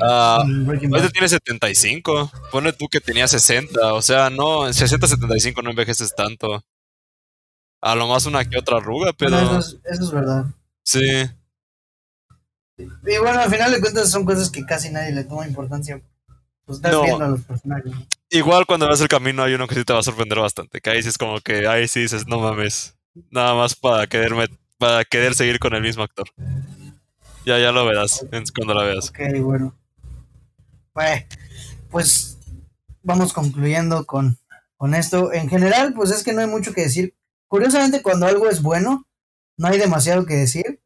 Ah, 0.01 0.43
ahorita 0.43 1.09
tiene 1.09 1.29
75. 1.29 2.31
Pone 2.51 2.73
tú 2.73 2.87
que 2.87 3.01
tenía 3.01 3.27
60. 3.27 3.93
O 3.93 4.01
sea, 4.01 4.29
no, 4.29 4.71
60, 4.71 5.07
75 5.07 5.61
no 5.61 5.69
envejeces 5.69 6.13
tanto. 6.15 6.63
A 7.81 7.95
lo 7.95 8.07
más 8.07 8.25
una 8.25 8.43
que 8.45 8.57
otra 8.57 8.77
arruga, 8.77 9.13
pero. 9.13 9.59
eso, 9.59 9.77
es, 9.83 10.11
verdad. 10.11 10.45
Sí. 10.83 11.29
Y 12.77 13.17
bueno, 13.19 13.39
al 13.39 13.49
final 13.49 13.71
de 13.71 13.79
cuentas 13.79 14.09
son 14.09 14.25
cosas 14.25 14.49
que 14.49 14.65
casi 14.65 14.89
nadie 14.89 15.11
le 15.11 15.23
toma 15.23 15.47
importancia. 15.47 16.01
Pues 16.65 16.77
estás 16.77 16.99
viendo 17.01 17.25
a 17.25 17.27
los 17.29 17.41
personajes. 17.41 17.91
Igual 18.29 18.65
cuando 18.65 18.87
vas 18.87 18.99
el 18.99 19.07
camino 19.07 19.43
hay 19.43 19.53
uno 19.53 19.67
que 19.67 19.75
sí 19.75 19.85
te 19.85 19.93
va 19.93 19.99
a 19.99 20.03
sorprender 20.03 20.39
bastante. 20.39 20.81
Que 20.81 20.89
ahí 20.89 21.03
sí 21.03 21.09
es 21.09 21.17
como 21.17 21.39
que 21.39 21.67
ahí 21.67 21.87
sí 21.87 22.01
dices, 22.01 22.27
no 22.27 22.39
mames. 22.39 22.97
Nada 23.29 23.53
más 23.53 23.75
para 23.75 24.07
quererme 24.07 24.47
para 24.77 25.03
querer 25.05 25.33
seguir 25.35 25.59
con 25.59 25.73
el 25.75 25.81
mismo 25.81 26.03
actor. 26.03 26.27
Ya, 27.45 27.59
ya 27.59 27.71
lo 27.71 27.85
verás 27.85 28.25
cuando 28.55 28.73
la 28.73 28.83
veas. 28.83 29.09
Ok, 29.09 29.19
bueno. 29.41 29.75
Pues 31.89 32.37
vamos 33.03 33.33
concluyendo 33.33 34.05
con, 34.05 34.37
con 34.77 34.93
esto. 34.95 35.31
En 35.33 35.49
general, 35.49 35.93
pues 35.93 36.11
es 36.11 36.23
que 36.23 36.33
no 36.33 36.41
hay 36.41 36.47
mucho 36.47 36.73
que 36.73 36.81
decir 36.81 37.15
curiosamente 37.47 38.01
cuando 38.01 38.25
algo 38.25 38.49
es 38.49 38.61
bueno, 38.61 39.07
no 39.57 39.67
hay 39.67 39.77
demasiado 39.77 40.25
que 40.25 40.35
decir. 40.35 40.81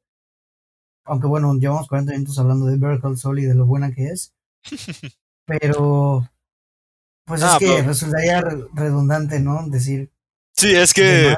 Aunque 1.06 1.28
bueno, 1.28 1.54
llevamos 1.56 1.88
40 1.88 2.12
minutos 2.14 2.38
hablando 2.38 2.66
de 2.68 2.78
Better 2.78 3.00
Call 3.02 3.18
Saul 3.18 3.40
y 3.40 3.46
de 3.46 3.56
lo 3.56 3.66
buena 3.66 3.92
que 3.92 4.08
es. 4.10 4.34
Pero 5.46 6.30
pues 7.26 7.42
Ah, 7.44 7.54
es 7.54 7.60
que 7.60 7.74
pero- 7.76 7.88
resultaría 7.88 8.42
re- 8.42 8.66
redundante, 8.74 9.40
¿no? 9.40 9.68
Decir 9.68 10.12
Sí, 10.56 10.76
es 10.76 10.94
que 10.94 11.02
demás. 11.04 11.38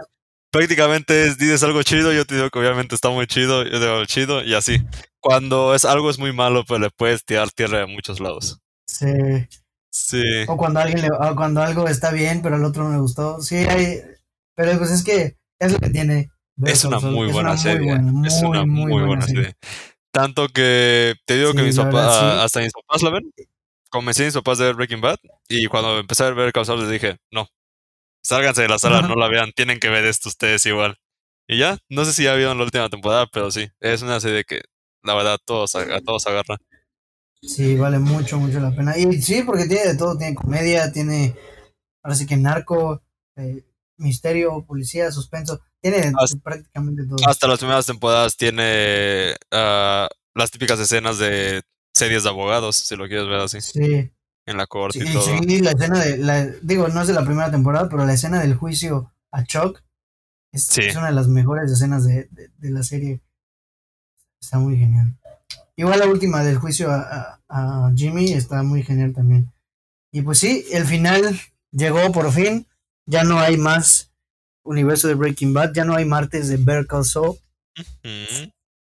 Prácticamente 0.51 1.27
es, 1.27 1.37
dices 1.37 1.63
algo 1.63 1.81
chido, 1.83 2.11
yo 2.13 2.25
te 2.25 2.35
digo 2.35 2.49
que 2.49 2.59
obviamente 2.59 2.93
está 2.95 3.09
muy 3.09 3.25
chido, 3.27 3.63
yo 3.63 3.79
digo 3.79 4.05
chido 4.05 4.43
y 4.43 4.53
así. 4.53 4.77
Cuando 5.19 5.73
es 5.75 5.85
algo 5.85 6.09
es 6.09 6.19
muy 6.19 6.33
malo, 6.33 6.63
pues 6.65 6.79
le 6.81 6.89
puedes 6.89 7.23
tirar 7.25 7.49
tierra 7.51 7.79
de 7.79 7.85
muchos 7.87 8.19
lados. 8.19 8.59
se- 8.87 9.47
Sí, 9.93 10.21
o 10.47 10.55
cuando 10.55 10.79
alguien 10.79 11.01
le, 11.01 11.09
o 11.11 11.35
cuando 11.35 11.61
algo 11.61 11.85
está 11.85 12.11
bien, 12.11 12.41
pero 12.41 12.55
al 12.55 12.63
otro 12.63 12.85
no 12.85 12.93
le 12.93 12.99
gustó. 12.99 13.41
Sí, 13.41 13.57
hay, 13.57 13.99
pero 14.55 14.77
pues 14.77 14.89
es 14.91 15.03
que 15.03 15.35
es 15.59 15.73
lo 15.73 15.79
que 15.79 15.89
tiene. 15.89 16.29
Es 16.63 16.85
una 16.85 16.99
muy 17.01 17.27
es 17.27 17.33
buena 17.33 17.49
una 17.49 17.57
serie. 17.57 17.87
buena, 17.91 18.25
es 18.27 18.41
una 18.41 18.65
muy, 18.65 18.89
buena 19.03 19.27
serie. 19.27 19.53
Tanto 20.13 20.47
que 20.47 21.15
te 21.25 21.35
digo 21.37 21.51
que 21.51 21.59
Sí, 21.59 21.65
mis 21.65 21.75
papás, 21.77 22.19
sí. 22.19 22.25
hasta 22.41 22.59
mis 22.61 22.71
papás 22.71 23.01
la 23.01 23.09
ven. 23.09 23.33
Convencí 23.89 24.21
a 24.21 24.25
mis 24.27 24.33
papás 24.33 24.59
de 24.59 24.65
ver 24.65 24.75
Breaking 24.75 25.01
Bad 25.01 25.17
y 25.49 25.65
cuando 25.67 25.99
empecé 25.99 26.23
a 26.23 26.29
ver 26.29 26.53
Call 26.53 26.65
Saul 26.65 26.79
les 26.79 26.89
dije, 26.89 27.17
no, 27.29 27.49
sálganse 28.24 28.61
de 28.63 28.67
la 28.69 28.80
sala, 28.80 29.01
no 29.01 29.15
la 29.15 29.28
vean, 29.28 29.51
tienen 29.53 29.80
que 29.80 29.89
ver 29.89 30.05
esto 30.05 30.30
ustedes 30.30 30.65
igual. 30.65 30.97
Y 31.47 31.57
ya, 31.57 31.78
no 31.89 32.05
sé 32.05 32.13
si 32.13 32.24
ya 32.24 32.34
vieron 32.36 32.57
la 32.57 32.63
última 32.63 32.89
temporada, 32.89 33.28
pero 33.32 33.51
sí, 33.51 33.67
es 33.80 34.01
una 34.01 34.19
serie 34.19 34.43
que 34.45 34.61
la 35.03 35.15
verdad 35.15 35.38
todos, 35.43 35.76
a 35.76 35.82
a 35.95 36.01
todos 36.01 36.26
agarra. 36.28 36.57
Sí, 37.41 37.76
vale 37.76 37.97
mucho, 37.99 38.39
mucho 38.39 38.59
la 38.59 38.72
pena. 38.76 38.97
Y 38.97 39.22
sí, 39.22 39.41
porque 39.43 39.65
tiene 39.65 39.88
de 39.88 39.97
todo, 39.97 40.17
tiene 40.17 40.36
comedia, 40.36 40.91
tiene, 40.91 41.36
ahora 42.03 42.15
sí 42.15 42.28
que 42.28 42.38
narco, 42.38 43.01
eh, 43.36 43.65
misterio, 43.97 44.63
policía, 44.65 45.11
suspenso, 45.11 45.59
tiene 45.82 46.11
Hasta- 46.17 46.38
prácticamente 46.43 47.03
todo. 47.07 47.17
Hasta 47.28 47.47
las 47.47 47.57
primeras 47.59 47.86
temporadas 47.88 48.38
tiene 48.38 49.36
ah, 49.51 50.07
las 50.36 50.51
típicas 50.51 50.80
escenas 50.80 51.17
de 51.17 51.63
series 51.93 52.24
de 52.24 52.30
abogados, 52.30 52.76
si 52.78 52.95
lo 52.95 53.07
quieres 53.07 53.28
ver 53.28 53.39
así, 53.39 53.59
Sí, 53.59 54.09
en 54.51 54.57
la 54.57 54.67
corte 54.67 54.99
sí, 55.01 55.09
y 55.09 55.13
todo. 55.13 55.23
sí, 55.25 55.59
la 55.61 55.71
escena 55.71 55.99
de, 55.99 56.17
la, 56.17 56.45
digo, 56.61 56.87
no 56.89 57.01
es 57.01 57.07
de 57.07 57.13
la 57.13 57.25
primera 57.25 57.49
temporada, 57.51 57.89
pero 57.89 58.05
la 58.05 58.13
escena 58.13 58.39
del 58.39 58.55
juicio 58.55 59.11
a 59.31 59.43
Chuck 59.43 59.81
es, 60.53 60.65
Sí. 60.65 60.81
es 60.81 60.95
una 60.95 61.07
de 61.07 61.13
las 61.13 61.27
mejores 61.27 61.71
escenas 61.71 62.03
de, 62.05 62.25
de- 62.31 62.49
de 62.57 62.69
la 62.71 62.83
serie. 62.83 63.21
Está 64.41 64.59
muy 64.59 64.77
genial. 64.77 65.15
Igual 65.75 65.99
la 65.99 66.07
última 66.07 66.43
del 66.43 66.57
juicio 66.57 66.91
a, 66.91 67.39
a- 67.47 67.87
a 67.87 67.91
Jimmy 67.95 68.33
está 68.33 68.61
muy 68.63 68.83
genial 68.83 69.13
también. 69.13 69.51
Y 70.13 70.21
pues 70.21 70.39
sí, 70.39 70.65
el 70.71 70.85
final 70.85 71.39
llegó 71.71 72.11
por 72.11 72.31
fin. 72.31 72.67
Ya 73.07 73.23
no 73.23 73.39
hay 73.39 73.57
más 73.57 74.11
universo 74.63 75.07
de 75.07 75.15
Breaking 75.15 75.53
Bad, 75.53 75.73
ya 75.73 75.85
no 75.85 75.95
hay 75.95 76.05
martes 76.05 76.47
de 76.49 76.57
Better 76.57 76.85
Call 76.85 77.05
Saul, 77.05 77.37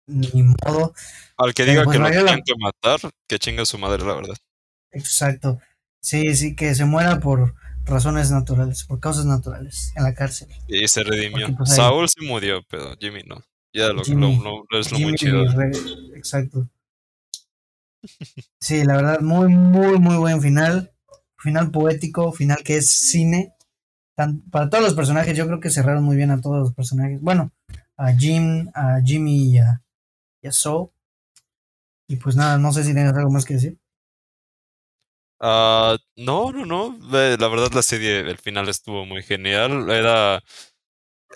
ni 0.06 0.42
modo. 0.42 0.94
Al 1.36 1.54
que 1.54 1.64
diga 1.64 1.84
pues 1.84 1.96
que 1.96 2.02
valió 2.02 2.20
la- 2.22 2.26
tienen 2.26 2.44
que 2.44 2.54
matar, 2.58 3.00
que 3.28 3.38
chinga 3.38 3.64
su 3.64 3.78
madre, 3.78 4.04
la 4.04 4.14
verdad. 4.14 4.34
Exacto. 4.92 5.58
Sí, 6.00 6.34
sí, 6.34 6.54
que 6.56 6.74
se 6.74 6.84
muera 6.84 7.20
por 7.20 7.54
razones 7.84 8.30
naturales, 8.30 8.84
por 8.84 9.00
causas 9.00 9.24
naturales, 9.26 9.92
en 9.96 10.04
la 10.04 10.14
cárcel. 10.14 10.48
Y 10.68 10.86
se 10.88 11.02
redimió. 11.02 11.46
Porque, 11.46 11.56
pues, 11.58 11.70
ahí- 11.70 11.76
Saúl 11.76 12.08
sí 12.08 12.24
murió, 12.26 12.62
pero 12.68 12.94
Jimmy 12.98 13.22
no. 13.26 13.42
Ya 13.74 13.88
lo, 13.92 14.02
Jimmy- 14.02 14.36
lo- 14.42 14.64
lo- 14.70 14.80
es 14.80 14.90
lo 14.92 14.98
muy 14.98 15.14
chido. 15.14 15.44
Re- 15.52 15.72
Exacto. 16.16 16.68
Sí, 18.60 18.84
la 18.84 18.96
verdad, 18.96 19.20
muy, 19.20 19.48
muy, 19.48 19.98
muy 19.98 20.16
buen 20.16 20.40
final. 20.40 20.92
Final 21.38 21.70
poético, 21.70 22.32
final 22.32 22.58
que 22.64 22.76
es 22.76 22.90
cine. 22.90 23.54
Tan- 24.16 24.40
para 24.50 24.68
todos 24.70 24.82
los 24.84 24.94
personajes, 24.94 25.36
yo 25.36 25.46
creo 25.46 25.60
que 25.60 25.70
cerraron 25.70 26.02
muy 26.04 26.16
bien 26.16 26.30
a 26.30 26.40
todos 26.40 26.58
los 26.58 26.74
personajes. 26.74 27.20
Bueno, 27.20 27.52
a 27.96 28.12
Jim, 28.12 28.68
a 28.74 29.00
Jimmy 29.04 29.52
y 29.52 29.58
a, 29.58 29.82
y 30.42 30.48
a 30.48 30.52
Saul. 30.52 30.88
Y 32.08 32.16
pues 32.16 32.36
nada, 32.36 32.58
no 32.58 32.72
sé 32.72 32.84
si 32.84 32.94
tienes 32.94 33.12
algo 33.12 33.30
más 33.30 33.44
que 33.44 33.54
decir. 33.54 33.78
Ah, 35.40 35.96
no, 36.16 36.50
no, 36.52 36.64
no. 36.66 36.98
La 37.10 37.48
verdad, 37.48 37.70
la 37.72 37.82
serie, 37.82 38.20
el 38.20 38.38
final 38.38 38.68
estuvo 38.68 39.04
muy 39.06 39.22
genial. 39.22 39.88
Era. 39.90 40.42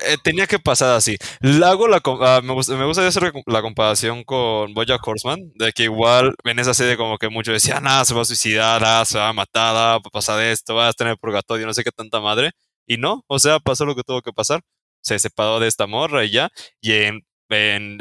eh, 0.07 0.17
tenía 0.25 0.47
que 0.47 0.59
pasar 0.59 0.97
así. 0.97 1.17
Hago 1.65 1.89
la, 1.89 2.01
ah, 2.23 2.41
me, 2.43 2.53
gusta, 2.55 2.75
me 2.77 2.91
hacer 2.91 3.23
la 3.25 3.33
com- 3.33 3.43
la 3.47 3.63
comparación 3.63 4.25
con 4.25 4.75
Bojack 4.75 5.07
Horseman, 5.07 5.41
de 5.57 5.73
que 5.73 5.85
igual 5.85 6.35
en 6.45 6.59
esa 6.59 6.75
serie 6.75 6.97
como 6.97 7.19
que 7.19 7.29
muchos 7.29 7.55
decían, 7.55 7.85
ah, 7.87 8.05
se 8.05 8.15
va 8.15 8.23
a 8.23 8.25
suicidar, 8.25 8.83
ah, 8.85 9.05
se 9.05 9.19
va 9.19 9.29
a 9.29 9.33
matar, 9.33 9.75
ah, 9.77 9.93
va 9.93 9.97
a 9.97 10.01
pasar 10.11 10.43
esto, 10.43 10.75
va 10.75 10.89
a 10.89 10.93
el 11.09 11.19
purgatorio, 11.19 11.67
no 11.67 11.75
sé 11.75 11.85
qué 11.85 11.91
tanta 11.93 12.21
madre. 12.21 12.53
Y 12.87 12.97
no, 12.99 13.25
o 13.29 13.39
sea, 13.39 13.61
pasó 13.61 13.85
lo 13.87 13.95
que 13.95 14.03
tuvo 14.03 14.23
que 14.23 14.33
pasar. 14.33 14.61
Se 15.03 15.19
separó 15.19 15.61
de 15.61 15.69
esta 15.69 15.87
morra 15.87 16.25
y 16.25 16.31
ya. 16.31 16.49
Y 16.81 16.93
en, 16.95 17.21
en 17.51 17.99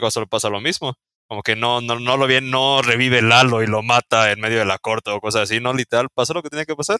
Call 0.00 0.12
Saul 0.12 0.28
pasa 0.28 0.50
lo 0.50 0.60
mismo. 0.60 0.94
Como 1.28 1.42
que 1.42 1.56
no, 1.56 1.80
no, 1.82 2.00
no 2.00 2.16
lo 2.16 2.26
bien, 2.26 2.50
no 2.50 2.80
revive 2.80 3.20
Lalo 3.20 3.62
y 3.62 3.66
lo 3.66 3.82
mata 3.82 4.32
en 4.32 4.40
medio 4.40 4.58
de 4.58 4.64
la 4.64 4.78
corte 4.78 5.10
o 5.10 5.20
cosas 5.20 5.42
así, 5.42 5.60
no, 5.60 5.74
literal, 5.74 6.08
pasó 6.14 6.32
lo 6.32 6.42
que 6.42 6.48
tenía 6.48 6.64
que 6.64 6.74
pasar. 6.74 6.98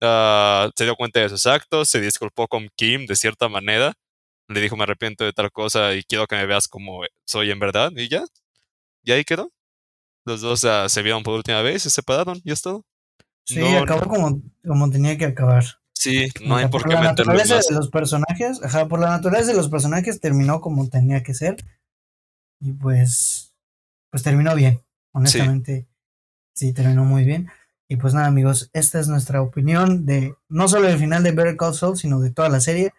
Ah, 0.00 0.70
se 0.76 0.84
dio 0.84 0.94
cuenta 0.96 1.20
de 1.20 1.28
sus 1.28 1.46
actos, 1.46 1.88
se 1.88 2.00
disculpó 2.00 2.48
con 2.48 2.68
Kim 2.76 3.06
de 3.06 3.16
cierta 3.16 3.48
manera, 3.48 3.94
le 4.48 4.60
dijo 4.60 4.76
me 4.76 4.84
arrepiento 4.84 5.24
de 5.24 5.32
tal 5.32 5.50
cosa 5.50 5.94
y 5.94 6.04
quiero 6.04 6.26
que 6.26 6.36
me 6.36 6.46
veas 6.46 6.68
como 6.68 7.02
soy 7.24 7.50
en 7.50 7.58
verdad, 7.58 7.90
y 7.96 8.08
ya, 8.08 8.24
y 9.02 9.12
ahí 9.12 9.24
quedó. 9.24 9.50
Los 10.24 10.40
dos 10.40 10.64
ah, 10.64 10.88
se 10.88 11.02
vieron 11.02 11.24
por 11.24 11.34
última 11.34 11.62
vez, 11.62 11.82
se 11.82 11.90
separaron, 11.90 12.40
y 12.44 12.52
es 12.52 12.62
todo. 12.62 12.84
Sí, 13.44 13.58
No, 13.58 13.78
acabó 13.78 14.08
como, 14.08 14.40
como 14.64 14.90
tenía 14.90 15.18
que 15.18 15.24
acabar. 15.24 15.64
Sí, 15.94 16.28
no 16.44 16.56
hay 16.56 16.68
por 16.68 16.82
qué 16.82 16.94
la 16.94 17.00
meterle 17.00 17.32
naturaleza 17.32 17.56
más. 17.56 17.66
de 17.66 17.74
los 17.74 17.88
personajes, 17.90 18.60
ajá, 18.62 18.88
por 18.88 19.00
la 19.00 19.10
naturaleza 19.10 19.50
de 19.50 19.56
los 19.56 19.68
personajes 19.68 20.20
terminó 20.20 20.60
como 20.60 20.88
tenía 20.88 21.22
que 21.22 21.34
ser. 21.34 21.56
Y 22.62 22.72
pues, 22.72 23.52
pues 24.10 24.22
terminó 24.22 24.54
bien. 24.54 24.80
Honestamente, 25.14 25.86
sí. 26.54 26.72
terminó 26.72 27.04
muy 27.04 27.24
bien. 27.24 27.48
Y 27.88 27.96
pues 27.96 28.14
nada, 28.14 28.26
amigos, 28.28 28.70
esta 28.72 28.98
es 29.00 29.08
nuestra 29.08 29.42
opinión 29.42 30.06
de 30.06 30.34
no 30.48 30.68
solo 30.68 30.86
del 30.88 30.98
final 30.98 31.22
de 31.22 31.32
Better 31.32 31.56
Call 31.56 31.74
Saul, 31.74 31.98
sino 31.98 32.20
de 32.20 32.30
toda 32.30 32.48
la 32.48 32.60
serie. 32.60 32.94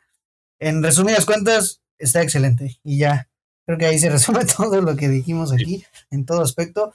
En 0.60 0.84
resumidas 0.84 1.26
cuentas, 1.26 1.82
está 1.98 2.22
excelente. 2.22 2.80
Y 2.84 2.98
ya, 3.00 3.30
creo 3.66 3.78
que 3.80 3.86
ahí 3.88 3.98
se 3.98 4.10
resume 4.12 4.46
todo 4.46 4.82
lo 4.82 4.96
que 4.96 5.10
dijimos 5.10 5.52
aquí, 5.52 5.84
en 6.12 6.26
todo 6.26 6.42
aspecto. 6.42 6.94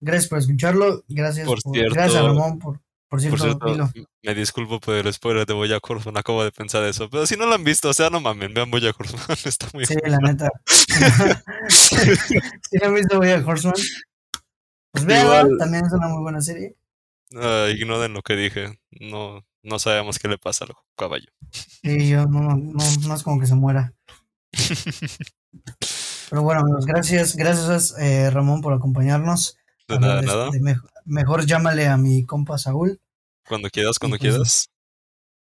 Gracias 0.00 0.28
por 0.28 0.38
escucharlo. 0.38 1.02
Gracias, 1.08 1.46
Por 1.46 1.60
por- 1.62 1.72
cierto- 1.74 1.94
gracias 1.94 2.22
a 2.22 2.26
Ramón 2.26 2.58
por, 2.58 2.80
por 3.22 3.30
Por 3.30 3.40
cierto, 3.40 3.90
me 4.22 4.34
disculpo 4.34 4.80
por 4.80 4.94
el 4.94 5.12
spoiler 5.12 5.46
de 5.46 5.52
Bojack 5.54 5.88
Horseman, 5.88 6.16
acabo 6.16 6.42
de 6.44 6.52
pensar 6.52 6.82
eso, 6.84 7.08
pero 7.10 7.26
si 7.26 7.36
no 7.36 7.46
lo 7.46 7.54
han 7.54 7.64
visto, 7.64 7.88
o 7.88 7.94
sea, 7.94 8.10
no 8.10 8.20
mamen, 8.20 8.52
vean 8.54 8.70
Bojack 8.70 8.98
Horseman, 8.98 9.24
está 9.44 9.66
muy 9.72 9.86
Sí, 9.86 9.94
la 10.04 10.18
neta. 10.18 10.50
si 11.68 12.76
no 12.80 12.86
han 12.86 12.94
visto 12.94 13.16
Bojack 13.18 13.46
Horseman, 13.46 13.74
pues 14.92 15.04
Igual. 15.04 15.56
también 15.58 15.84
es 15.86 15.92
una 15.92 16.08
muy 16.08 16.22
buena 16.22 16.40
serie. 16.40 16.76
Ah, 17.36 17.66
ignoren 17.74 18.12
lo 18.12 18.22
que 18.22 18.36
dije. 18.36 18.78
No, 19.00 19.44
no 19.62 19.78
sabemos 19.78 20.18
qué 20.18 20.28
le 20.28 20.38
pasa 20.38 20.66
al 20.66 20.72
caballo. 20.96 21.26
Sí, 21.82 22.08
yo 22.08 22.26
no, 22.26 22.40
no, 22.56 22.56
no 23.06 23.14
es 23.14 23.22
como 23.22 23.40
que 23.40 23.46
se 23.46 23.54
muera. 23.56 23.92
Pero 26.30 26.42
bueno, 26.42 26.60
amigos, 26.62 26.86
gracias, 26.86 27.36
gracias 27.36 27.94
eh, 27.98 28.30
Ramón 28.30 28.60
por 28.60 28.72
acompañarnos. 28.72 29.56
De 29.88 29.98
nada, 29.98 30.20
de- 30.20 30.26
nada. 30.26 30.50
de 30.50 30.60
mej- 30.60 30.82
mejor 31.04 31.44
llámale 31.46 31.86
a 31.88 31.96
mi 31.96 32.24
compa 32.24 32.56
Saúl. 32.58 33.00
Cuando 33.48 33.68
quieras, 33.70 33.98
cuando 33.98 34.18
pues, 34.18 34.30
quieras. 34.30 34.70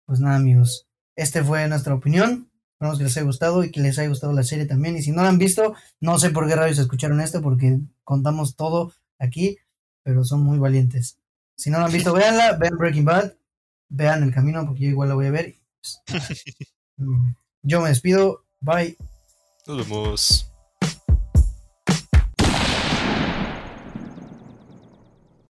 Pues 0.05 0.19
nada, 0.19 0.35
amigos, 0.35 0.87
este 1.15 1.43
fue 1.43 1.67
nuestra 1.67 1.93
opinión. 1.93 2.51
Esperamos 2.73 2.97
que 2.97 3.05
les 3.05 3.17
haya 3.17 3.25
gustado 3.25 3.63
y 3.63 3.71
que 3.71 3.79
les 3.79 3.97
haya 3.97 4.09
gustado 4.09 4.33
la 4.33 4.43
serie 4.43 4.65
también. 4.65 4.97
Y 4.97 5.01
si 5.01 5.11
no 5.11 5.23
la 5.23 5.29
han 5.29 5.37
visto, 5.37 5.75
no 6.01 6.19
sé 6.19 6.29
por 6.29 6.47
qué 6.47 6.55
rayos 6.55 6.77
escucharon 6.77 7.21
esto, 7.21 7.41
porque 7.41 7.79
contamos 8.03 8.55
todo 8.55 8.93
aquí, 9.17 9.57
pero 10.03 10.23
son 10.25 10.41
muy 10.41 10.57
valientes. 10.57 11.17
Si 11.55 11.69
no 11.69 11.79
la 11.79 11.85
han 11.85 11.93
visto, 11.93 12.13
véanla, 12.13 12.57
vean 12.57 12.77
Breaking 12.77 13.05
Bad, 13.05 13.33
vean 13.89 14.23
El 14.23 14.33
Camino, 14.33 14.65
porque 14.65 14.83
yo 14.83 14.89
igual 14.89 15.09
la 15.09 15.15
voy 15.15 15.27
a 15.27 15.31
ver. 15.31 15.55
mm, 16.97 17.31
yo 17.63 17.81
me 17.81 17.89
despido, 17.89 18.43
bye. 18.59 18.97
Nos 19.65 19.77
vemos. 19.77 20.54